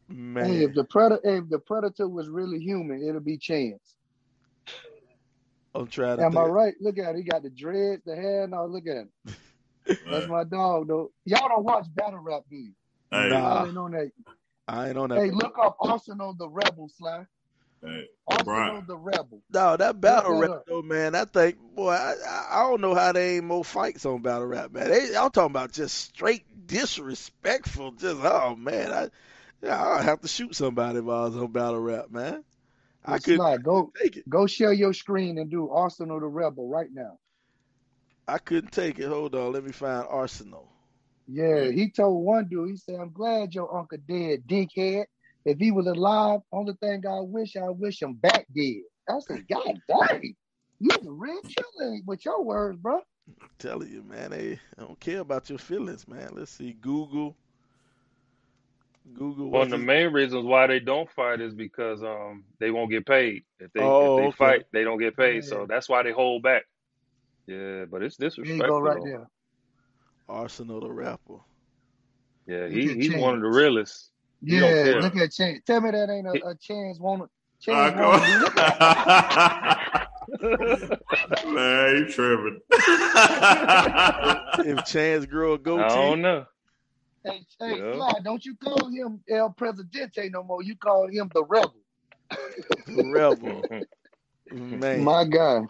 Man, 0.09 0.45
Hey, 0.47 0.65
if 0.65 0.75
the 0.75 0.85
predator 0.85 1.21
if 1.25 1.49
the 1.49 1.59
predator 1.61 2.09
was 2.09 2.29
really 2.29 2.59
human, 2.59 3.07
it'll 3.09 3.21
be 3.21 3.37
Chance. 3.39 3.95
I'm 5.75 5.87
trying 5.89 6.17
to 6.19 6.25
Am 6.25 6.37
I 6.39 6.43
right? 6.45 6.75
Look 6.81 6.99
at 6.99 7.15
it. 7.15 7.19
He 7.19 7.23
got 7.23 7.43
the 7.43 7.51
dreads, 7.51 8.03
the 8.05 8.17
hair. 8.17 8.47
No, 8.49 8.67
look 8.67 8.87
at 8.89 8.97
him. 8.97 9.11
That's 9.87 10.27
my 10.27 10.45
dog, 10.45 10.89
though. 10.89 11.11
Y'all 11.25 11.49
don't 11.49 11.65
watch 11.65 11.87
battle 11.95 12.19
rap, 12.21 12.43
do 12.51 12.57
you? 12.57 12.73
Hey, 13.11 13.29
Nah. 13.31 13.55
Y'all 13.55 13.67
ain't 13.67 13.79
on 13.79 13.91
that. 13.93 14.11
I 14.69 14.89
ain't 14.89 14.99
on 14.99 15.09
that. 15.11 15.21
Hey, 15.21 15.31
look 15.31 15.57
up 15.63 15.77
Arsenal 15.81 16.35
the 16.35 16.49
Rebel, 16.49 16.89
Sly. 16.97 17.25
hey, 17.83 18.07
Arsenal 18.27 18.83
LeBron. 18.83 18.87
the 18.89 18.97
Rebel. 18.97 19.43
No, 19.53 19.77
that 19.77 20.01
battle 20.01 20.35
that 20.41 20.41
rap 20.41 20.51
up. 20.51 20.65
though, 20.67 20.83
man. 20.83 21.15
I 21.15 21.25
think, 21.25 21.57
boy, 21.75 21.91
I, 21.93 22.15
I- 22.29 22.47
I 22.51 22.69
don't 22.69 22.81
know 22.81 22.95
how 22.95 23.13
they 23.13 23.37
ain't 23.37 23.45
more 23.45 23.65
fights 23.65 24.05
on 24.05 24.23
battle 24.23 24.47
rap, 24.47 24.73
man. 24.73 24.89
They, 24.91 25.13
y'all 25.13 25.31
talking 25.31 25.53
about 25.53 25.73
just 25.73 25.97
straight 25.97 26.45
disrespectful. 26.67 27.93
Just 27.93 28.21
oh 28.23 28.57
man, 28.57 28.91
I, 28.93 29.09
yeah, 29.63 29.83
I'll 29.83 30.03
have 30.03 30.21
to 30.23 30.29
shoot 30.29 30.55
somebody 30.57 30.99
if 30.99 31.05
I 31.05 31.07
was 31.25 31.37
on 31.37 31.53
battle 31.53 31.79
rap, 31.81 32.11
man. 32.11 32.43
I 33.05 33.19
Hey, 33.19 33.37
couldn't 33.37 33.63
go 33.63 33.93
take 34.03 34.17
it. 34.17 34.29
go 34.29 34.47
share 34.49 34.73
your 34.73 34.93
screen 34.93 35.39
and 35.39 35.49
do 35.49 35.71
Arsenal 35.71 36.19
the 36.19 36.27
Rebel 36.27 36.69
right 36.69 36.91
now. 36.93 37.19
I 38.29 38.39
couldn't 38.39 38.73
take 38.73 38.99
it. 38.99 39.09
Hold 39.09 39.35
on, 39.35 39.53
let 39.53 39.65
me 39.65 39.73
find 39.73 40.07
Arsenal. 40.09 40.69
Yeah, 41.27 41.71
he 41.71 41.91
told 41.91 42.25
one 42.25 42.49
dude, 42.49 42.71
he 42.71 42.77
said, 42.77 42.97
I'm 43.01 43.13
glad 43.13 43.55
your 43.55 43.75
uncle 43.77 43.99
dead, 44.09 44.47
dickhead. 44.47 45.07
If 45.45 45.59
he 45.59 45.71
was 45.73 45.87
alive, 45.87 46.41
only 46.53 46.75
thing 46.81 47.05
I 47.07 47.21
wish, 47.21 47.57
I 47.57 47.69
wish 47.71 48.03
him 48.03 48.15
back 48.15 48.47
dead. 48.55 48.83
I 49.09 49.19
said, 49.21 49.47
God 49.49 49.81
dang, 49.89 50.35
you 50.81 50.91
the 51.03 51.11
real 51.13 51.41
killer 51.47 51.99
with 52.07 52.25
your 52.25 52.45
words, 52.45 52.79
bro. 52.79 53.01
I'm 53.43 53.49
telling 53.59 53.91
you, 53.91 54.03
man, 54.03 54.31
they 54.31 54.61
don't 54.79 54.99
care 55.01 55.21
about 55.21 55.49
your 55.51 55.59
feelings, 55.59 56.07
man. 56.09 56.31
Let's 56.33 56.51
see, 56.53 56.73
Google. 56.73 57.37
Google. 59.15 59.51
One 59.51 59.65
of 59.65 59.71
the 59.71 59.79
main 59.79 60.13
reasons 60.13 60.45
why 60.45 60.67
they 60.67 60.81
don't 60.81 61.11
fight 61.11 61.41
is 61.41 61.55
because 61.55 62.03
um 62.03 62.45
they 62.59 62.71
won't 62.71 62.91
get 62.91 63.07
paid. 63.07 63.45
If 63.61 63.73
they 63.73 63.95
Oh, 63.95 64.01
if 64.01 64.15
they 64.15 64.31
okay. 64.31 64.57
fight, 64.57 64.65
they 64.73 64.85
don't 64.85 64.99
get 64.99 65.17
paid. 65.17 65.45
Yeah. 65.45 65.57
So 65.57 65.67
that's 65.69 65.89
why 65.89 66.03
they 66.03 66.13
hold 66.13 66.43
back. 66.43 66.65
Yeah, 67.47 67.85
but 67.91 68.03
it's 68.03 68.17
There 68.17 68.29
you 68.29 68.31
disrespectful. 68.31 68.67
go 68.67 68.81
right 68.81 69.03
there. 69.05 69.29
Arsenal 70.29 70.81
the 70.81 70.91
rapper. 70.91 71.39
Yeah, 72.47 72.69
he 72.69 72.91
at 72.91 72.97
he's 72.97 73.11
one 73.15 73.35
of 73.35 73.41
the 73.41 73.47
Chance. 73.47 73.57
realest. 73.57 74.11
He 74.45 74.57
Yeah, 74.57 74.99
look 75.01 75.17
at 75.17 75.33
Chance. 75.33 75.63
Tell 75.67 75.81
me 75.81 75.91
that 75.93 76.11
ain't 76.11 76.27
a, 76.27 76.33
a 76.49 76.55
Chance 76.57 76.99
wanna 77.01 77.25
Ah, 77.69 77.91
Chance 77.91 77.97
go- 77.97 78.11
wanna 78.11 78.39
look 78.41 78.57
at 78.59 79.79
Man, 81.47 81.97
you 81.97 82.09
tripping. 82.09 82.61
if 84.67 84.85
Chance 84.85 85.27
grow 85.27 85.53
a 85.55 85.55
I 85.55 85.59
goatee, 85.59 85.83
I 85.83 85.87
don't 85.87 86.23
know. 86.23 86.45
Hey, 87.25 87.47
hey, 87.61 87.77
Yeah. 87.79 87.93
Fly, 87.95 88.19
don't 88.25 88.45
you 88.45 88.55
call 88.57 88.89
him 88.89 89.21
El 89.29 89.51
Presidente 89.51 90.29
no 90.31 90.43
more. 90.45 90.63
You 90.63 90.77
call 90.77 91.09
him 91.09 91.31
the 91.35 91.43
rebel. 91.45 91.75
rebel, 92.89 93.63
man. 94.53 95.05
My 95.05 95.25
guy. 95.25 95.63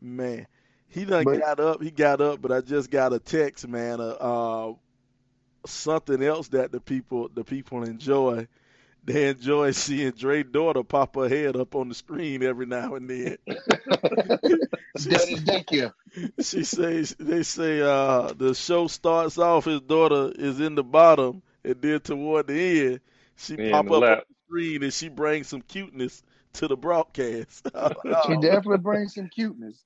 Man, 0.00 0.46
he 0.94 1.04
done 1.04 1.24
But- 1.24 1.40
got 1.40 1.60
up. 1.60 1.82
He 1.82 1.90
got 1.90 2.20
up, 2.20 2.40
but 2.40 2.52
I 2.52 2.60
just 2.62 2.90
got 2.90 3.12
a 3.12 3.18
text, 3.18 3.66
man. 3.68 4.00
Uh, 4.00 4.04
uh, 4.20 4.72
something 5.66 6.22
else 6.22 6.48
that 6.48 6.72
the 6.72 6.80
people 6.80 7.28
the 7.34 7.44
people 7.44 7.82
enjoy. 7.84 8.46
They 9.06 9.28
enjoy 9.28 9.72
seeing 9.72 10.12
Dre's 10.12 10.46
daughter 10.50 10.82
pop 10.82 11.16
her 11.16 11.28
head 11.28 11.56
up 11.56 11.74
on 11.74 11.90
the 11.90 11.94
screen 11.94 12.42
every 12.42 12.64
now 12.64 12.94
and 12.94 13.06
then. 13.10 13.36
Daddy's 13.46 15.44
daycare. 15.44 15.92
she 16.40 16.64
says 16.64 17.14
they 17.18 17.42
say 17.42 17.82
uh, 17.82 18.32
the 18.32 18.54
show 18.54 18.86
starts 18.86 19.36
off. 19.36 19.66
His 19.66 19.82
daughter 19.82 20.32
is 20.34 20.58
in 20.58 20.74
the 20.74 20.82
bottom, 20.84 21.42
and 21.64 21.76
then 21.82 22.00
toward 22.00 22.46
the 22.46 22.54
end, 22.92 23.00
she 23.36 23.56
Me 23.56 23.66
in 23.66 23.72
pop 23.72 23.84
the 23.86 23.92
up 23.92 24.02
on 24.02 24.08
the 24.08 24.24
screen 24.46 24.82
and 24.82 24.92
she 24.94 25.10
brings 25.10 25.48
some 25.48 25.60
cuteness 25.60 26.22
to 26.54 26.66
the 26.68 26.76
broadcast. 26.78 27.66
She 28.26 28.36
definitely 28.36 28.78
brings 28.78 29.14
some 29.16 29.28
cuteness. 29.28 29.84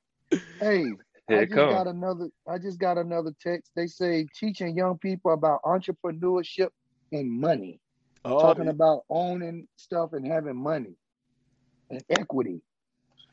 Hey, 0.60 0.98
Here 1.28 1.40
I 1.40 1.42
it 1.42 1.50
just 1.50 1.66
got 1.68 1.86
another. 1.86 2.28
I 2.48 2.58
just 2.58 2.78
got 2.78 2.98
another 2.98 3.32
text. 3.40 3.72
They 3.74 3.86
say 3.86 4.28
teaching 4.34 4.76
young 4.76 4.98
people 4.98 5.32
about 5.32 5.62
entrepreneurship 5.62 6.70
and 7.12 7.30
money, 7.30 7.80
Oh, 8.24 8.38
talking 8.40 8.68
about 8.68 9.04
owning 9.10 9.68
stuff 9.76 10.12
and 10.12 10.26
having 10.26 10.56
money 10.56 10.96
and 11.90 12.02
equity. 12.10 12.62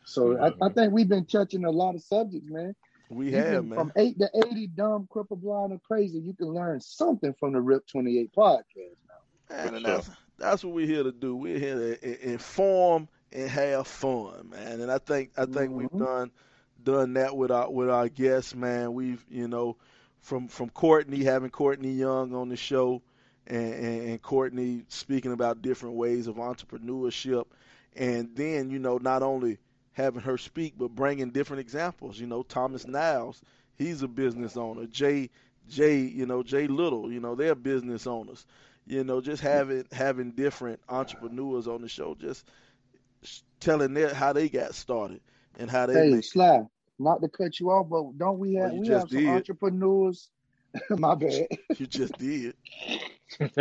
So 0.05 0.39
I, 0.39 0.47
I 0.61 0.69
think 0.69 0.93
we've 0.93 1.07
been 1.09 1.25
touching 1.25 1.65
a 1.65 1.71
lot 1.71 1.95
of 1.95 2.01
subjects, 2.03 2.47
man. 2.49 2.75
we 3.09 3.31
You 3.31 3.43
have, 3.43 3.65
man. 3.65 3.69
From 3.73 3.91
eight 3.97 4.19
to 4.19 4.29
eighty, 4.45 4.67
dumb, 4.67 5.07
cripple, 5.13 5.39
blind, 5.41 5.73
or 5.73 5.79
crazy, 5.79 6.19
you 6.19 6.33
can 6.33 6.47
learn 6.47 6.79
something 6.81 7.33
from 7.39 7.53
the 7.53 7.61
Rip 7.61 7.85
Twenty 7.87 8.19
Eight 8.19 8.31
podcast. 8.33 8.95
Man, 9.49 9.83
sure. 9.83 9.83
that's 9.83 10.09
that's 10.37 10.63
what 10.63 10.73
we're 10.73 10.87
here 10.87 11.03
to 11.03 11.11
do. 11.11 11.35
We're 11.35 11.59
here 11.59 11.95
to 11.95 12.31
inform 12.31 13.07
and 13.31 13.49
have 13.49 13.87
fun, 13.87 14.49
man. 14.49 14.81
And 14.81 14.91
I 14.91 14.97
think 14.99 15.31
I 15.37 15.45
think 15.45 15.73
we've 15.73 15.93
Mhm. 15.93 15.97
done 15.97 16.31
done 16.86 17.15
that 17.15 17.36
with 17.36 17.51
our 17.51 17.69
with 17.69 17.89
our 17.89 18.07
guests, 18.07 18.55
man. 18.55 18.93
We've 18.93 19.23
you 19.29 19.47
know 19.49 19.75
from 20.21 20.47
from 20.47 20.69
Courtney 20.69 21.23
having 21.23 21.49
Courtney 21.49 21.91
Young 21.91 22.33
on 22.33 22.49
the 22.49 22.55
show, 22.55 23.01
and, 23.45 23.73
and, 23.73 24.09
and 24.09 24.21
Courtney 24.21 24.83
speaking 24.88 25.33
about 25.33 25.61
different 25.61 25.95
ways 25.95 26.27
of 26.27 26.36
entrepreneurship, 26.36 27.45
and 27.95 28.36
then 28.36 28.69
you 28.69 28.79
know 28.79 28.97
not 28.97 29.21
only 29.21 29.57
having 29.91 30.21
her 30.21 30.38
speak, 30.38 30.75
but 30.77 30.95
bringing 30.95 31.31
different 31.31 31.61
examples. 31.61 32.19
You 32.19 32.27
know, 32.27 32.43
Thomas 32.43 32.88
Niles, 32.88 33.41
he's 33.77 34.01
a 34.01 34.07
business 34.07 34.55
owner. 34.55 34.86
Jay 34.86 35.29
Jay, 35.69 35.99
you 35.99 36.25
know, 36.25 36.43
Jay 36.43 36.67
Little, 36.67 37.11
you 37.11 37.19
know, 37.19 37.36
they're 37.36 37.55
business 37.55 38.07
owners. 38.07 38.45
You 38.88 39.03
know, 39.03 39.19
just 39.19 39.41
having 39.41 39.86
having 39.91 40.31
different 40.31 40.79
entrepreneurs 40.88 41.67
on 41.67 41.81
the 41.81 41.89
show, 41.89 42.15
just 42.15 42.45
telling 43.59 43.93
their 43.93 44.13
how 44.13 44.33
they 44.33 44.47
got 44.47 44.75
started 44.75 45.21
and 45.57 45.69
how 45.69 45.88
they. 45.88 45.93
Hey, 45.93 46.11
make 46.11 46.23
Sly, 46.23 46.67
not 46.99 47.21
to 47.21 47.29
cut 47.29 47.59
you 47.59 47.69
off, 47.71 47.89
but 47.89 48.17
don't 48.17 48.39
we 48.39 48.53
have 48.55 48.73
you 48.73 48.81
we 48.81 48.89
have 48.89 49.09
some 49.09 49.25
did. 49.25 49.27
entrepreneurs? 49.27 50.29
My 50.89 51.15
bad. 51.15 51.47
You 51.77 51.87
just 51.87 52.17
did. 52.17 52.55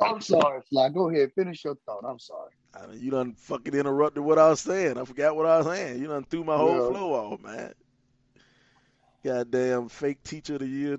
I'm 0.00 0.20
sorry, 0.20 0.62
Sly. 0.68 0.88
Go 0.90 1.10
ahead, 1.10 1.32
finish 1.34 1.64
your 1.64 1.76
thought. 1.86 2.04
I'm 2.06 2.18
sorry. 2.18 2.50
I 2.74 2.86
mean, 2.86 3.00
you 3.00 3.10
done 3.10 3.34
fucking 3.34 3.74
interrupted 3.74 4.22
what 4.22 4.38
I 4.38 4.48
was 4.48 4.60
saying. 4.60 4.98
I 4.98 5.04
forgot 5.04 5.36
what 5.36 5.46
I 5.46 5.58
was 5.58 5.66
saying. 5.66 6.00
You 6.00 6.08
done 6.08 6.24
threw 6.24 6.44
my 6.44 6.56
whole 6.56 6.80
Yeah. 6.80 6.88
flow 6.88 7.12
off, 7.14 7.40
man. 7.40 7.72
Goddamn 9.24 9.88
fake 9.88 10.22
teacher 10.22 10.54
of 10.54 10.60
the 10.60 10.66
year. 10.66 10.98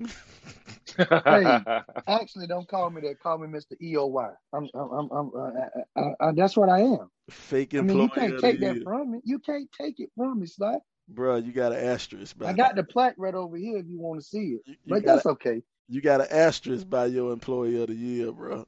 Hey, 1.30 1.66
actually, 2.08 2.48
don't 2.48 2.68
call 2.68 2.90
me 2.90 3.02
that. 3.02 3.20
Call 3.20 3.38
me 3.38 3.48
Mr. 3.48 3.74
EOY. 3.82 4.30
I'm, 4.54 4.68
I'm, 4.74 4.90
I'm, 4.92 5.10
I'm 5.12 5.32
uh, 5.36 6.02
uh, 6.02 6.12
uh, 6.20 6.32
that's 6.34 6.58
what 6.58 6.70
I 6.70 6.82
am. 6.82 7.10
fake 7.30 7.74
employee. 7.74 7.80
I 7.80 7.84
mean, 7.84 8.00
you 8.02 8.10
can't 8.10 8.40
take 8.40 8.60
that 8.62 8.78
year. 8.78 8.84
from 8.84 9.12
me. 9.12 9.20
You 9.24 9.40
can't 9.40 9.70
take 9.72 10.00
it 10.00 10.10
from 10.16 10.40
me, 10.40 10.48
Sly. 10.48 10.78
Bruh, 11.14 11.46
you 11.46 11.52
got 11.52 11.72
an 11.72 11.80
asterisk 11.86 12.38
by 12.38 12.50
I 12.50 12.54
got 12.54 12.76
the 12.76 12.84
plaque 12.84 13.16
right 13.18 13.34
over 13.36 13.56
here 13.58 13.78
if 13.78 13.86
you 13.88 14.00
want 14.00 14.20
to 14.20 14.26
see 14.26 14.56
it. 14.58 14.62
you, 14.66 14.76
you 14.86 14.94
But 14.94 15.04
got 15.04 15.16
that's 15.16 15.26
okay. 15.28 15.62
you 15.88 16.02
got 16.02 16.22
an 16.22 16.28
asterisk 16.32 16.90
by 16.90 17.06
your 17.06 17.32
employee 17.32 17.82
of 17.82 17.88
the 17.88 17.96
year, 17.96 18.32
bro. 18.32 18.66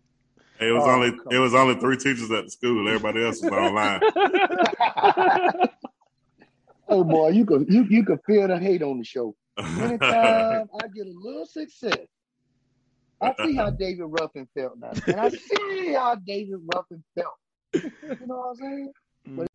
It 0.60 0.72
was 0.72 0.84
Oh, 0.84 0.90
only 0.92 1.20
it 1.32 1.40
was 1.40 1.54
only 1.56 1.76
three 1.80 1.98
teachers 1.98 2.30
at 2.32 2.46
the 2.46 2.50
school. 2.52 2.88
Everybody 2.88 3.24
else 3.26 3.42
was 3.42 3.52
online. 3.52 4.02
oh 6.90 7.04
boy, 7.04 7.30
you 7.30 7.46
could 7.46 7.66
you 7.72 7.86
you 7.90 8.04
could 8.06 8.20
feel 8.26 8.48
the 8.48 8.58
hate 8.60 8.84
on 8.84 8.98
the 9.00 9.04
show. 9.04 9.36
Anytime 9.60 10.00
I 10.12 10.88
get 10.94 11.08
a 11.08 11.14
little 11.14 11.46
success, 11.46 11.98
I 13.22 13.34
see 13.44 13.56
how 13.56 13.72
David 13.72 14.06
Ruffin 14.08 14.48
felt 14.56 14.78
now, 14.80 14.92
and 15.08 15.20
I 15.20 15.30
see 15.30 15.94
how 15.94 16.16
David 16.16 16.60
Ruffin 16.74 17.04
felt. 17.16 17.34
You 17.74 18.28
know 18.28 18.38
what 18.38 18.50
I'm 18.50 18.56
saying? 18.56 18.92
Mm. 19.28 19.48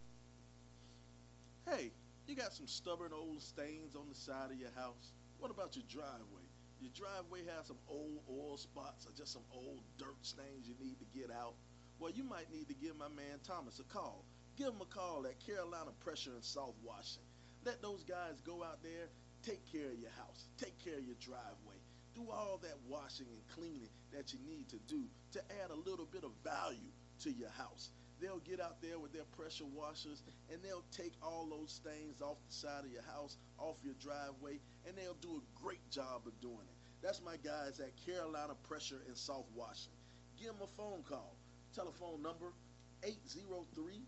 Hey, 1.70 1.90
you 2.32 2.38
got 2.40 2.54
some 2.54 2.66
stubborn 2.66 3.12
old 3.12 3.42
stains 3.42 3.92
on 3.94 4.08
the 4.08 4.14
side 4.16 4.48
of 4.48 4.56
your 4.56 4.72
house. 4.72 5.12
What 5.36 5.50
about 5.50 5.76
your 5.76 5.84
driveway? 5.84 6.48
Your 6.80 6.88
driveway 6.96 7.44
has 7.44 7.68
some 7.68 7.76
old 7.86 8.24
oil 8.24 8.56
spots 8.56 9.04
or 9.04 9.12
just 9.12 9.34
some 9.34 9.44
old 9.52 9.84
dirt 9.98 10.16
stains 10.22 10.64
you 10.64 10.72
need 10.80 10.96
to 10.96 11.04
get 11.12 11.28
out. 11.28 11.52
Well, 12.00 12.10
you 12.10 12.24
might 12.24 12.48
need 12.50 12.68
to 12.68 12.74
give 12.74 12.96
my 12.96 13.12
man 13.12 13.36
Thomas 13.44 13.80
a 13.80 13.84
call. 13.84 14.24
Give 14.56 14.68
him 14.68 14.80
a 14.80 14.88
call 14.88 15.26
at 15.28 15.44
Carolina 15.44 15.92
Pressure 16.00 16.32
and 16.32 16.42
Soft 16.42 16.80
Washing. 16.80 17.28
Let 17.66 17.82
those 17.82 18.02
guys 18.02 18.40
go 18.48 18.64
out 18.64 18.82
there, 18.82 19.12
take 19.44 19.60
care 19.70 19.92
of 19.92 20.00
your 20.00 20.16
house, 20.16 20.48
take 20.56 20.80
care 20.80 20.96
of 20.96 21.04
your 21.04 21.20
driveway, 21.20 21.76
do 22.16 22.24
all 22.32 22.56
that 22.62 22.80
washing 22.88 23.28
and 23.28 23.44
cleaning 23.52 23.92
that 24.08 24.32
you 24.32 24.40
need 24.48 24.70
to 24.70 24.80
do 24.88 25.04
to 25.36 25.40
add 25.60 25.68
a 25.68 25.76
little 25.84 26.08
bit 26.08 26.24
of 26.24 26.32
value 26.42 26.96
to 27.28 27.30
your 27.30 27.52
house. 27.60 27.92
They'll 28.22 28.38
get 28.46 28.60
out 28.60 28.80
there 28.80 29.00
with 29.00 29.12
their 29.12 29.24
pressure 29.36 29.64
washers 29.74 30.22
and 30.52 30.62
they'll 30.62 30.84
take 30.94 31.12
all 31.20 31.48
those 31.50 31.72
stains 31.72 32.22
off 32.22 32.36
the 32.46 32.54
side 32.54 32.84
of 32.84 32.92
your 32.92 33.02
house, 33.02 33.36
off 33.58 33.74
your 33.82 33.94
driveway, 33.98 34.60
and 34.86 34.96
they'll 34.96 35.18
do 35.20 35.42
a 35.42 35.44
great 35.60 35.82
job 35.90 36.22
of 36.24 36.40
doing 36.40 36.62
it. 36.62 36.76
That's 37.02 37.20
my 37.20 37.36
guys 37.42 37.80
at 37.80 37.90
Carolina 38.06 38.54
Pressure 38.62 39.02
and 39.08 39.16
Soft 39.16 39.50
Washing. 39.56 39.90
Give 40.38 40.54
them 40.54 40.62
a 40.62 40.68
phone 40.78 41.02
call. 41.02 41.34
Telephone 41.74 42.22
number 42.22 42.54
803 43.02 44.06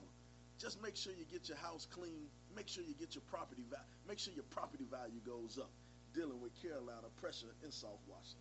Just 0.59 0.81
make 0.81 0.95
sure 0.95 1.13
you 1.13 1.25
get 1.31 1.47
your 1.47 1.57
house 1.57 1.87
clean. 1.89 2.27
Make 2.55 2.67
sure 2.67 2.83
you 2.83 2.93
get 2.99 3.15
your 3.15 3.23
property 3.31 3.63
value. 3.69 3.85
Make 4.07 4.19
sure 4.19 4.33
your 4.33 4.45
property 4.49 4.85
value 4.91 5.19
goes 5.25 5.57
up. 5.57 5.71
Dealing 6.13 6.41
with 6.41 6.53
Carolina 6.61 7.07
pressure 7.21 7.47
in 7.63 7.71
Soft 7.71 8.01
washing. 8.07 8.39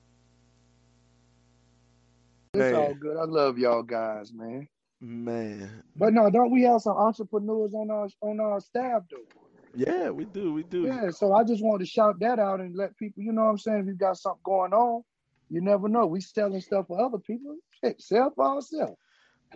It's 2.55 2.73
Man. 2.73 2.75
all 2.75 2.95
good. 2.95 3.17
I 3.17 3.25
love 3.25 3.59
y'all 3.59 3.83
guys, 3.83 4.33
man. 4.33 4.69
Man, 5.01 5.83
But 5.97 6.13
no, 6.15 6.31
don't 6.31 6.51
we 6.51 6.63
have 6.65 6.83
some 6.83 6.97
entrepreneurs 6.97 7.75
on 7.75 7.91
our 7.91 8.09
on 8.23 8.41
our 8.41 8.61
staff 8.61 9.03
though? 9.11 9.19
yeah, 9.75 10.11
we 10.11 10.25
do, 10.25 10.53
we 10.53 10.63
do. 10.65 10.87
Yeah, 10.87 11.11
so 11.11 11.33
I 11.33 11.45
just 11.45 11.63
wanted 11.63 11.85
to 11.85 11.91
shout 11.91 12.19
that 12.21 12.39
out 12.39 12.61
and 12.61 12.75
let 12.77 12.97
people, 12.97 13.23
you 13.23 13.33
know 13.33 13.45
what 13.45 13.51
I'm 13.51 13.59
saying? 13.59 13.81
If 13.81 13.87
you 13.87 13.95
got 13.95 14.17
something 14.19 14.41
going 14.45 14.73
on, 14.73 15.03
you 15.51 15.61
never 15.61 15.89
know. 15.89 16.07
We 16.07 16.21
selling 16.21 16.61
stuff 16.61 16.87
for 16.87 17.05
other 17.05 17.19
people. 17.19 17.57
Shit, 17.83 18.01
sell 18.01 18.33
for 18.35 18.47
ourselves. 18.47 18.97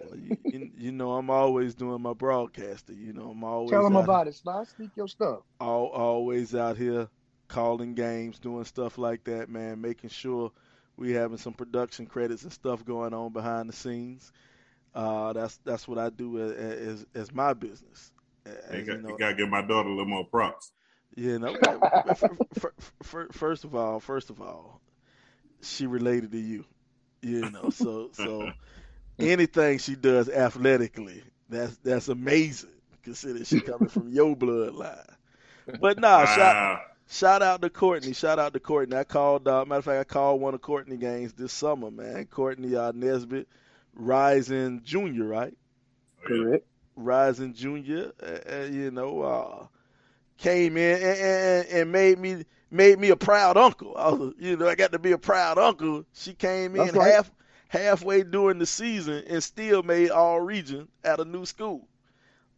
Well, 0.03 0.19
you, 0.19 0.37
you, 0.45 0.71
you 0.77 0.93
know, 0.93 1.13
I'm 1.13 1.31
always 1.31 1.75
doing 1.75 2.03
my 2.03 2.15
broadcasting. 2.15 2.99
You 2.99 3.13
know, 3.13 3.31
I'm 3.31 3.45
always 3.45 3.71
Tell 3.71 3.85
them 3.85 3.97
out, 3.97 4.05
about 4.05 4.29
it, 4.29 4.35
Sly. 4.35 4.65
Speak 4.65 4.91
your 4.97 5.09
stuff. 5.09 5.41
al- 5.61 5.93
always 5.95 6.55
out 6.55 6.77
here 6.77 7.09
calling 7.47 7.95
games, 7.95 8.41
doing 8.41 8.65
stuff 8.65 8.99
like 8.99 9.25
that, 9.25 9.49
man. 9.49 9.81
Making 9.81 10.11
sure 10.11 10.51
we 10.97 11.13
having 11.13 11.39
some 11.39 11.53
production 11.55 12.07
credits 12.07 12.43
and 12.43 12.53
stuff 12.53 12.85
going 12.85 13.15
on 13.15 13.33
behind 13.33 13.69
the 13.69 13.73
scenes. 13.73 14.33
Uh, 14.95 15.33
that's 15.33 15.59
that's 15.65 15.87
what 15.87 15.99
I 15.99 16.11
do 16.11 16.41
as 16.41 16.53
as, 16.53 17.07
as 17.15 17.33
my 17.33 17.53
business. 17.53 18.13
You, 18.47 18.53
got, 18.83 18.97
you 18.97 19.03
know, 19.03 19.09
you 19.11 19.19
gotta 19.19 19.35
give 19.35 19.49
my 19.49 19.63
daughter 19.63 19.89
a 19.89 19.93
little 19.93 20.07
more 20.07 20.27
props. 20.27 20.73
You 21.17 21.39
know, 21.39 21.57
f- 21.63 22.23
f- 22.23 22.25
f- 22.57 22.93
f- 23.03 23.27
first 23.33 23.65
of 23.65 23.75
all, 23.75 24.01
first 24.01 24.31
of 24.31 24.41
all, 24.41 24.81
she 25.65 25.87
related 25.87 26.33
to 26.33 26.39
you. 26.39 26.65
You 27.23 27.47
know, 27.47 27.71
so 27.71 28.11
so 28.13 28.55
anything 29.19 29.79
she 29.79 29.95
does 29.97 30.29
athletically, 30.29 31.23
that's 31.49 31.77
that's 31.79 32.09
amazing. 32.09 32.71
Consider 33.03 33.45
she 33.45 33.61
coming 33.61 33.89
from 33.89 34.09
your 34.09 34.37
bloodline. 34.37 35.07
But 35.79 35.99
nah, 35.99 36.25
shout 36.27 36.57
Wow. 36.57 36.81
shout 37.09 37.43
out 37.43 37.63
to 37.63 37.71
Courtney. 37.71 38.13
Shout 38.13 38.39
out 38.39 38.53
to 38.55 38.61
Courtney. 38.61 38.97
I 38.97 39.05
called. 39.05 39.47
Uh, 39.49 39.65
matter 39.65 39.79
of 39.79 39.85
fact, 39.85 40.01
I 40.01 40.13
called 40.13 40.41
one 40.41 40.55
of 40.55 40.61
Courtney 40.63 40.97
games 40.97 41.33
this 41.33 41.53
summer, 41.53 41.91
man. 41.91 42.27
Courtney 42.27 42.75
uh, 42.77 42.93
Nesbitt, 42.95 43.49
Rising 43.95 44.83
Junior, 44.85 45.25
right? 45.27 45.55
Correct. 46.25 46.67
Rising 46.97 47.55
Junior, 47.55 48.13
uh, 48.23 48.39
uh, 48.53 48.65
you 48.71 48.91
know, 48.91 49.23
uh, 49.23 49.67
came 50.39 50.77
in 50.77 50.95
and, 51.03 51.19
and, 51.19 51.69
and 51.69 51.93
made 51.93 52.19
me 52.19 52.45
made 52.75 52.99
me 52.99 53.11
a 53.11 53.17
proud 53.17 53.57
uncle. 53.57 53.95
I 53.97 54.11
was, 54.11 54.35
you 54.39 54.57
know, 54.57 54.69
I 54.69 54.75
got 54.75 54.93
to 54.93 54.99
be 54.99 55.13
a 55.13 55.19
proud 55.19 55.59
uncle. 55.59 56.05
She 56.13 56.35
came 56.35 56.77
in 56.77 56.93
right. 56.95 57.13
half 57.15 57.31
halfway 57.69 58.23
during 58.23 58.59
the 58.59 58.67
season 58.67 59.25
and 59.29 59.43
still 59.43 59.83
made 59.83 60.11
all 60.11 60.41
region 60.41 60.89
at 61.05 61.21
a 61.21 61.25
new 61.25 61.47
school. 61.47 61.89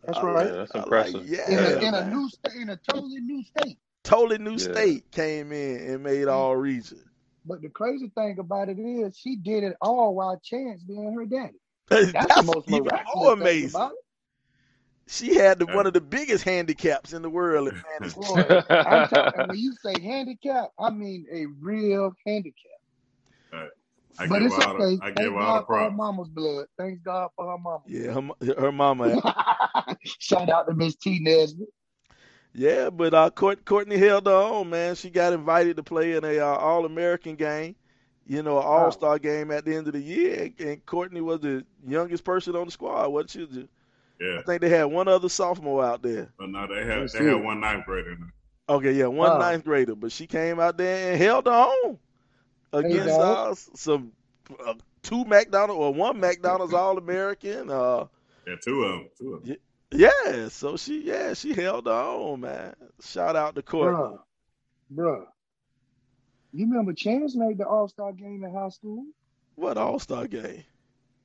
That's 0.04 0.18
I 0.18 0.22
right. 0.22 0.46
Yeah, 0.46 0.52
that's 0.52 0.74
I 0.74 0.78
like, 0.78 0.84
impressive. 0.84 1.28
yeah, 1.28 1.50
In 1.50 1.58
a, 1.58 1.88
in 1.88 1.94
a 1.94 2.04
new 2.04 2.28
state, 2.28 2.54
in 2.60 2.70
a 2.70 2.76
totally 2.76 3.20
new 3.20 3.42
state. 3.44 3.78
totally 4.04 4.38
new 4.38 4.58
Yeah. 4.58 4.72
state 4.72 5.10
came 5.10 5.52
in 5.52 5.90
and 5.90 6.02
made 6.02 6.28
all 6.28 6.56
region. 6.56 7.00
But 7.44 7.62
the 7.62 7.68
crazy 7.68 8.10
thing 8.14 8.38
about 8.38 8.68
it 8.68 8.78
is, 8.78 9.16
she 9.16 9.36
did 9.36 9.64
it 9.64 9.76
all 9.80 10.14
while 10.14 10.40
Chance 10.42 10.82
being 10.84 11.12
her 11.14 11.26
daddy. 11.26 11.58
That's, 11.88 12.12
That's, 12.12 12.34
the 12.34 12.42
most 12.42 12.68
even 12.68 12.84
miraculous 12.84 13.08
more 13.14 13.36
thing 13.38 13.38
amazing. 13.40 13.90
About 15.09 15.24
it. 15.24 15.32
She 15.32 15.34
had 15.34 15.59
the, 15.59 15.66
one 15.66 15.86
of 15.86 15.92
the 15.92 16.00
biggest 16.00 16.44
handicaps 16.44 17.12
in 17.12 17.22
the 17.22 17.30
world 17.30 17.68
in. 18.00 18.11
Boy, 18.11 18.44
I'm 18.84 19.07
talking, 19.09 19.46
when 19.48 19.59
you 19.59 19.72
say 19.74 20.00
handicap, 20.00 20.70
I 20.78 20.90
mean 20.90 21.26
a 21.32 21.46
real 21.61 22.12
handicap. 22.26 22.72
I 24.18 24.26
but 24.26 24.38
give 24.38 24.46
it's 24.46 24.57
her 24.57 24.62
all 24.62 24.78
the, 24.78 24.84
okay. 24.84 24.98
I 25.02 25.11
Thank 25.14 25.16
give 25.16 25.32
her 25.32 25.38
all 25.38 25.54
the 25.54 25.61
God 25.61 25.66
for 25.66 25.78
her 25.78 25.90
props. 25.90 25.96
mama's 25.96 26.28
blood. 26.28 26.66
Thank 26.78 27.02
God 27.02 27.30
for 27.36 27.50
her 27.50 27.59
mama. 27.59 27.82
Yeah, 27.86 28.12
her, 28.12 28.22
mo- 28.22 28.36
her 28.59 28.72
mama 28.72 29.20
Shout 30.18 30.48
out 30.48 30.66
to 30.68 30.74
Miss 30.74 30.96
T 30.96 31.18
Nesbitt. 31.20 31.68
Yeah, 32.54 32.88
but 32.90 33.12
uh, 33.14 33.30
Courtney 33.30 33.98
held 33.98 34.26
her 34.26 34.32
own, 34.32 34.70
man. 34.70 34.94
She 34.94 35.11
got 35.11 35.32
invited 35.34 35.76
to 35.76 35.82
play 35.82 36.12
in 36.14 36.24
a 36.24 36.38
uh, 36.38 36.57
All 36.57 36.86
American 36.86 37.36
game, 37.36 37.76
you 38.26 38.42
know, 38.42 38.59
an 38.59 38.64
All 38.64 38.90
Star 38.90 39.18
game 39.18 39.50
at 39.50 39.64
the 39.64 39.74
end 39.76 39.86
of 39.86 39.92
the 39.92 40.00
year. 40.00 40.50
And 40.59 40.84
Courtney 40.86 41.20
was 41.20 41.40
the 41.40 41.64
youngest 41.86 42.24
person 42.24 42.57
on 42.57 42.66
the 42.66 42.70
squad, 42.72 43.09
wasn't 43.09 43.30
she? 43.30 43.44
The- 43.44 43.68
Yeah. 44.20 44.38
I 44.38 44.42
think 44.42 44.60
they 44.62 44.68
had 44.68 44.84
one 44.84 45.08
other 45.08 45.28
sophomore 45.28 45.84
out 45.84 46.02
there. 46.02 46.32
But 46.38 46.48
no, 46.50 46.66
they 46.66 46.84
had 46.86 47.08
they 47.10 47.24
had 47.24 47.42
one 47.44 47.60
ninth 47.60 47.84
grader 47.86 48.12
in 48.12 48.20
there. 48.20 48.32
Okay, 48.76 48.92
yeah, 48.92 49.06
one 49.06 49.30
Wow. 49.32 49.38
ninth 49.38 49.64
grader, 49.64 49.94
but 49.94 50.10
she 50.12 50.26
came 50.26 50.58
out 50.58 50.76
there 50.76 51.12
and 51.12 51.20
held 51.22 51.46
her 51.46 51.52
own 51.84 51.98
against 52.72 53.18
dog. 53.18 53.52
uh, 53.52 53.54
some 53.54 54.12
uh, 54.64 54.74
two 55.02 55.24
McDonald's 55.24 55.78
or 55.80 55.94
one 55.94 56.18
McDonald's 56.18 56.74
All 56.74 56.98
American. 56.98 57.70
Uh, 57.70 58.06
Yeah, 58.46 58.54
two 58.64 58.82
of 58.84 58.92
them. 58.92 59.08
Two 59.18 59.34
of 59.34 59.44
them. 59.44 59.56
Yeah, 59.92 60.48
so 60.48 60.76
she 60.76 61.02
yeah 61.04 61.34
she 61.34 61.52
held 61.52 61.86
on, 61.86 62.40
man. 62.40 62.74
Shout 63.02 63.36
out 63.36 63.54
to 63.54 63.62
Courtney. 63.62 63.96
Bruh, 63.98 64.18
bruh. 64.92 65.24
You 66.52 66.66
remember 66.66 66.92
Chance 66.92 67.36
made 67.36 67.58
the 67.58 67.66
All 67.68 67.86
Star 67.88 68.12
game 68.12 68.42
in 68.42 68.52
high 68.52 68.70
school? 68.70 69.04
What 69.54 69.76
All 69.78 69.98
Star 70.00 70.26
game? 70.26 70.64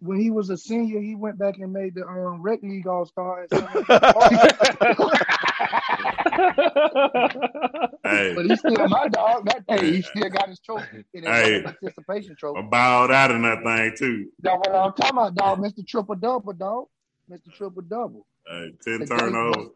When 0.02 0.20
he 0.20 0.32
was 0.32 0.50
a 0.50 0.58
senior, 0.58 1.00
he 1.00 1.16
went 1.16 1.38
back 1.38 1.60
and 1.60 1.72
made 1.72 1.94
the 1.94 2.08
um, 2.08 2.42
rec 2.42 2.64
league 2.64 2.88
All 2.88 3.06
Star. 3.06 3.46
Hey, 8.04 8.34
but 8.36 8.46
he's 8.46 8.60
still 8.60 8.88
my 8.88 9.08
dog. 9.10 9.46
That 9.46 9.64
hey, 9.68 9.92
he 9.92 10.02
still 10.02 10.30
got 10.30 10.50
his 10.50 10.60
trophy. 10.60 11.06
Hey. 11.14 11.62
participation 11.62 12.36
trophy. 12.36 12.60
I 12.60 12.64
bowed 12.64 13.12
out 13.12 13.32
in 13.32 13.44
that 13.44 13.64
thing 13.64 13.94
too. 13.98 14.30
That's 14.40 14.58
what 14.58 14.76
I'm 14.76 14.94
talking 14.94 15.18
about, 15.18 15.36
dog. 15.36 15.60
Mr. 15.60 15.86
Triple 15.86 16.16
Double, 16.16 16.54
dog. 16.54 16.88
Mr. 17.30 17.54
Triple 17.54 17.84
Double. 17.84 18.26
Hey, 18.48 18.72
ten 18.84 19.06
turnovers, 19.06 19.68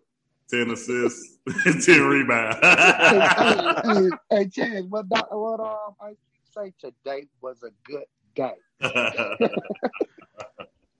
ten 0.50 0.72
assists, 0.72 1.38
ten 1.86 2.02
rebounds. 2.02 2.58
hey, 2.62 4.10
hey, 4.32 4.50
hey, 4.54 4.82
what, 4.82 5.06
what 5.08 5.60
um, 5.60 5.96
I 6.02 6.14
say 6.54 6.74
today 6.80 7.28
was 7.42 7.64
a 7.64 7.70
good 7.86 8.06
day. 8.36 8.56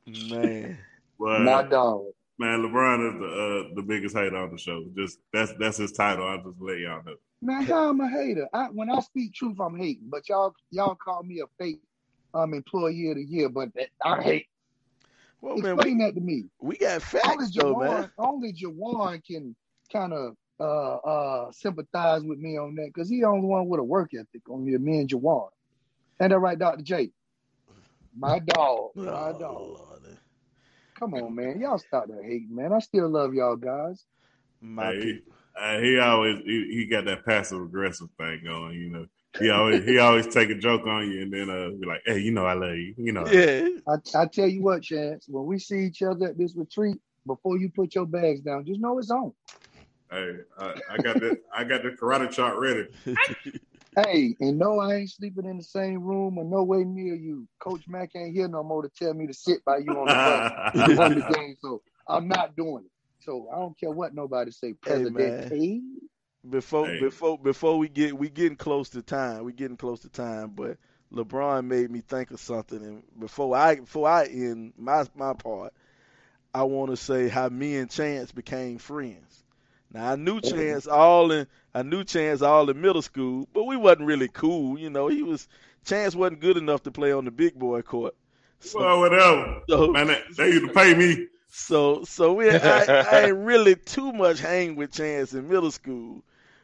Man, 0.08 0.78
But, 1.20 1.42
My 1.42 1.64
dog. 1.64 2.06
man, 2.38 2.62
LeBron 2.62 3.14
is 3.16 3.20
the 3.20 3.26
uh, 3.72 3.76
the 3.76 3.82
biggest 3.82 4.16
hater 4.16 4.38
on 4.38 4.52
the 4.52 4.58
show. 4.58 4.86
Just 4.96 5.20
that's 5.34 5.54
that's 5.60 5.78
his 5.78 5.92
title. 5.92 6.28
I'll 6.28 6.38
just 6.44 6.62
let 6.62 6.78
y'all 6.80 7.04
know. 7.04 7.16
Man, 7.42 7.64
how 7.64 7.90
I'm 7.90 8.00
a 8.02 8.10
hater. 8.10 8.48
I, 8.54 8.66
when 8.66 8.90
I 8.90 9.00
speak 9.00 9.34
truth, 9.34 9.58
I'm 9.60 9.78
hating. 9.78 10.10
But 10.10 10.30
y'all, 10.30 10.54
y'all 10.72 10.96
call 10.96 11.24
me 11.24 11.40
a 11.42 11.46
fake 11.58 11.82
um 12.34 12.54
employee 12.54 13.10
of 13.12 13.18
the 13.18 13.24
year. 13.24 13.50
But 13.50 13.74
that, 13.76 13.88
I 14.04 14.22
hate. 14.22 14.48
well 15.42 15.58
man, 15.58 15.74
Explain 15.74 15.98
we, 15.98 16.04
that 16.06 16.16
to 16.16 16.22
me. 16.22 16.46
we 16.60 16.78
got 16.78 16.92
Only 16.92 17.00
facts 17.02 17.52
though, 17.56 17.76
man. 17.80 18.04
Jawan, 18.04 18.12
only 18.20 18.54
Jawan 18.54 19.26
can 19.26 19.56
kind 19.92 20.14
of 20.14 20.36
uh 20.60 20.96
uh 20.98 21.52
sympathize 21.52 22.24
with 22.24 22.38
me 22.40 22.58
on 22.58 22.76
that 22.76 22.88
because 22.94 23.10
he 23.10 23.22
the 23.22 23.28
only 23.28 23.48
one 23.48 23.68
with 23.68 23.80
a 23.80 23.84
work 23.84 24.12
ethic 24.14 24.48
on 24.50 24.66
here. 24.68 24.78
Me 24.78 25.00
and 25.00 25.10
Jawan. 25.10 25.50
And 26.20 26.32
that 26.32 26.40
right, 26.40 26.58
Dr. 26.60 26.84
J. 26.84 27.12
My 28.16 28.40
dog. 28.40 28.92
My 28.96 29.32
Oh, 29.32 29.38
dog. 29.40 29.78
Lord. 29.78 30.18
Come 31.00 31.14
on, 31.16 31.36
man. 31.36 31.60
Y'all 31.60 31.78
stop 31.78 32.08
that 32.08 32.24
hating, 32.24 32.56
man. 32.56 32.74
I 32.74 32.80
still 32.80 33.10
love 33.10 33.34
y'all 33.34 33.56
guys. 33.58 34.04
My 34.62 34.92
Hey, 34.92 35.00
people. 35.00 35.34
Uh, 35.60 35.80
he 35.80 36.00
always 36.00 36.38
he, 36.46 36.68
he 36.76 36.86
got 36.88 37.06
that 37.06 37.26
passive 37.26 37.62
aggressive 37.62 38.10
thing 38.18 38.42
going. 38.44 38.74
You 38.76 38.90
know, 38.90 39.06
he 39.40 39.50
always 39.50 39.86
he 39.86 40.00
always 40.00 40.28
take 40.28 40.50
a 40.50 40.56
joke 40.56 40.88
on 40.88 41.12
you 41.12 41.22
and 41.24 41.34
then 41.34 41.50
uh 41.50 41.70
be 41.80 41.86
like, 41.88 42.02
hey, 42.06 42.20
you 42.20 42.32
know 42.32 42.46
I 42.46 42.54
love 42.54 42.76
you. 42.76 42.94
You 42.98 43.14
know. 43.14 43.32
Yeah. 43.32 43.68
I, 43.88 43.96
I 44.16 44.26
tell 44.28 44.48
you 44.48 44.64
what, 44.64 44.84
Chance, 44.84 45.28
when 45.30 45.46
we 45.46 45.60
see 45.60 45.86
each 45.86 46.02
other 46.02 46.28
at 46.28 46.38
this 46.38 46.56
retreat, 46.56 46.98
before 47.28 47.58
you 47.58 47.70
put 47.70 47.96
your 47.96 48.06
bags 48.06 48.42
down, 48.42 48.66
just 48.66 48.80
know 48.80 48.98
it's 49.00 49.12
on. 49.12 49.34
Hey, 50.12 50.32
I, 50.58 50.76
I 50.92 50.98
got 51.00 51.20
the 51.20 51.38
I 51.54 51.64
got 51.64 51.84
the 51.84 51.92
karate 51.92 52.32
chart 52.32 52.58
ready. 52.60 52.88
Hey, 53.96 54.36
and 54.42 54.58
no, 54.60 54.80
I 54.80 54.96
ain't 54.96 55.12
sleeping 55.12 55.46
in 55.46 55.58
the 55.58 55.64
same 55.64 56.04
room 56.04 56.38
or 56.40 56.46
no 56.46 56.64
way 56.64 56.84
near 56.84 57.16
you. 57.16 57.48
Coach 57.60 57.84
Mack 57.88 58.12
ain't 58.16 58.36
here 58.36 58.48
no 58.48 58.64
more 58.64 58.84
to 58.84 58.90
tell 58.90 59.14
me 59.14 59.28
to 59.28 59.34
sit 59.34 59.64
by 59.66 59.78
you 59.78 60.00
on 60.00 60.10
the 60.10 60.18
bus 60.18 60.46
the 60.74 61.24
game. 61.28 61.56
So 61.62 61.82
I'm 62.10 62.28
not 62.28 62.56
doing 62.56 62.86
it. 62.86 62.92
So 63.22 63.50
I 63.54 63.58
don't 63.60 63.80
care 63.80 63.92
what 63.92 64.16
nobody 64.16 64.52
say. 64.52 64.74
Hey, 64.86 65.10
President 65.10 65.36
K. 65.50 65.82
Before 66.50 66.90
Hey. 66.90 67.00
before 67.00 67.38
before 67.40 67.78
we 67.78 67.90
get 67.90 68.18
we 68.18 68.30
getting 68.30 68.58
close 68.58 68.90
to 68.92 69.04
time. 69.04 69.46
We 69.46 69.54
getting 69.54 69.78
close 69.78 70.02
to 70.02 70.10
time, 70.10 70.52
but 70.52 70.78
LeBron 71.14 71.66
made 71.66 71.92
me 71.92 72.02
think 72.02 72.32
of 72.32 72.40
something 72.42 72.84
and 72.84 73.04
before 73.20 73.56
I 73.56 73.76
before 73.78 74.10
I 74.10 74.26
end 74.26 74.74
my 74.78 75.06
my 75.16 75.34
part, 75.34 75.74
I 76.54 76.64
want 76.64 76.92
to 76.92 76.98
say 76.98 77.30
how 77.30 77.50
me 77.50 77.78
and 77.78 77.92
Chance 77.92 78.34
became 78.34 78.80
friends. 78.80 79.45
Now 79.96 80.12
I 80.12 80.16
knew 80.18 80.42
Chance 80.42 80.88
all 80.88 81.32
in 81.32 81.48
I 81.74 81.82
knew 81.82 82.04
Chance 82.04 82.42
all 82.42 82.70
in 82.70 82.82
middle 82.82 83.02
school, 83.02 83.48
but 83.54 83.64
we 83.64 83.78
wasn't 83.78 84.08
really 84.08 84.28
cool, 84.28 84.78
you 84.78 84.90
know. 84.90 85.08
He 85.08 85.24
was 85.24 85.48
Chance 85.86 86.16
wasn't 86.16 86.42
good 86.42 86.58
enough 86.58 86.84
to 86.84 86.92
play 86.92 87.14
on 87.14 87.24
the 87.24 87.32
big 87.32 87.58
boy 87.58 87.82
court. 87.82 88.14
So, 88.60 88.80
well, 88.80 89.00
whatever. 89.00 89.62
so, 89.70 89.88
Man, 89.94 90.08
they, 90.08 90.22
they 90.36 90.48
used 90.50 90.68
to 90.68 90.74
pay 90.74 90.94
me. 90.96 91.28
so 91.50 92.04
so 92.04 92.34
we 92.34 92.50
I, 92.52 92.84
I 92.84 93.22
ain't 93.28 93.38
really 93.38 93.76
too 93.78 94.12
much 94.12 94.42
hang 94.42 94.76
with 94.76 94.92
Chance 94.92 95.34
in 95.34 95.48
middle 95.48 95.72
school, 95.72 96.24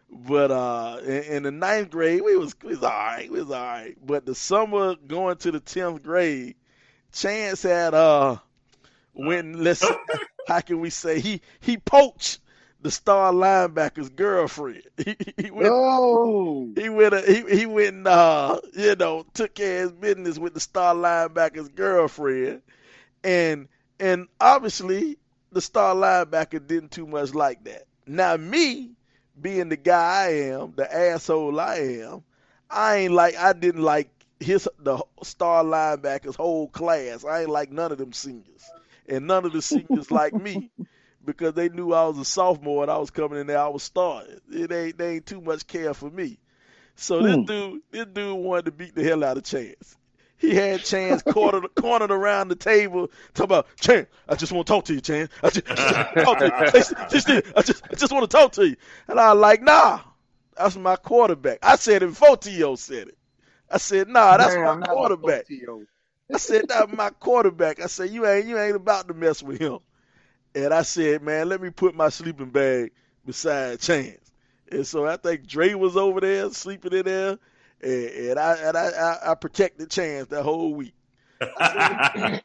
but 0.10 0.52
uh 0.52 1.00
in, 1.02 1.24
in 1.24 1.44
the 1.44 1.52
ninth 1.52 1.90
grade 1.90 2.22
we 2.22 2.36
was 2.36 2.54
we 2.62 2.72
was 2.72 2.84
all 2.84 2.90
right, 2.90 3.32
we 3.32 3.40
was 3.40 3.50
all 3.50 3.64
right. 3.64 3.96
But 4.06 4.26
the 4.26 4.36
summer 4.36 4.96
going 5.08 5.38
to 5.38 5.52
the 5.52 5.62
tenth 5.62 6.04
grade, 6.04 6.56
Chance 7.14 7.64
had 7.64 7.94
uh 7.94 8.40
went 9.14 9.58
let's 9.58 9.86
how 10.50 10.60
can 10.60 10.82
we 10.82 10.90
say 10.90 11.22
he 11.22 11.40
he 11.62 11.78
poached 11.78 12.42
the 12.82 12.92
star 12.92 13.32
linebacker's 13.34 14.10
girlfriend. 14.10 14.84
He, 15.06 15.16
he 15.38 15.52
went 15.52 15.74
Oh, 15.74 16.76
he 16.76 16.90
went 16.90 17.14
uh, 17.14 17.22
he 17.24 17.42
he 17.60 17.66
went 17.66 17.96
and 17.96 18.08
uh 18.08 18.60
you 18.74 18.96
know 18.96 19.26
took 19.34 19.56
care 19.56 19.84
of 19.86 19.92
his 19.92 20.00
business 20.00 20.40
with 20.40 20.54
the 20.54 20.60
star 20.60 20.96
linebacker's 20.96 21.70
girlfriend, 21.70 22.62
and 23.24 23.68
and 24.00 24.28
obviously 24.40 25.18
the 25.52 25.62
star 25.62 25.96
linebacker 25.96 26.66
didn't 26.66 26.92
too 26.92 27.08
much 27.08 27.34
like 27.34 27.64
that. 27.66 27.86
Now 28.08 28.38
me 28.38 28.92
being 29.40 29.70
the 29.70 29.78
guy 29.78 30.26
I 30.26 30.30
am, 30.54 30.74
the 30.76 30.94
asshole 30.94 31.60
I 31.60 31.76
am, 32.04 32.24
I 32.70 32.98
ain't 32.98 33.14
like 33.14 33.36
I 33.38 33.54
didn't 33.54 33.84
like 33.84 34.10
his 34.40 34.68
the 34.80 35.04
star 35.24 35.64
linebacker's 35.64 36.36
whole 36.36 36.68
class. 36.70 37.26
I 37.26 37.42
ain't 37.42 37.50
like 37.50 37.72
none 37.72 37.92
of 37.92 37.98
them 37.98 38.14
seniors, 38.14 38.74
and 39.08 39.28
none 39.28 39.46
of 39.46 39.54
the 39.54 39.62
seniors 39.62 40.12
like 40.12 40.36
me 40.36 40.72
because 41.26 41.54
they 41.54 41.70
knew 41.70 41.94
I 41.94 42.06
was 42.08 42.18
a 42.18 42.26
sophomore 42.26 42.84
and 42.84 42.92
I 42.92 42.98
was 42.98 43.12
coming 43.12 43.40
in 43.40 43.48
there. 43.48 43.60
I 43.60 43.68
was 43.68 43.84
starting. 43.84 44.40
It 44.52 44.72
ain't 44.72 44.98
they 44.98 45.16
ain't 45.16 45.26
too 45.26 45.42
much 45.42 45.68
care 45.68 45.94
for 45.94 46.10
me. 46.10 46.40
So 46.96 47.22
this 47.24 47.38
Hmm. 47.38 47.46
dude, 47.46 47.82
this 47.92 48.06
dude 48.08 48.38
wanted 48.38 48.66
to 48.66 48.72
beat 48.72 48.96
the 48.96 49.04
hell 49.04 49.24
out 49.24 49.38
of 49.38 49.44
Chance. 49.44 49.98
He 50.38 50.56
had 50.56 50.84
Chance 50.84 51.22
cornered, 51.24 51.74
cornered 51.76 52.12
around 52.12 52.50
the 52.50 52.56
table, 52.56 53.12
talking 53.34 53.46
about 53.46 53.68
Chance. 53.80 54.08
I 54.28 54.36
just 54.36 54.52
want 54.52 54.68
to 54.68 54.74
talk 54.74 54.86
to 54.86 54.94
you, 54.94 55.02
Chance. 55.02 55.32
I 55.44 55.50
just, 55.50 55.68
talk 56.20 56.40
to 56.40 56.46
you. 56.48 56.54
Just, 56.72 56.96
just, 57.10 57.30
I 57.30 57.62
just, 57.62 57.84
I 57.92 57.96
just 57.96 58.12
want 58.12 58.30
to 58.30 58.38
talk 58.38 58.52
to 58.54 58.68
you. 58.68 58.76
And 59.08 59.20
I 59.20 59.34
was 59.34 59.42
like, 59.42 59.62
Nah, 59.62 60.00
that's 60.58 60.76
my 60.76 60.96
quarterback. 60.96 61.60
I 61.64 61.76
said 61.76 62.04
it 62.04 62.08
before 62.08 62.38
T.O. 62.38 62.76
said 62.76 63.10
it. 63.10 63.18
I 63.70 63.78
said, 63.78 64.08
Nah, 64.10 64.38
that's 64.38 64.58
damn, 64.58 64.64
my 64.64 64.76
quarterback. 64.76 65.46
T.O. 65.48 65.88
I 66.34 66.38
said, 66.38 66.68
that's 66.68 66.92
my 66.92 67.10
quarterback. 67.12 67.80
I 67.82 67.88
said, 67.88 68.10
you 68.12 68.26
ain't 68.28 68.48
you 68.48 68.58
ain't 68.58 68.76
about 68.76 69.08
to 69.08 69.14
mess 69.14 69.42
with 69.44 69.60
him. 69.60 69.80
And 70.54 70.74
I 70.74 70.82
said, 70.82 71.22
man, 71.22 71.48
let 71.50 71.62
me 71.62 71.70
put 71.70 71.96
my 71.96 72.10
sleeping 72.10 72.50
bag 72.50 72.92
beside 73.26 73.80
Chance. 73.80 74.32
And 74.72 74.86
so 74.86 75.06
I 75.06 75.18
think 75.18 75.48
Dre 75.48 75.74
was 75.74 75.98
over 75.98 76.20
there 76.22 76.50
sleeping 76.52 76.94
in 76.94 77.06
there, 77.06 77.38
and, 77.82 77.94
and 78.30 78.40
I 78.40 78.54
and 78.56 78.78
I, 78.78 78.88
I, 78.90 79.32
I 79.32 79.36
protected 79.36 79.90
Chance 79.90 80.28
that 80.30 80.44
whole 80.44 80.74
week. 80.74 80.94
I 81.42 82.40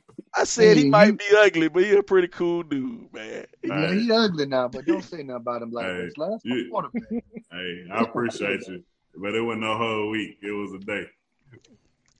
said 0.44 0.76
he 0.76 0.88
might 0.88 1.16
be 1.18 1.24
ugly, 1.36 1.68
but 1.68 1.84
he 1.84 1.94
a 1.96 2.02
pretty 2.02 2.28
cool 2.28 2.62
dude, 2.62 3.12
man. 3.12 3.46
Yeah, 3.62 3.92
he 3.94 4.10
ugly 4.10 4.46
now, 4.46 4.68
but 4.68 4.86
don't 4.86 5.02
say 5.04 5.18
nothing 5.18 5.30
about 5.30 5.62
him 5.62 5.70
like 5.70 5.86
Hey, 5.86 6.02
this. 6.06 6.16
Last 6.16 6.44
my 6.44 6.56
you- 6.56 6.70
quarterback. 6.70 7.02
Hey, 7.52 7.84
I 7.92 8.02
appreciate 8.02 8.66
you, 8.66 8.82
but 9.14 9.34
it 9.34 9.40
wasn't 9.40 9.62
no 9.62 9.78
whole 9.78 10.10
week. 10.10 10.38
It 10.42 10.50
was 10.50 10.72
a 10.72 10.78
day. 10.84 11.06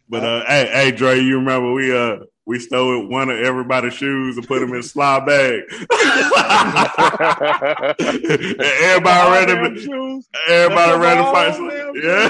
But 0.08 0.22
uh, 0.22 0.44
hey, 0.46 0.68
hey, 0.72 0.92
Dre, 0.92 1.18
you 1.18 1.38
remember 1.38 1.72
we 1.72 1.92
uh 1.94 2.18
we 2.46 2.60
stole 2.60 3.06
one 3.08 3.28
of 3.28 3.38
everybody's 3.40 3.94
shoes 3.94 4.36
and 4.36 4.46
put 4.46 4.60
them 4.60 4.70
in 4.72 4.78
a 4.78 4.82
slide 4.82 5.26
bag. 5.26 5.62
Everybody 7.98 9.20
All 9.20 9.30
ready 9.32 9.54
damn 9.54 9.74
to 9.74 9.80
shoes. 9.80 10.28
everybody 10.48 10.92
That's 10.92 11.02
ready 11.02 11.22
to 11.22 11.32
fight. 11.32 11.46
damn 11.46 11.54
some- 11.54 11.70
shoes. 11.70 12.02
Yeah, 12.04 12.28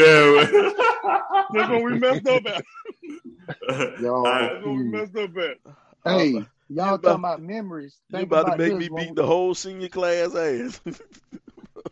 yeah. 0.00 0.44
That's 1.52 1.68
what 1.70 1.82
we 1.82 1.98
messed 1.98 2.26
up 2.28 2.46
at. 2.46 2.64
Yo, 4.00 4.24
I- 4.24 4.40
That's 4.40 4.64
what 4.64 4.74
we 4.74 4.82
hmm. 4.82 4.90
messed 4.90 5.16
up 5.16 5.36
at. 5.36 5.56
hey, 6.04 6.36
uh, 6.36 6.38
You 6.38 6.46
y'all 6.70 6.94
about- 6.94 7.02
talking 7.02 7.20
about 7.20 7.42
memories. 7.42 7.98
You 8.10 8.18
Think 8.18 8.28
about 8.32 8.50
to 8.52 8.56
make 8.58 8.76
me 8.76 8.88
beat 8.88 9.14
the 9.14 9.26
whole 9.26 9.54
senior 9.54 9.88
class 9.88 10.34
ass. 10.34 10.80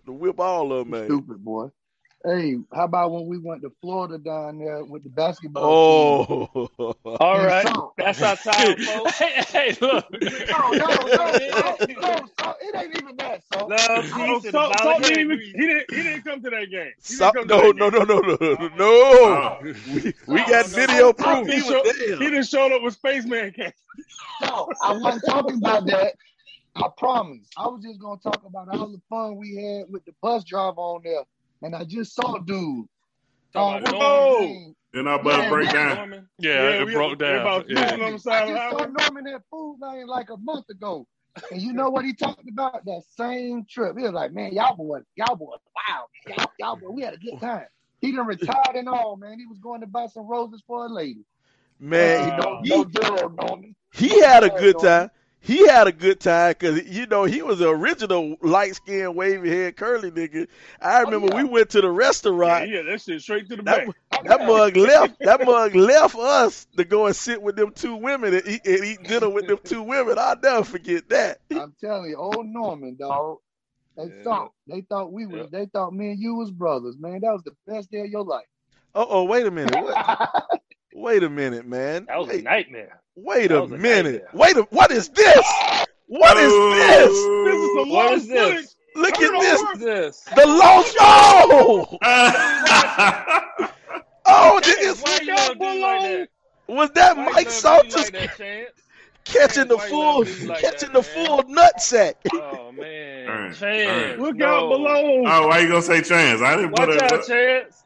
to 0.07 0.13
whip 0.13 0.41
all 0.41 0.73
of 0.73 0.89
them, 0.89 0.91
man. 0.91 1.05
Stupid 1.07 1.45
boy. 1.45 1.69
Hey, 2.25 2.57
how 2.73 2.85
about 2.85 3.11
when 3.13 3.27
we 3.27 3.37
went 3.37 3.61
to 3.63 3.73
Florida 3.83 4.17
down 4.17 4.59
there 4.59 4.83
with 4.83 5.03
the 5.05 5.11
basketball 5.11 5.63
oh. 5.63 6.25
team? 6.55 6.69
Oh, 6.79 7.17
All 7.21 7.37
And 7.37 7.47
right, 7.47 7.67
so- 7.67 7.93
that's 7.99 8.23
our 8.23 8.37
time, 8.37 8.77
folks. 8.79 9.19
hey, 9.19 9.43
hey, 9.49 9.77
look. 9.81 10.07
No, 10.51 10.71
no, 10.71 10.87
no, 10.87 11.07
no, 11.07 11.77
no, 12.01 12.27
so 12.41 12.55
it 12.63 12.75
ain't 12.77 12.97
even 12.97 13.17
that. 13.19 13.43
So 13.53 13.67
Love, 13.67 14.05
peace, 14.05 14.51
so, 14.51 14.73
so 14.83 14.99
the 14.99 15.01
didn't 15.03 15.21
even, 15.21 15.39
volunteer. 15.39 15.39
he 15.39 15.67
didn't 15.67 15.85
he 15.91 16.03
didn't 16.03 16.23
come 16.23 16.43
to 16.43 16.51
that 16.51 16.71
game. 16.71 16.93
He 17.07 17.15
So, 17.15 17.31
didn't 17.33 17.35
come 17.35 17.49
to 17.49 17.55
no, 17.55 17.73
that 17.73 17.77
no, 17.77 17.91
game. 17.91 18.09
no, 18.09 18.21
no, 18.21 18.21
no, 18.21 18.37
no, 18.41 18.69
Oh. 18.79 18.79
no. 18.79 19.35
Uh-uh. 19.35 19.75
We, 19.93 20.15
we 20.27 20.37
got 20.47 20.71
no, 20.71 20.77
video 20.77 21.07
no. 21.07 21.13
proof. 21.13 21.47
He 21.47 21.53
He, 21.57 21.57
was 21.63 21.67
show, 21.67 21.83
there. 21.85 22.17
he 22.17 22.25
didn't 22.31 22.45
show 22.47 22.75
up 22.75 22.83
with 22.83 22.95
Spaceman 22.95 23.53
came. 23.53 23.73
no, 24.43 24.69
I 24.83 24.97
wasn't 24.97 25.25
talking 25.27 25.57
about 25.59 25.87
that. 25.89 26.15
I 26.77 26.89
promise. 26.97 27.47
I 27.57 27.67
was 27.69 27.83
just 27.83 28.01
gonna 28.01 28.21
talk 28.21 28.43
about 28.47 28.69
all 28.71 28.89
the 28.89 29.01
fun 29.11 29.37
we 29.37 29.57
had 29.57 29.91
with 29.93 30.05
the 30.07 30.13
bus 30.23 30.43
driver 30.45 30.81
on 30.81 31.03
there. 31.05 31.23
And 31.65 31.75
I 31.75 31.85
just 31.85 32.15
saw 32.15 32.39
dude. 32.39 32.87
Talking 33.53 33.87
Uh, 33.87 33.91
about 33.91 33.93
what's 33.93 33.93
Norman. 33.93 34.31
his 34.43 34.51
name? 34.51 34.77
Then 34.93 35.09
our 35.09 35.23
bus 35.23 35.43
Yeah, 35.43 35.51
break 35.51 35.73
down. 35.73 35.97
Norman. 35.97 36.29
Yeah, 36.39 36.69
it 36.81 36.87
we- 36.87 36.93
broke 36.93 37.19
down. 37.19 37.31
Everybody 37.47 37.75
Yeah. 37.75 37.87
flipping 37.89 38.05
on 38.05 38.13
the 38.13 38.19
side 38.19 38.43
I 38.43 38.49
just 38.49 38.79
saw. 38.79 38.87
Norman 38.87 39.27
at 39.35 39.43
Food 39.51 39.79
Lion 39.81 40.07
like 40.07 40.31
a 40.31 40.37
month 40.37 40.69
ago. 40.71 41.07
And 41.51 41.61
you 41.61 41.73
know 41.73 41.91
what 41.91 42.05
he 42.05 42.13
talked 42.13 42.49
about? 42.49 42.85
That 42.85 43.03
same 43.17 43.65
trip. 43.65 43.97
He 43.97 44.05
was 44.05 44.13
like, 44.13 44.33
man, 44.33 44.53
y'all 44.53 44.77
boys, 44.77 45.03
y'all 45.17 45.35
boys, 45.35 45.59
wow, 45.75 46.07
y'all, 46.29 46.53
y'all 46.61 46.77
boys, 46.77 46.91
we 46.93 47.03
had 47.03 47.15
a 47.15 47.19
good 47.19 47.41
time. 47.41 47.67
He 48.01 48.13
done 48.13 48.27
retired 48.27 48.77
and 48.77 48.89
all, 48.89 49.17
man. 49.17 49.39
He 49.41 49.47
was 49.47 49.59
going 49.59 49.81
to 49.81 49.87
buy 49.87 50.07
some 50.07 50.27
roses 50.29 50.63
for 50.67 50.85
a 50.85 50.89
lady. 50.89 51.25
Man, 51.81 52.21
Hey, 52.31 52.37
no, 52.37 52.61
he, 52.63 52.69
no 52.69 52.85
girl, 52.85 53.31
Norman. 53.31 53.75
he 53.95 54.21
had 54.21 54.45
a 54.45 54.51
good 54.51 54.79
time. 54.79 55.11
He 55.45 55.69
had 55.69 55.87
a 55.87 55.93
good 55.93 56.21
time 56.21 56.53
because 56.59 56.89
you 56.89 57.07
know 57.07 57.25
he 57.25 57.43
was 57.43 57.59
the 57.59 57.69
original 57.69 58.37
light 58.41 58.77
skinned 58.77 59.15
wavy 59.15 59.51
head 59.51 59.77
curly 59.77 60.11
nigga. 60.11 60.49
I 60.81 61.03
oh, 61.03 61.05
remember 61.05 61.29
yeah. 61.31 61.43
we 61.43 61.49
went 61.49 61.69
to 61.71 61.83
the 61.83 61.91
restaurant. 61.91 62.71
yeah, 62.71 62.81
that 62.81 63.03
shit 63.03 63.21
straight 63.21 63.51
to 63.51 63.57
the 63.57 63.63
That, 63.63 63.87
back. 63.87 64.25
that 64.25 64.47
mug 64.47 64.75
left. 64.75 65.19
That 65.21 65.41
mug 65.45 65.75
left 65.75 66.17
us 66.17 66.67
to 66.79 66.85
go 66.85 67.05
and 67.07 67.15
sit 67.15 67.43
with 67.43 67.57
them 67.57 67.73
two 67.73 67.95
women 67.95 68.33
and 68.33 68.49
eat, 68.49 68.67
and 68.67 68.85
eat 68.87 69.03
dinner 69.03 69.29
with 69.29 69.47
them 69.47 69.59
two 69.63 69.83
women. 69.83 70.17
I'll 70.19 70.41
never 70.41 70.65
forget 70.65 71.11
that. 71.11 71.41
I'm 71.51 71.75
telling 71.79 72.09
you, 72.09 72.17
old 72.17 72.47
Norman, 72.47 72.97
dog. 72.97 73.39
They 73.99 74.05
Yeah. 74.05 74.23
thought 74.25 74.53
they 74.67 74.81
thought 74.81 75.13
we 75.13 75.27
was 75.27 75.43
Yep. 75.43 75.51
they 75.51 75.67
thought 75.67 75.93
me 75.93 76.13
and 76.13 76.19
you 76.19 76.37
was 76.37 76.51
brothers, 76.51 76.97
man. 76.99 77.21
That 77.21 77.33
was 77.35 77.43
the 77.45 77.55
best 77.67 77.91
day 77.91 78.01
of 78.01 78.07
your 78.07 78.25
life. 78.25 78.47
Oh, 78.95 79.07
oh, 79.09 79.25
wait 79.25 79.45
a 79.47 79.51
minute. 79.51 79.75
Wait, 79.75 79.95
wait 80.95 81.23
a 81.23 81.29
minute, 81.31 81.67
man. 81.67 82.07
That 82.07 82.19
was 82.19 82.31
a 82.31 82.41
nightmare. 82.43 83.01
wait 83.17 83.49
that 83.49 83.59
a 83.59 83.61
was 83.63 83.73
a 83.73 83.77
minute. 83.79 84.23
nightmare. 84.25 84.29
Wait 84.33 84.57
a. 84.57 84.63
What 84.71 84.91
is 84.91 85.09
this? 85.11 85.47
What 86.07 86.37
is 86.39 86.53
this? 86.53 87.09
This 87.45 87.57
is 87.61 87.71
some 87.75 87.89
What 87.91 88.11
lost 88.11 88.23
is 88.23 88.29
this? 88.29 88.55
footage. 88.55 88.69
Look 88.97 89.15
at 89.15 89.41
this. 89.41 89.61
over. 89.61 89.65
What 89.65 89.77
is 89.77 89.81
this? 89.83 90.21
The 90.35 90.47
lost. 90.47 90.97
Oh, 94.27 94.27
oh, 94.27 94.61
this 94.65 94.79
is, 95.03 95.21
you 95.27 95.35
gonna 95.59 95.75
like 95.81 96.31
was 96.67 96.91
that 96.93 97.17
Why 97.17 97.31
Mike 97.31 97.45
you 97.47 97.51
Salters 97.51 97.95
like 97.95 98.13
that, 98.13 98.37
Chance? 98.39 98.71
catching 99.25 99.69
the 99.69 99.77
Why 99.77 99.89
full, 99.89 100.19
like 100.49 100.61
catching 100.61 100.93
that, 100.93 101.05
the 101.05 101.19
man? 101.19 101.27
full 101.27 101.43
nut 101.49 101.81
sack? 101.83 102.17
Oh 102.33 102.73
man, 102.73 103.29
Alright, 103.29 103.55
Chance. 103.55 104.21
Look 104.21 104.37
no. 104.37 104.47
out 104.47 104.69
below. 104.71 105.23
oh, 105.27 105.49
why 105.49 105.59
you 105.61 105.69
gonna 105.69 105.83
say 105.83 106.01
trans? 106.01 106.41
I 106.41 106.57
didn't 106.57 106.75
put 106.75 106.89
Watch 106.89 106.97
it. 107.03 107.13
out, 107.13 107.27
Chance. 107.27 107.84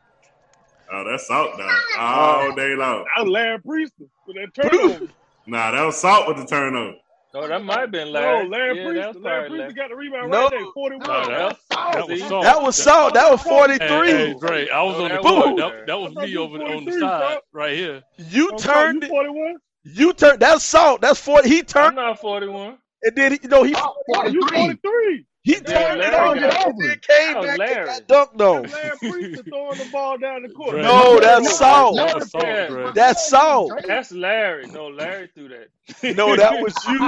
Oh, 0.91 1.05
that's 1.11 1.27
salt 1.27 1.57
dog. 1.59 1.71
All 1.99 2.49
oh. 2.51 2.57
day 2.57 2.75
long. 2.75 3.05
That 3.17 3.25
was 3.25 3.31
Larry 3.33 3.59
Prieston 3.61 4.09
with 4.27 4.37
that 4.37 4.55
turnover. 4.71 5.07
Nah, 5.47 5.71
that 5.73 5.83
was 5.85 5.97
salt 5.97 6.29
with 6.29 6.37
the 6.39 6.47
turnover. 6.47 6.95
Oh, 7.35 7.47
that 7.47 7.63
might 7.63 7.81
have 7.81 7.91
been 7.91 8.11
No, 8.13 8.21
Larry. 8.21 8.49
Larry 8.49 8.77
yeah, 8.79 8.85
Prieston. 8.87 8.95
that 9.03 9.15
was 9.15 9.23
Larry 9.23 9.49
probably 9.49 9.59
Prieston 9.59 9.77
got 9.77 9.89
the 9.91 9.97
rebound 9.97 10.31
No. 10.31 10.43
right 10.43 10.51
there. 10.51 10.65
41. 10.75 11.07
No, 11.09 11.29
that, 11.29 11.57
That 11.71 12.09
was 12.09 12.23
salt. 12.23 12.43
That 12.45 12.63
was 12.63 12.77
salt. 12.77 13.15
That 13.15 13.31
was 13.31 13.43
forty 13.43 13.73
Hey, 13.75 13.89
hey, 14.29 14.35
Dre, 14.41 14.69
I 14.71 14.83
was 14.83 14.97
Oh, 14.97 15.03
on 15.05 15.09
the 15.11 15.15
that 15.15 15.23
court. 15.23 15.47
was- 15.55 15.57
That, 15.73 15.87
that 15.87 15.99
was 16.01 16.15
me 16.15 16.37
over 16.37 16.59
was 16.59 16.71
on 16.71 16.85
the 16.87 16.93
side 16.93 17.39
bro. 17.53 17.63
right 17.63 17.77
here. 17.77 18.03
You 18.17 18.51
I'm 18.53 18.59
turned 18.59 19.03
you 19.03 19.09
it. 19.09 19.11
41? 19.11 19.57
You 19.85 20.13
turned. 20.15 20.41
That's 20.41 20.65
salt. 20.65 21.01
That's 21.03 21.21
forty. 21.21 21.49
He 21.51 21.63
turned 21.63 21.99
I'm 21.99 22.07
turned 22.07 22.09
not 22.09 22.21
41. 22.21 22.79
and 23.03 23.17
then 23.17 23.33
he, 23.33 23.39
you 23.43 23.49
know 23.49 23.63
he 23.63 23.75
Oh, 23.77 24.27
You 24.27 24.41
43. 24.49 25.27
43. 25.45 25.45
he 25.45 25.53
Yeah, 25.53 25.59
turned 25.89 26.01
it 26.01 26.13
Larry 26.13 26.29
over 26.29 26.41
got- 26.41 26.67
and 26.67 26.81
then 26.81 26.91
oh, 26.91 27.15
came 27.15 27.33
That 27.35 27.37
was 27.41 27.47
back 27.47 27.59
Larry. 27.59 27.89
and 27.91 28.07
got 28.09 28.31
dunked 28.37 28.41
on. 28.57 28.63
That's 28.63 28.75
Larry 28.75 28.97
Prieston 29.13 29.45
throwing 29.49 29.79
the 29.79 29.89
ball 29.93 30.19
down 30.19 30.43
the 30.43 30.49
court. 30.51 30.77
No, 30.77 31.21
that's 31.21 31.57
salt. 31.59 31.97
That 31.97 32.15
was 32.17 32.31
salt, 32.31 32.95
That's 32.95 33.29
salt. 33.29 33.73
That's 33.87 34.13
Larry. 34.13 34.67
No, 34.67 34.89
Larry 34.89 35.29
threw 35.35 35.49
that. 35.49 36.17
No, 36.17 36.37
that 36.37 36.61
was 36.63 36.75
you. 36.89 36.99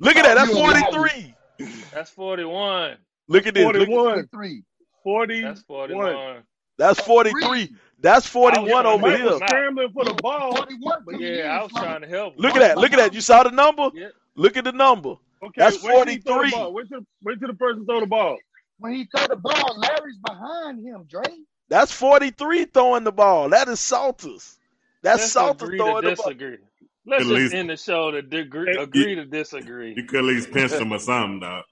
Look 0.00 0.16
at 0.16 0.24
that. 0.24 0.34
That's 0.34 0.52
forty 0.52 0.80
three. 0.92 1.34
That's 1.92 2.10
41. 2.10 2.96
Look 3.28 3.46
at 3.46 3.54
this. 3.54 3.64
41. 3.64 4.28
43. 4.28 4.62
41. 5.02 5.42
That's 5.54 5.62
41. 5.62 6.42
that's 6.76 7.00
forty 7.00 7.30
three. 7.30 7.74
That's 8.00 8.26
forty 8.26 8.60
one 8.60 8.84
over 8.84 9.06
Mike 9.08 9.16
here. 9.16 9.24
was 9.30 9.38
scrambling 9.38 9.88
for 9.94 10.04
the 10.04 10.12
ball. 10.14 10.54
41, 10.54 11.02
but 11.06 11.18
Yeah, 11.18 11.58
I 11.58 11.62
was 11.62 11.72
trying 11.72 12.02
to 12.02 12.06
help. 12.06 12.34
him. 12.34 12.40
Look 12.42 12.54
at 12.56 12.58
that. 12.58 12.76
Look 12.76 12.92
at 12.92 12.98
that. 12.98 13.14
You 13.14 13.22
saw 13.22 13.42
the 13.42 13.50
number? 13.52 13.88
Yeah. 13.94 14.08
Look 14.34 14.58
at 14.58 14.64
the 14.64 14.72
number. 14.72 15.14
Okay, 15.46 15.52
That's 15.58 15.82
wait 15.82 15.92
till 15.92 16.06
he 16.06 16.18
throw 16.18 16.34
43. 16.36 16.50
the 16.50 16.56
ball. 16.56 16.72
Wait 16.74 16.88
till, 16.88 17.00
wait 17.22 17.38
till 17.40 17.48
the 17.48 17.54
person 17.54 17.86
throw 17.86 18.00
the 18.00 18.06
ball. 18.06 18.36
When 18.78 18.92
he 18.94 19.06
throw 19.16 19.26
the 19.26 19.36
ball, 19.36 19.78
Larry's 19.80 20.18
behind 20.26 20.84
him, 20.86 21.04
Dre. 21.08 21.22
That's 21.68 21.92
forty 21.92 22.30
three 22.30 22.64
throwing 22.66 23.04
the 23.04 23.12
ball. 23.12 23.48
That 23.50 23.68
is 23.68 23.80
Salters. 23.80 24.58
That's 25.02 25.22
Let's 25.22 25.32
Salters 25.32 25.68
throwing 25.76 25.78
the 25.78 26.14
ball. 26.14 26.14
disagree. 26.30 26.58
Let's 27.06 27.22
At 27.22 27.28
just 27.28 27.30
least- 27.30 27.54
end 27.54 27.70
the 27.70 27.76
show 27.76 28.10
to 28.10 28.22
degree, 28.22 28.74
Hey, 28.76 28.82
agree 28.82 29.14
to 29.14 29.24
disagree. 29.24 29.94
You 29.96 30.04
could 30.04 30.18
at 30.20 30.24
least 30.24 30.50
pinch 30.52 30.72
him 30.72 30.92
or 30.92 30.98
something, 30.98 31.40
dog. 31.40 31.64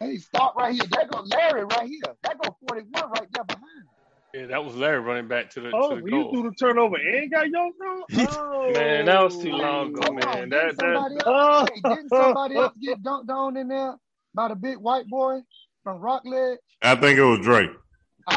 Hey, 0.00 0.16
stop 0.18 0.56
right 0.56 0.74
here. 0.74 0.82
That 0.90 1.10
go 1.10 1.20
Larry 1.22 1.64
right 1.64 1.88
here. 1.88 2.02
That 2.24 2.36
go 2.42 2.56
41 2.68 3.10
right 3.10 3.28
there 3.32 3.44
behind. 3.44 3.86
Yeah, 4.34 4.46
that 4.46 4.64
was 4.64 4.74
Larry 4.74 5.00
running 5.00 5.28
back 5.28 5.50
to 5.50 5.60
the, 5.60 5.70
Oh, 5.74 5.96
to 5.96 6.00
the 6.02 6.10
you 6.10 6.22
goal. 6.22 6.32
threw 6.32 6.42
the 6.44 6.52
turnover 6.58 6.96
and 6.96 7.30
got 7.30 7.50
yoked 7.50 7.78
on? 7.82 8.02
Oh. 8.38 8.72
Man, 8.72 9.04
that 9.04 9.22
was 9.22 9.36
too 9.38 9.50
oh. 9.52 9.56
long 9.56 9.88
ago, 9.90 10.00
Come 10.00 10.16
on, 10.16 10.24
man. 10.24 10.48
didn't 10.48 10.50
That 10.50 10.74
somebody 10.80 11.14
that 11.16 11.26
else, 11.26 11.26
oh. 11.26 11.66
hey, 11.74 11.80
didn't 11.94 12.08
somebody 12.08 12.56
else 12.56 12.72
get 12.80 13.02
dunked 13.04 13.28
on 13.28 13.56
in 13.58 13.68
there 13.68 13.94
by 14.34 14.48
the 14.48 14.54
big 14.54 14.78
white 14.78 15.06
boy 15.08 15.40
from 15.84 15.98
Rockledge? 16.00 16.58
I 16.80 16.94
think 16.96 17.18
it 17.18 17.22
was 17.24 17.40
Drake. 17.40 17.70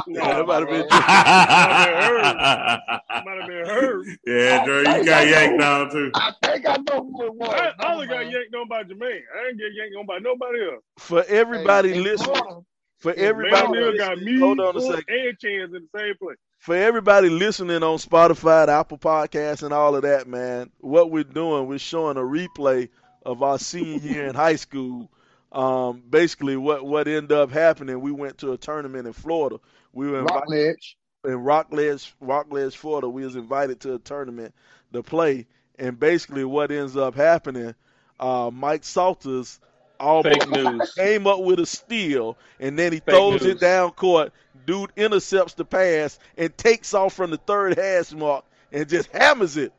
Yeah, 0.07 0.33
that 0.33 0.47
might 0.47 0.59
have 0.61 0.69
been 0.69 0.87
Might 0.89 1.03
have 3.39 3.47
been 3.47 3.65
hurt. 3.65 4.05
yeah, 4.27 4.65
Drake, 4.65 4.87
you 4.97 5.05
got 5.05 5.27
yanked 5.27 5.59
down 5.61 5.91
too. 5.91 6.11
I 6.15 6.33
think 6.43 6.67
I 6.67 6.75
know 6.89 7.03
who 7.03 7.25
it 7.27 7.35
was. 7.35 7.53
I, 7.53 7.71
I 7.79 7.93
only 7.93 8.07
Never 8.07 8.19
got 8.19 8.23
mind. 8.25 8.31
yanked 8.33 8.55
on 8.55 8.67
by 8.67 8.83
Jermaine. 8.83 9.21
I 9.33 9.43
didn't 9.45 9.59
get 9.59 9.73
yanked 9.75 9.95
on 9.97 10.05
by 10.07 10.17
nobody 10.19 10.59
else. 10.71 10.83
For 10.99 11.23
everybody 11.25 11.93
Hey, 11.93 11.99
listening, 11.99 12.35
Florida, 12.35 12.61
for 12.97 13.13
Yeah, 13.15 13.27
everybody 13.27 13.67
Man, 13.69 13.95
got 13.95 14.19
listening, 14.19 14.25
me, 14.25 14.39
hold 14.39 14.59
on 14.59 14.75
a 14.75 14.81
second. 14.81 15.05
and 15.07 15.39
Chance 15.39 15.73
in 15.75 15.87
the 15.93 15.99
same 15.99 16.15
place. 16.17 16.37
For 16.59 16.75
everybody 16.75 17.29
listening 17.29 17.83
on 17.83 17.97
Spotify, 17.97 18.65
the 18.67 18.71
Apple 18.73 18.97
Podcasts, 18.97 19.63
and 19.63 19.73
all 19.73 19.95
of 19.95 20.03
that, 20.03 20.27
man, 20.27 20.71
what 20.79 21.11
we're 21.11 21.23
doing, 21.23 21.67
we're 21.67 21.77
showing 21.79 22.17
a 22.17 22.21
replay 22.21 22.89
of 23.25 23.43
our 23.43 23.59
senior 23.59 23.99
year 23.99 24.27
in 24.27 24.35
high 24.35 24.55
school. 24.55 25.11
Um, 25.51 26.03
basically, 26.09 26.57
what 26.57 26.85
what 26.85 27.07
ended 27.07 27.31
up 27.31 27.51
happening, 27.51 28.01
we 28.01 28.11
went 28.11 28.39
to 28.39 28.53
a 28.53 28.57
tournament 28.57 29.07
in 29.07 29.13
Florida. 29.13 29.59
We 29.93 30.09
were 30.09 30.19
invited 30.21 30.43
Rockledge. 30.49 30.97
in 31.25 31.35
Rockledge, 31.37 32.13
Rockledge, 32.19 32.75
Florida. 32.75 33.09
We 33.09 33.23
was 33.23 33.35
invited 33.35 33.79
to 33.81 33.95
a 33.95 33.99
tournament 33.99 34.53
to 34.93 35.03
play, 35.03 35.47
and 35.77 35.99
basically, 35.99 36.45
what 36.45 36.71
ends 36.71 36.97
up 36.97 37.15
happening, 37.15 37.75
uh, 38.19 38.49
Mike 38.53 38.83
Salters 38.83 39.59
almost 39.59 39.59
fake 39.99 40.49
news. 40.49 40.93
came 40.97 41.27
up 41.27 41.41
with 41.41 41.59
a 41.59 41.65
steal, 41.65 42.37
and 42.59 42.77
then 42.77 42.91
he 42.91 42.99
Fake 42.99 43.15
throws 43.15 43.41
news. 43.41 43.51
it 43.55 43.59
down 43.59 43.91
court. 43.91 44.31
Dude 44.65 44.91
intercepts 44.95 45.53
the 45.53 45.65
pass 45.65 46.17
and 46.37 46.55
takes 46.57 46.93
off 46.93 47.13
from 47.13 47.31
the 47.31 47.37
third 47.37 47.77
hash 47.77 48.11
mark 48.13 48.45
and 48.71 48.87
just 48.89 49.09
hammers 49.11 49.57
it 49.57 49.73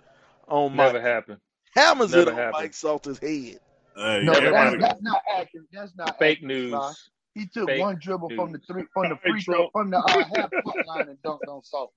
on 0.49 0.77
Mike. 0.77 0.93
Never 0.93 1.01
happened. 1.01 1.39
Hammers 1.75 2.15
it 2.15 2.29
on 2.29 2.35
happened. 2.35 2.53
Mike 2.53 2.75
Salter's 2.75 3.19
head. 3.19 3.59
Hey, 3.97 4.21
No, 4.23 4.33
that's, 4.33 4.81
that's 4.81 5.03
not 5.03 5.23
accurate. 5.37 5.67
That's 5.73 5.93
not 5.97 6.19
Fake 6.19 6.39
accurate, 6.39 6.43
news. 6.45 6.71
Sly. 6.71 6.93
He 7.35 7.47
took 7.47 7.69
Fake 7.69 7.81
one 7.81 7.99
dribble 8.01 8.31
from 8.37 8.53
the 8.53 8.59
three 8.61 8.85
from 8.95 9.09
the 9.11 9.17
free 9.23 9.41
throw 9.43 9.69
from 9.73 9.91
the 9.91 9.99
uh, 9.99 10.25
half 10.35 10.51
court 10.63 10.87
line 10.87 11.09
and 11.09 11.21
dunked 11.23 11.49
on 11.49 11.63
Salt. 11.65 11.93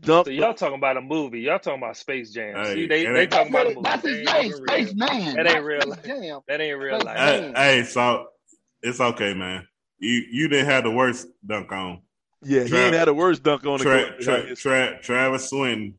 Dunk. 0.00 0.26
So 0.26 0.30
y'all 0.32 0.54
talking 0.54 0.76
about 0.76 0.96
a 0.96 1.00
movie? 1.00 1.40
Y'all 1.40 1.58
talking 1.58 1.82
about 1.82 1.96
Space 1.96 2.30
Jam? 2.32 2.54
Hey, 2.56 2.74
See, 2.74 2.86
they 2.86 3.04
they 3.04 3.20
ain't- 3.22 3.30
talking 3.30 3.52
about 3.52 3.66
a 3.66 3.68
movie. 3.70 3.80
That's 3.82 4.02
his 4.06 4.26
name, 4.26 4.52
Space 4.52 4.86
real. 4.88 4.94
Man. 4.96 5.36
That 5.36 5.46
ain't 5.54 5.64
real 5.64 5.80
life. 5.88 6.04
Jam. 6.04 6.40
That 6.48 6.60
ain't 6.60 6.78
real 6.78 6.98
life. 7.00 7.16
Hey, 7.16 7.52
hey, 7.56 7.82
so 7.84 8.26
it's 8.82 9.00
okay, 9.00 9.34
man. 9.34 9.66
You 9.98 10.22
you 10.30 10.48
didn't 10.48 10.66
have 10.66 10.84
the 10.84 10.90
worst 10.90 11.28
dunk 11.46 11.72
on. 11.72 12.00
Yeah, 12.42 12.64
he 12.64 12.76
ain't 12.76 12.94
had 12.94 13.08
a 13.08 13.14
worse 13.14 13.38
dunk 13.38 13.66
on 13.66 13.78
the 13.78 13.84
Tra- 13.84 14.04
court. 14.04 14.20
Tra- 14.20 14.56
Tra- 14.56 15.02
Travis 15.02 15.48
Swinton 15.50 15.98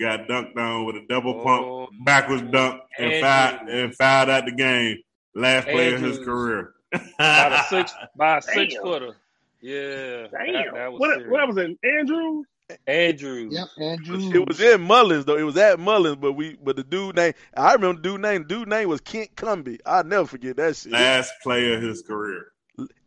got 0.00 0.28
dunked 0.28 0.56
on 0.56 0.84
with 0.84 0.96
a 0.96 1.06
double 1.08 1.40
oh, 1.40 1.44
pump 1.44 1.64
Oh, 1.66 1.88
backwards 2.04 2.42
dunk 2.52 2.82
and 2.98 3.12
Andrews. 3.12 3.22
fouled 3.22 3.68
and 3.68 3.94
fouled 3.96 4.28
out 4.30 4.44
the 4.44 4.52
game. 4.52 4.98
Last 5.34 5.66
play 5.68 5.92
of 5.94 6.00
his 6.00 6.18
career. 6.18 6.72
by 6.92 7.48
the 7.50 7.62
six 7.64 7.92
by 8.16 8.38
a 8.38 8.42
six 8.42 8.74
footer. 8.76 9.16
Yeah, 9.60 10.26
Damn. 10.30 10.52
that, 10.52 10.74
that 10.74 10.92
was 10.92 11.00
what, 11.00 11.10
serious. 11.16 11.30
what 11.30 11.48
was 11.48 11.56
it? 11.56 11.78
Andrew? 11.84 12.42
Andrews. 12.86 13.52
Yep, 13.54 13.68
Andrew. 13.80 14.32
It 14.34 14.46
was 14.48 14.60
in 14.60 14.80
Mullins 14.82 15.24
though. 15.24 15.36
It 15.36 15.42
was 15.42 15.56
at 15.56 15.78
Mullins, 15.78 16.16
but 16.16 16.32
we 16.32 16.56
but 16.62 16.76
the 16.76 16.84
dude 16.84 17.16
name 17.16 17.32
I 17.56 17.72
remember 17.74 18.00
the 18.00 18.08
dude 18.08 18.20
name. 18.20 18.44
Dude 18.46 18.68
name 18.68 18.88
was 18.88 19.00
Kent 19.00 19.34
Cumby. 19.36 19.78
I'll 19.86 20.04
never 20.04 20.26
forget 20.26 20.56
that 20.56 20.76
shit. 20.76 20.92
Last 20.92 21.32
play 21.42 21.72
of 21.74 21.82
his 21.82 22.02
career. 22.02 22.46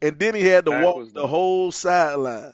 And 0.02 0.18
then 0.18 0.34
he 0.36 0.46
had 0.46 0.66
to 0.66 0.72
That 0.72 0.84
walk 0.84 0.96
was 0.98 1.14
the 1.14 1.22
the- 1.22 1.28
whole 1.28 1.72
sideline 1.72 2.54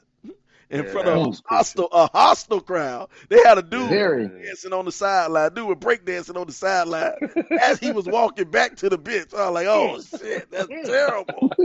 in 0.68 0.84
Yeah, 0.84 0.90
front 0.90 1.08
of 1.08 1.26
a 1.26 1.32
hostile 1.46 1.88
a 1.92 2.08
hostile 2.10 2.60
crowd. 2.60 3.08
They 3.28 3.38
had 3.44 3.58
a 3.58 3.62
dude 3.62 3.88
Very. 3.88 4.26
dancing 4.28 4.72
on 4.72 4.84
the 4.84 4.92
sideline. 4.92 5.54
Dude 5.54 5.66
was 5.68 5.76
breakdancing 5.78 6.36
on 6.36 6.46
the 6.46 6.52
sideline 6.52 7.12
as 7.62 7.78
he 7.78 7.92
was 7.92 8.06
walking 8.06 8.50
back 8.50 8.76
to 8.76 8.88
the 8.88 8.98
bench. 8.98 9.32
I 9.34 9.48
was 9.48 9.54
like, 9.54 9.66
oh 9.68 10.00
shit, 10.00 10.50
that's 10.50 10.68
terrible. 10.88 11.52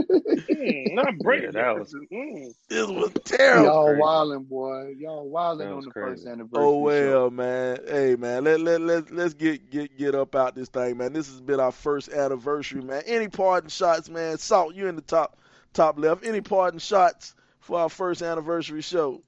Mm, 0.52 0.94
not 0.94 1.18
breaking. 1.18 1.52
Yeah, 1.54 1.74
that 1.74 1.78
was- 1.78 1.94
Mm. 2.12 2.52
This 2.68 2.86
was 2.86 3.12
terrible. 3.24 3.64
Y'all 3.66 3.84
crazy. 3.86 4.00
wilding, 4.00 4.44
boy. 4.44 4.94
Y'all 4.98 5.28
wilding 5.28 5.68
on 5.68 5.76
was 5.76 5.84
the 5.86 5.90
crazy. 5.90 6.10
first 6.16 6.26
anniversary. 6.26 6.64
Oh 6.64 6.72
show. 6.72 6.78
well, 6.78 7.30
man. 7.30 7.78
Hey, 7.88 8.16
man. 8.16 8.44
Let 8.44 8.60
let 8.60 8.80
let 8.80 9.10
let's 9.12 9.34
get 9.34 9.70
get 9.70 9.96
get 9.98 10.14
up 10.14 10.34
out 10.34 10.54
this 10.54 10.68
thing, 10.68 10.96
man. 10.98 11.12
This 11.12 11.28
has 11.30 11.40
been 11.40 11.58
our 11.60 11.72
first 11.72 12.10
anniversary, 12.10 12.82
man. 12.82 13.02
Any 13.06 13.28
parting 13.28 13.70
shots, 13.70 14.08
man? 14.08 14.38
Salt, 14.38 14.74
you 14.74 14.86
in 14.88 14.96
the 14.96 15.02
top 15.02 15.38
top 15.72 15.98
left. 15.98 16.24
Any 16.24 16.40
parting 16.40 16.78
shots 16.80 17.34
for 17.62 17.78
our 17.78 17.88
first 17.88 18.22
anniversary 18.22 18.82
show? 18.82 19.22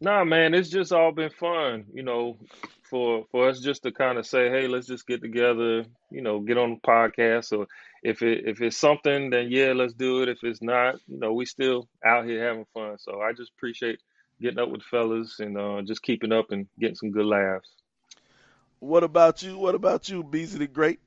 Nah, 0.00 0.24
man, 0.24 0.54
it's 0.54 0.68
just 0.68 0.92
all 0.92 1.12
been 1.12 1.30
fun, 1.30 1.86
you 1.92 2.02
know, 2.02 2.36
for 2.82 3.24
for 3.30 3.48
us 3.48 3.60
just 3.60 3.82
to 3.84 3.92
kind 3.92 4.18
of 4.18 4.26
say, 4.26 4.50
hey, 4.50 4.68
let's 4.68 4.86
just 4.86 5.06
get 5.06 5.22
together, 5.22 5.84
you 6.10 6.20
know, 6.20 6.40
get 6.40 6.58
on 6.58 6.70
the 6.70 6.88
podcast. 6.88 7.46
So 7.46 7.66
if 8.02 8.22
it 8.22 8.46
if 8.46 8.60
it's 8.60 8.76
something, 8.76 9.30
then 9.30 9.48
yeah, 9.50 9.72
let's 9.72 9.94
do 9.94 10.22
it. 10.22 10.28
If 10.28 10.44
it's 10.44 10.62
not, 10.62 10.96
you 11.08 11.18
know, 11.18 11.32
we 11.32 11.46
still 11.46 11.88
out 12.04 12.26
here 12.26 12.46
having 12.46 12.66
fun. 12.74 12.98
So 12.98 13.20
I 13.20 13.32
just 13.32 13.52
appreciate 13.56 13.98
getting 14.40 14.58
up 14.58 14.68
with 14.68 14.82
fellas 14.82 15.40
and 15.40 15.56
uh, 15.56 15.80
just 15.82 16.02
keeping 16.02 16.32
up 16.32 16.50
and 16.50 16.66
getting 16.78 16.96
some 16.96 17.10
good 17.10 17.26
laughs. 17.26 17.70
What 18.80 19.04
about 19.04 19.42
you? 19.42 19.56
What 19.56 19.74
about 19.74 20.10
you, 20.10 20.22
Beasley 20.22 20.58
the 20.60 20.66
Great? 20.66 21.00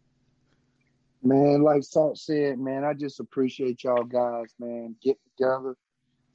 Man, 1.22 1.62
like 1.62 1.84
Salt 1.84 2.18
said, 2.18 2.58
man, 2.58 2.84
I 2.84 2.94
just 2.94 3.20
appreciate 3.20 3.84
y'all 3.84 4.04
guys, 4.04 4.54
man, 4.60 4.96
get 5.04 5.18
together, 5.26 5.76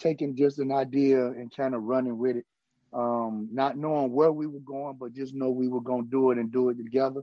taking 0.03 0.37
just 0.37 0.59
an 0.59 0.73
idea 0.73 1.27
and 1.27 1.55
kind 1.55 1.75
of 1.75 1.85
running 1.85 2.19
with 2.19 2.37
it. 2.37 2.47
Um, 2.93 3.49
not 3.53 3.77
knowing 3.77 4.13
where 4.13 4.33
we 4.33 4.47
were 4.47 4.61
going, 4.61 4.97
but 4.99 5.15
just 5.15 5.35
know 5.35 5.51
we 5.51 5.69
were 5.69 5.81
gonna 5.81 6.03
do 6.03 6.31
it 6.31 6.39
and 6.39 6.53
do 6.53 6.69
it 6.69 6.77
together. 6.77 7.23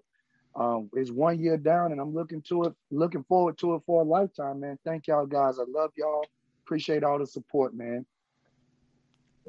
Um, 0.56 0.90
it's 0.94 1.12
one 1.12 1.40
year 1.40 1.58
down, 1.58 1.92
and 1.92 2.02
I'm 2.02 2.14
looking 2.14 2.42
to 2.44 2.64
it, 2.64 2.74
looking 2.90 3.24
forward 3.26 3.58
to 3.60 3.76
it 3.76 3.84
for 3.86 4.02
a 4.02 4.06
lifetime, 4.06 4.62
man. 4.62 4.80
Thank 4.84 5.08
y'all 5.08 5.28
guys. 5.28 5.60
I 5.60 5.64
love 5.68 5.92
y'all. 5.96 6.26
Appreciate 6.66 7.04
all 7.04 7.20
the 7.20 7.28
support, 7.28 7.76
man. 7.76 8.06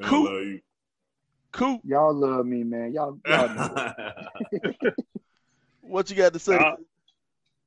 Cool. 0.02 0.58
Cool. 1.52 1.80
Y'all 1.84 2.14
love 2.14 2.46
me, 2.46 2.62
man. 2.64 2.92
Y'all, 2.92 3.18
y'all 3.26 3.48
know. 3.48 3.92
what 5.80 6.10
you 6.10 6.16
got 6.16 6.32
to 6.32 6.38
say? 6.38 6.56
Nah, 6.56 6.76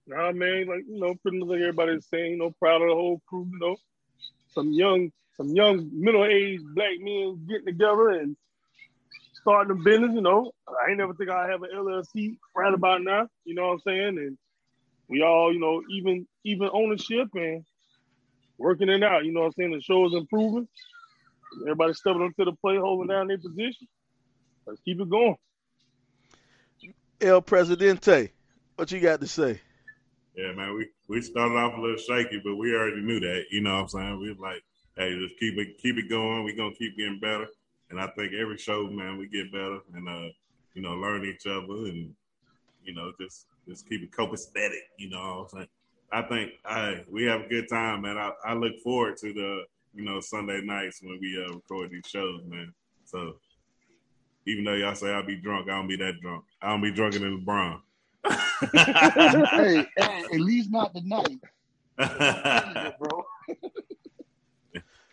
nah, 0.08 0.32
man, 0.32 0.68
like 0.68 0.84
you 0.88 1.00
know, 1.00 1.16
pretty 1.16 1.40
much 1.40 1.50
like 1.50 1.60
everybody's 1.60 2.06
saying, 2.06 2.32
you 2.32 2.38
know, 2.38 2.52
proud 2.60 2.82
of 2.82 2.90
the 2.90 2.96
whole 2.96 3.22
crew, 3.28 3.48
you 3.52 3.60
know. 3.60 3.76
Some 4.54 4.72
young, 4.72 5.12
some 5.38 5.50
young 5.50 5.90
middle-aged 5.92 6.64
black 6.76 7.00
men 7.00 7.46
getting 7.48 7.66
together 7.66 8.10
and 8.10 8.36
starting 9.42 9.72
a 9.72 9.84
business, 9.84 10.12
you 10.14 10.22
know. 10.22 10.52
I 10.68 10.90
ain't 10.90 11.00
never 11.00 11.14
think 11.14 11.30
I'd 11.30 11.50
have 11.50 11.64
an 11.64 11.70
LLC 11.76 12.38
right 12.56 12.74
about 12.74 13.04
now, 13.04 13.28
you 13.46 13.56
know 13.56 13.68
what 13.68 13.74
I'm 13.74 13.80
saying? 13.80 14.18
And 14.18 14.38
we 15.08 15.22
all, 15.22 15.54
you 15.54 15.60
know, 15.60 15.82
even 15.90 16.28
even 16.44 16.70
ownership 16.72 17.30
and 17.34 17.66
working 18.58 18.90
it 18.90 19.04
out, 19.04 19.26
you 19.26 19.34
know 19.34 19.42
what 19.42 19.48
I'm 19.48 19.52
saying? 19.54 19.72
The 19.72 19.82
show 19.82 20.06
is 20.08 20.14
improving. 20.14 20.68
Everybody 21.62 21.94
stepping 21.94 22.24
up 22.24 22.36
to 22.38 22.46
the 22.46 22.54
plate, 22.54 22.80
holding 22.80 23.08
down 23.08 23.28
their 23.28 23.38
position. 23.38 23.88
Let's 24.66 24.82
keep 24.82 25.00
it 25.00 25.10
going. 25.10 25.36
El 27.22 27.42
Presidente, 27.42 28.32
what 28.76 28.92
you 28.92 29.00
got 29.00 29.22
to 29.22 29.28
say? 29.28 29.62
Yeah, 30.36 30.52
man, 30.54 30.76
we, 30.76 30.90
we 31.08 31.22
started 31.22 31.56
off 31.56 31.78
a 31.78 31.82
little 31.82 31.98
shaky, 31.98 32.42
but 32.44 32.56
we 32.56 32.74
already 32.74 33.02
knew 33.02 33.20
that. 33.20 33.44
You 33.52 33.62
know 33.62 33.76
what 33.76 33.82
I'm 33.82 33.88
saying? 33.90 34.20
We 34.20 34.30
was 34.30 34.40
like, 34.40 34.64
hey, 34.98 35.18
just 35.20 35.40
keep 35.40 35.58
it 35.58 35.78
keep 35.78 35.98
it 35.98 36.10
going. 36.10 36.44
We're 36.44 36.56
gonna 36.56 36.76
keep 36.76 36.98
getting 36.98 37.20
better. 37.20 37.48
And 37.90 38.00
I 38.00 38.08
think 38.08 38.34
every 38.34 38.58
show, 38.58 38.88
man, 38.88 39.18
we 39.18 39.28
get 39.28 39.52
better 39.52 39.80
and 39.94 40.08
uh, 40.08 40.30
you 40.74 40.82
know, 40.82 40.96
learn 40.96 41.26
each 41.26 41.46
other 41.46 41.86
and 41.88 42.14
you 42.84 42.94
know, 42.94 43.12
just 43.20 43.48
just 43.68 43.88
keep 43.88 44.02
it 44.02 44.12
copacetic, 44.12 44.82
you 44.98 45.10
know 45.10 45.20
what 45.20 45.44
I'm 45.44 45.50
saying? 45.50 45.68
I 46.12 46.22
think 46.24 46.52
I 46.66 47.04
we 47.10 47.24
have 47.26 47.42
a 47.42 47.48
good 47.48 47.68
time, 47.70 48.02
man. 48.02 48.18
I, 48.18 48.32
I 48.46 48.54
look 48.54 48.80
forward 48.84 49.18
to 49.18 49.34
the 49.34 49.64
you 49.94 50.04
know 50.04 50.20
Sunday 50.20 50.62
nights 50.62 51.02
when 51.02 51.18
we 51.20 51.44
uh, 51.44 51.54
record 51.54 51.92
these 51.92 52.08
shows, 52.08 52.42
man. 52.46 52.74
So 53.06 53.36
even 54.46 54.64
though 54.64 54.74
y'all 54.74 54.96
say 54.96 55.12
I'll 55.12 55.26
be 55.26 55.38
drunk, 55.38 55.70
I 55.70 55.76
don't 55.76 55.88
be 55.88 55.96
that 55.98 56.20
drunk. 56.22 56.44
I 56.62 56.70
don't 56.70 56.82
be 56.82 56.92
drunker 56.92 57.20
than 57.20 57.44
LeBron. 57.44 57.80
hey, 58.74 59.86
hey, 59.98 60.24
at 60.34 60.40
least 60.40 60.72
not 60.72 60.94
tonight, 60.94 61.40
bro. 63.00 63.26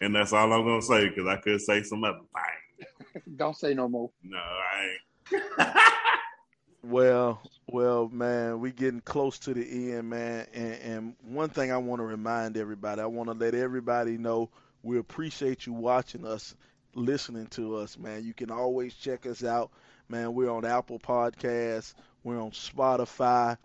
and 0.00 0.14
that's 0.14 0.32
all 0.32 0.52
I'm 0.52 0.64
gonna 0.64 0.82
say 0.82 1.08
because 1.08 1.26
I 1.26 1.36
could 1.36 1.60
say 1.60 1.82
some 1.82 2.04
other 2.04 2.18
things. 2.18 3.24
Don't 3.36 3.56
say 3.56 3.74
no 3.74 3.88
more. 3.88 4.10
No, 4.22 4.38
I 4.38 4.96
ain't. 5.32 5.72
Well, 6.82 7.42
well, 7.66 8.08
man, 8.08 8.60
we 8.60 8.72
getting 8.72 9.00
close 9.02 9.38
to 9.40 9.52
the 9.52 9.92
end, 9.92 10.08
man. 10.08 10.46
And, 10.54 10.74
and 10.74 11.16
one 11.22 11.50
thing 11.50 11.70
I 11.70 11.76
want 11.76 12.00
to 12.00 12.04
remind 12.04 12.56
everybody, 12.56 13.02
I 13.02 13.06
want 13.06 13.28
to 13.28 13.34
let 13.34 13.54
everybody 13.54 14.16
know 14.16 14.48
we 14.82 14.98
appreciate 14.98 15.66
you 15.66 15.74
watching 15.74 16.26
us, 16.26 16.54
listening 16.94 17.48
to 17.48 17.76
us, 17.76 17.98
man. 17.98 18.24
You 18.24 18.32
can 18.32 18.50
always 18.50 18.94
check 18.94 19.26
us 19.26 19.44
out, 19.44 19.70
man. 20.08 20.32
We're 20.32 20.50
on 20.50 20.64
Apple 20.64 20.98
Podcasts, 20.98 21.92
we're 22.24 22.40
on 22.40 22.52
Spotify, 22.52 23.58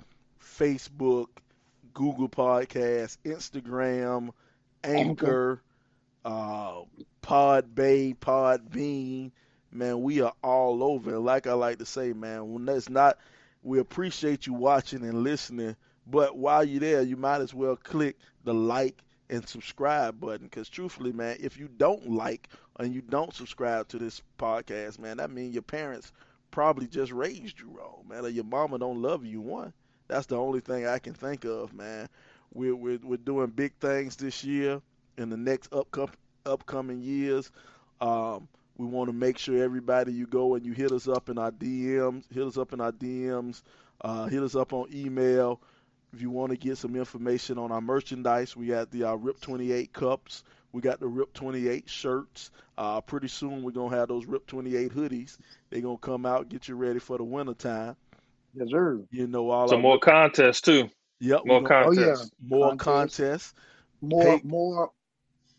Facebook, 0.43 1.27
Google 1.93 2.27
Podcasts, 2.27 3.17
Instagram, 3.23 4.31
Anchor, 4.83 5.61
uh, 6.26 6.82
Pod 7.21 7.76
Bay, 7.76 8.13
Pod 8.13 8.71
Podbean. 8.71 9.32
Man, 9.71 10.01
we 10.01 10.21
are 10.21 10.34
all 10.43 10.84
over. 10.84 11.15
And 11.15 11.23
like 11.26 11.47
I 11.47 11.53
like 11.53 11.78
to 11.80 11.86
say, 11.86 12.13
man, 12.13 12.51
when 12.51 12.65
that's 12.65 12.89
not, 12.89 13.17
we 13.61 13.80
appreciate 13.80 14.47
you 14.47 14.53
watching 14.53 15.03
and 15.03 15.23
listening. 15.23 15.76
But 16.07 16.38
while 16.38 16.63
you're 16.63 16.80
there, 16.80 17.01
you 17.03 17.15
might 17.15 17.41
as 17.41 17.53
well 17.53 17.76
click 17.76 18.17
the 18.43 18.53
like 18.53 19.03
and 19.30 19.47
subscribe 19.47 20.19
button. 20.19 20.47
Because 20.47 20.69
truthfully, 20.69 21.11
man, 21.11 21.38
if 21.39 21.57
you 21.57 21.69
don't 21.78 22.09
like 22.09 22.49
and 22.80 22.93
you 22.93 23.01
don't 23.01 23.34
subscribe 23.34 23.88
to 23.89 23.99
this 23.99 24.21
podcast, 24.39 24.97
man, 24.97 25.17
that 25.17 25.32
means 25.32 25.53
your 25.53 25.63
parents 25.63 26.11
probably 26.51 26.88
just 26.88 27.11
raised 27.11 27.59
you 27.59 27.69
wrong, 27.69 28.05
man, 28.07 28.26
or 28.26 28.30
your 28.30 28.45
mama 28.45 28.80
don't 28.80 29.01
love 29.01 29.26
you. 29.26 29.41
One, 29.41 29.73
that's 30.07 30.26
the 30.26 30.38
only 30.38 30.61
thing 30.61 30.88
I 30.88 30.99
can 30.99 31.13
think 31.13 31.43
of, 31.43 31.73
man. 31.73 32.07
We're 32.53 32.76
we're, 32.76 32.99
we're 33.03 33.17
doing 33.17 33.47
big 33.47 33.73
things 33.80 34.15
this 34.15 34.43
year 34.43 34.82
in 35.18 35.30
the 35.30 35.38
next 35.38 35.72
upcoming 35.74 36.16
upcoming 36.45 37.01
years. 37.01 37.51
Um, 38.01 38.47
we 38.78 38.86
want 38.86 39.09
to 39.09 39.13
make 39.13 39.38
sure 39.38 39.63
everybody 39.63 40.13
you 40.13 40.28
go 40.28 40.55
and 40.55 40.66
you 40.66 40.74
hit 40.74 40.91
us 40.91 41.07
up 41.07 41.30
in 41.30 41.38
our 41.38 41.51
DMs, 41.51 42.24
hit 42.32 42.43
us 42.43 42.57
up 42.57 42.74
in 42.74 42.82
our 42.82 42.91
DMs, 42.91 43.63
uh, 44.01 44.26
hit 44.28 44.43
us 44.43 44.55
up 44.55 44.74
on 44.74 44.88
email. 44.93 45.61
If 46.13 46.22
you 46.22 46.30
want 46.30 46.51
to 46.51 46.57
get 46.57 46.78
some 46.78 46.95
information 46.95 47.57
on 47.57 47.72
our 47.72 47.82
merchandise, 47.82 48.55
we 48.55 48.68
got 48.68 48.91
the 48.91 49.05
uh, 49.05 49.16
RIP 49.16 49.41
28 49.41 49.91
cups. 49.91 50.43
We 50.72 50.82
got 50.82 50.99
the 50.99 51.07
RIP 51.07 51.34
28 51.34 51.89
shirts. 51.89 52.51
Uh, 52.78 53.01
pretty 53.01 53.30
soon 53.30 53.63
we're 53.63 53.72
gonna 53.72 53.95
have 53.95 54.09
those 54.09 54.26
RIP 54.26 54.45
28 54.45 54.91
hoodies. 54.93 55.38
They're 55.70 55.82
gonna 55.82 55.97
come 55.97 56.26
out, 56.26 56.49
get 56.49 56.68
you 56.68 56.76
ready 56.76 56.99
for 56.99 57.18
the 57.18 57.24
winter 57.24 57.53
time. 57.53 57.95
Yes, 58.53 58.68
sir. 58.70 59.01
You 59.09 59.28
know 59.28 59.49
all. 59.49 59.68
Some 59.68 59.82
more 59.82 59.99
contests 59.99 60.61
too. 60.61 60.89
Yep. 61.22 61.41
More 61.45 61.61
gonna- 61.61 61.86
contests. 61.86 62.32
Oh, 62.32 62.45
yeah. 62.45 62.49
More 62.57 62.70
Contest. 62.76 62.84
contests. 63.18 63.53
More, 64.01 64.24
Pay- 64.39 64.47
more. 64.47 64.91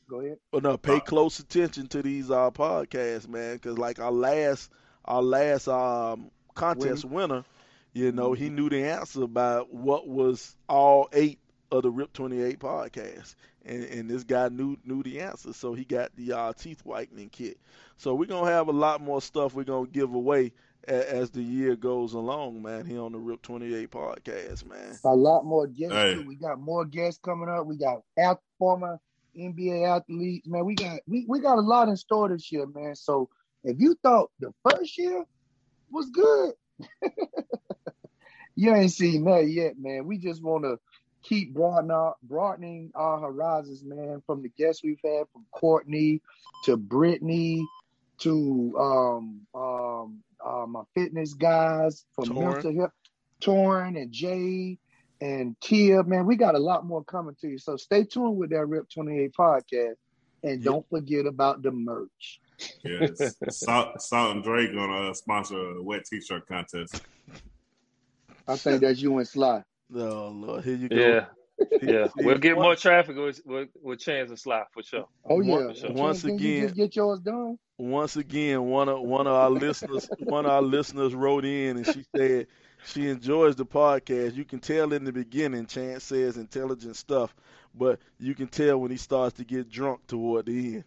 Go 0.08 0.20
ahead. 0.20 0.38
Well, 0.52 0.62
no, 0.62 0.76
pay 0.76 1.00
close 1.00 1.38
attention 1.40 1.88
to 1.88 2.02
these 2.02 2.30
uh 2.30 2.50
podcasts, 2.50 3.28
man, 3.28 3.54
because 3.54 3.78
like 3.78 3.98
our 3.98 4.12
last 4.12 4.70
our 5.04 5.22
last 5.22 5.68
um 5.68 6.30
contest 6.54 7.04
winner, 7.04 7.44
you 7.92 8.12
know, 8.12 8.32
he 8.32 8.48
knew 8.48 8.68
the 8.68 8.84
answer 8.84 9.22
about 9.22 9.72
what 9.72 10.06
was 10.06 10.56
all 10.68 11.08
eight 11.12 11.40
of 11.72 11.82
the 11.82 11.90
Rip 11.90 12.12
Twenty 12.12 12.40
Eight 12.40 12.60
podcasts, 12.60 13.34
and 13.64 13.82
and 13.84 14.08
this 14.08 14.22
guy 14.22 14.48
knew 14.48 14.76
knew 14.84 15.02
the 15.02 15.20
answer, 15.20 15.52
so 15.52 15.74
he 15.74 15.84
got 15.84 16.14
the 16.16 16.32
uh, 16.32 16.52
teeth 16.52 16.82
whitening 16.84 17.28
kit. 17.28 17.58
So 17.96 18.14
we're 18.14 18.26
gonna 18.26 18.50
have 18.50 18.68
a 18.68 18.72
lot 18.72 19.00
more 19.00 19.20
stuff 19.20 19.54
we're 19.54 19.64
gonna 19.64 19.88
give 19.88 20.14
away 20.14 20.52
as 20.86 21.30
the 21.30 21.42
year 21.42 21.74
goes 21.74 22.12
along, 22.12 22.62
man. 22.62 22.86
Here 22.86 23.00
on 23.00 23.10
the 23.12 23.18
Rip 23.18 23.42
Twenty 23.42 23.74
Eight 23.74 23.90
podcast, 23.90 24.68
man. 24.68 24.96
A 25.04 25.08
lot 25.08 25.44
more 25.44 25.66
guests. 25.66 25.94
Hey. 25.94 26.18
We 26.18 26.36
got 26.36 26.60
more 26.60 26.84
guests 26.84 27.20
coming 27.24 27.48
up. 27.48 27.66
We 27.66 27.76
got 27.76 28.02
ath- 28.16 28.38
former 28.58 29.00
NBA 29.36 29.86
athletes, 29.88 30.46
man. 30.46 30.64
We 30.64 30.74
got 30.74 31.00
we, 31.06 31.24
we 31.28 31.40
got 31.40 31.58
a 31.58 31.62
lot 31.62 31.88
in 31.88 31.96
store 31.96 32.28
this 32.28 32.50
year, 32.50 32.66
man. 32.66 32.94
So 32.94 33.28
if 33.64 33.78
you 33.78 33.96
thought 34.02 34.30
the 34.40 34.52
first 34.68 34.96
year 34.98 35.24
was 35.90 36.10
good, 36.10 36.54
you 38.56 38.74
ain't 38.74 38.92
seen 38.92 39.24
nothing 39.24 39.50
yet, 39.50 39.78
man. 39.78 40.06
We 40.06 40.18
just 40.18 40.42
want 40.42 40.64
to 40.64 40.78
keep 41.22 41.52
broadening 41.52 41.90
our, 41.90 42.14
broadening 42.22 42.92
our 42.94 43.20
horizons, 43.20 43.84
man. 43.84 44.22
From 44.26 44.42
the 44.42 44.48
guests 44.48 44.82
we've 44.82 45.00
had, 45.04 45.24
from 45.32 45.44
Courtney 45.52 46.20
to 46.64 46.76
Brittany 46.76 47.66
to 48.18 48.74
um 48.78 49.40
um 49.54 50.22
uh, 50.44 50.66
my 50.66 50.82
fitness 50.94 51.34
guys, 51.34 52.04
from 52.14 52.26
Torrin. 52.26 52.54
mental 52.54 52.74
health, 52.76 52.92
Torrin 53.40 54.00
and 54.00 54.12
Jay 54.12 54.78
and 55.20 55.56
Tia, 55.60 56.02
man, 56.04 56.26
we 56.26 56.36
got 56.36 56.54
a 56.54 56.58
lot 56.58 56.86
more 56.86 57.02
coming 57.04 57.34
to 57.40 57.48
you. 57.48 57.58
So 57.58 57.76
stay 57.76 58.04
tuned 58.04 58.36
with 58.36 58.50
that 58.50 58.66
Rip 58.66 58.88
28 58.90 59.32
podcast. 59.32 59.94
And 60.42 60.60
Yep. 60.60 60.64
don't 60.64 60.88
forget 60.90 61.26
about 61.26 61.62
the 61.62 61.70
merch. 61.72 62.40
Yes. 62.84 63.34
Salt, 63.50 64.00
Salt 64.02 64.34
and 64.36 64.44
Dre 64.44 64.66
gonna 64.72 65.10
uh, 65.10 65.14
sponsor 65.14 65.58
a 65.58 65.82
wet 65.82 66.04
t-shirt 66.08 66.46
contest. 66.46 67.02
I 68.48 68.56
think 68.56 68.80
that's 68.80 69.00
you 69.00 69.16
and 69.18 69.26
Sly. 69.26 69.62
Oh 69.94 70.28
Lord, 70.34 70.64
here 70.64 70.74
you 70.76 70.88
go. 70.88 70.96
Yeah, 70.96 71.24
yeah. 71.82 72.08
We'll 72.16 72.38
get 72.38 72.54
more 72.56 72.76
traffic 72.76 73.16
with 73.16 73.40
with, 73.44 73.68
with 73.82 73.98
Chance 73.98 74.30
and 74.30 74.38
Slide 74.38 74.64
for 74.72 74.82
sure. 74.82 75.06
Oh 75.28 75.40
yeah. 75.40 75.56
Once- 75.66 75.80
Can- 75.80 75.94
once 75.94 76.20
can 76.22 76.30
you 76.30 76.36
again- 76.36 76.62
just 76.62 76.74
get 76.76 76.96
yours 76.96 77.20
done. 77.20 77.58
once 77.78 78.16
again, 78.16 78.62
one 78.64 78.88
of 78.88 79.00
one 79.00 79.26
of 79.26 79.32
our 79.34 79.50
listeners, 79.50 80.08
one 80.20 80.44
of 80.44 80.52
our 80.52 80.62
listeners 80.62 81.14
wrote 81.14 81.44
in 81.44 81.78
and 81.78 81.86
she 81.86 82.04
said 82.16 82.46
she 82.86 83.08
enjoys 83.08 83.56
the 83.56 83.66
podcast. 83.66 84.34
You 84.34 84.44
can 84.44 84.60
tell 84.60 84.92
in 84.92 85.04
the 85.04 85.12
beginning, 85.12 85.66
Chance 85.66 86.04
says 86.04 86.36
intelligent 86.36 86.96
stuff, 86.96 87.34
but 87.74 87.98
you 88.18 88.34
can 88.34 88.48
tell 88.48 88.78
when 88.78 88.90
he 88.90 88.96
starts 88.96 89.36
to 89.36 89.44
get 89.44 89.68
drunk 89.68 90.06
toward 90.06 90.46
the 90.46 90.76
end. 90.76 90.84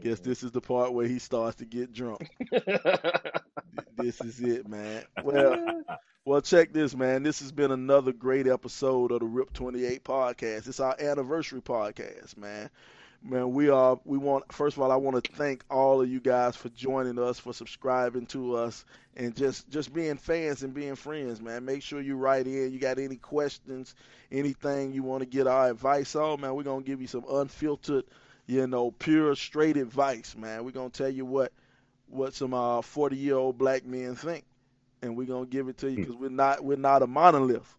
Guess 0.00 0.20
mm-hmm. 0.20 0.28
this 0.30 0.42
is 0.42 0.50
the 0.50 0.60
part 0.60 0.92
where 0.92 1.06
he 1.06 1.18
starts 1.18 1.56
to 1.56 1.64
get 1.64 1.92
drunk. 1.92 2.28
this 3.96 4.20
is 4.20 4.40
it, 4.40 4.66
man. 4.68 5.04
Well, 5.22 5.82
well, 6.24 6.40
check 6.40 6.72
this, 6.72 6.94
man. 6.94 7.22
This 7.22 7.40
has 7.40 7.52
been 7.52 7.70
another 7.70 8.12
great 8.12 8.46
episode 8.46 9.12
of 9.12 9.20
the 9.20 9.26
Rip 9.26 9.52
28 9.52 10.02
podcast. 10.02 10.66
It's 10.66 10.80
our 10.80 10.96
anniversary 11.00 11.60
podcast, 11.60 12.36
man. 12.36 12.70
Man, 13.24 13.52
we 13.52 13.68
are 13.70 14.00
we 14.04 14.18
want 14.18 14.52
first 14.52 14.76
of 14.76 14.82
all 14.82 14.90
I 14.90 14.96
want 14.96 15.22
to 15.24 15.32
thank 15.32 15.64
all 15.70 16.02
of 16.02 16.08
you 16.08 16.18
guys 16.20 16.56
for 16.56 16.68
joining 16.70 17.18
us, 17.20 17.38
for 17.38 17.52
subscribing 17.52 18.26
to 18.26 18.56
us 18.56 18.84
and 19.16 19.36
just 19.36 19.68
just 19.70 19.92
being 19.94 20.16
fans 20.16 20.62
and 20.64 20.74
being 20.74 20.96
friends, 20.96 21.40
man. 21.40 21.64
Make 21.64 21.82
sure 21.82 22.00
you 22.00 22.16
write 22.16 22.46
in. 22.48 22.72
You 22.72 22.80
got 22.80 22.98
any 22.98 23.16
questions, 23.16 23.94
anything 24.32 24.92
you 24.92 25.04
want 25.04 25.20
to 25.20 25.26
get 25.26 25.46
our 25.46 25.70
advice 25.70 26.16
on, 26.16 26.40
man, 26.40 26.54
we're 26.54 26.64
going 26.64 26.82
to 26.82 26.86
give 26.86 27.00
you 27.00 27.06
some 27.06 27.24
unfiltered, 27.30 28.04
you 28.46 28.66
know, 28.66 28.90
pure 28.90 29.36
straight 29.36 29.76
advice, 29.76 30.34
man. 30.36 30.64
We're 30.64 30.72
going 30.72 30.90
to 30.90 30.98
tell 31.02 31.10
you 31.12 31.24
what 31.24 31.52
what 32.08 32.34
some 32.34 32.54
uh 32.54 32.80
40-year-old 32.82 33.56
black 33.56 33.84
men 33.84 34.16
think 34.16 34.44
and 35.02 35.16
we're 35.16 35.26
going 35.26 35.44
to 35.44 35.50
give 35.50 35.68
it 35.68 35.78
to 35.78 35.90
you 35.90 36.00
cuz 36.06 36.16
we're 36.16 36.28
not 36.30 36.64
we're 36.64 36.76
not 36.76 37.02
a 37.02 37.06
monolith. 37.06 37.76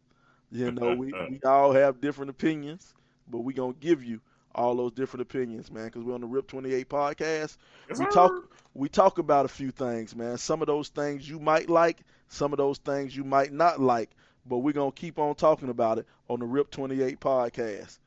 You 0.52 0.72
know, 0.72 0.94
we 0.96 1.14
we 1.30 1.40
all 1.46 1.74
have 1.74 2.00
different 2.02 2.30
opinions, 2.32 2.94
but 3.28 3.40
we're 3.40 3.56
going 3.56 3.74
to 3.74 3.80
give 3.80 4.04
you 4.04 4.22
all 4.56 4.76
those 4.76 4.92
different 4.92 5.22
opinions, 5.22 5.72
man, 5.72 5.86
because 5.86 6.04
we're 6.04 6.14
on 6.14 6.22
the 6.22 6.28
Rip 6.28 6.48
28 6.48 6.90
podcast. 6.90 7.58
Yes, 7.90 8.00
we 8.00 8.06
talk 8.08 8.32
we 8.74 8.90
talk 8.90 9.18
about 9.18 9.46
a 9.46 9.50
few 9.50 9.72
things, 9.72 10.16
man. 10.16 10.38
Some 10.38 10.62
of 10.62 10.68
those 10.68 10.90
things 10.90 11.30
you 11.30 11.40
might 11.40 11.70
like, 11.70 12.00
some 12.28 12.54
of 12.54 12.58
those 12.58 12.78
things 12.80 13.16
you 13.16 13.24
might 13.24 13.52
not 13.54 13.80
like, 13.80 14.12
but 14.46 14.60
we're 14.60 14.74
gonna 14.74 14.92
keep 14.92 15.20
on 15.20 15.36
talking 15.36 15.70
about 15.70 15.98
it 15.98 16.08
on 16.30 16.40
the 16.40 16.46
Rip 16.46 16.72
28 16.72 17.20
podcast. 17.20 18.00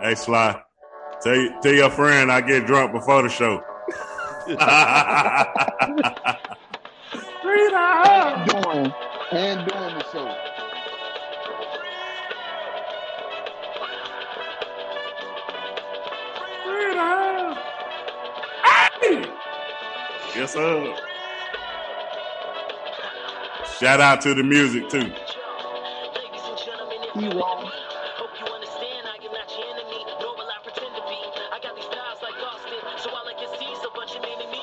Hey, 0.00 0.14
Sly, 0.14 0.60
tell, 1.22 1.60
tell 1.62 1.74
your 1.74 1.90
friend 1.90 2.32
I 2.32 2.40
get 2.40 2.66
drunk 2.66 2.92
before 2.92 3.22
the 3.22 3.28
show. 3.28 3.62
And 7.72 8.50
doing 8.50 8.92
and 9.32 9.68
doing 9.68 9.94
the 9.94 10.04
show. 10.12 10.59
Yes, 20.34 20.52
sir. 20.52 20.96
Shout 23.78 24.00
out 24.00 24.20
to 24.22 24.34
the 24.34 24.42
music 24.42 24.88
too. 24.88 25.10
Hero. 27.18 27.70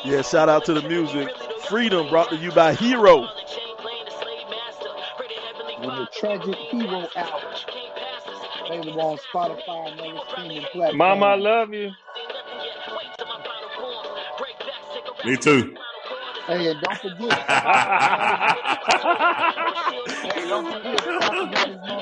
Yeah, 0.05 0.21
shout 0.21 0.47
out 0.49 0.63
to 0.65 0.73
the 0.73 0.88
music. 0.88 1.29
Freedom 1.67 2.07
brought 2.09 2.29
to 2.29 2.38
you 2.38 2.51
by 2.51 2.73
Hero. 2.75 3.27
When 5.79 5.89
the 5.89 6.07
Tragic 6.13 6.55
Hero 6.55 7.07
album. 7.15 7.49
Available 8.65 9.01
on 9.01 9.17
Spotify 9.17 9.91
and 9.91 9.99
other 10.01 10.19
streaming 10.29 10.61
platforms. 10.71 10.95
Mama, 10.97 11.25
I 11.25 11.35
love 11.35 11.73
you. 11.73 11.91
Me 15.26 15.36
too. 15.38 15.76
Hey, 16.47 16.72
and 16.72 16.82
don't 16.82 16.97
forget. 16.99 17.49
hey, 20.24 20.47
don't 20.47 20.68
forget. 20.72 21.97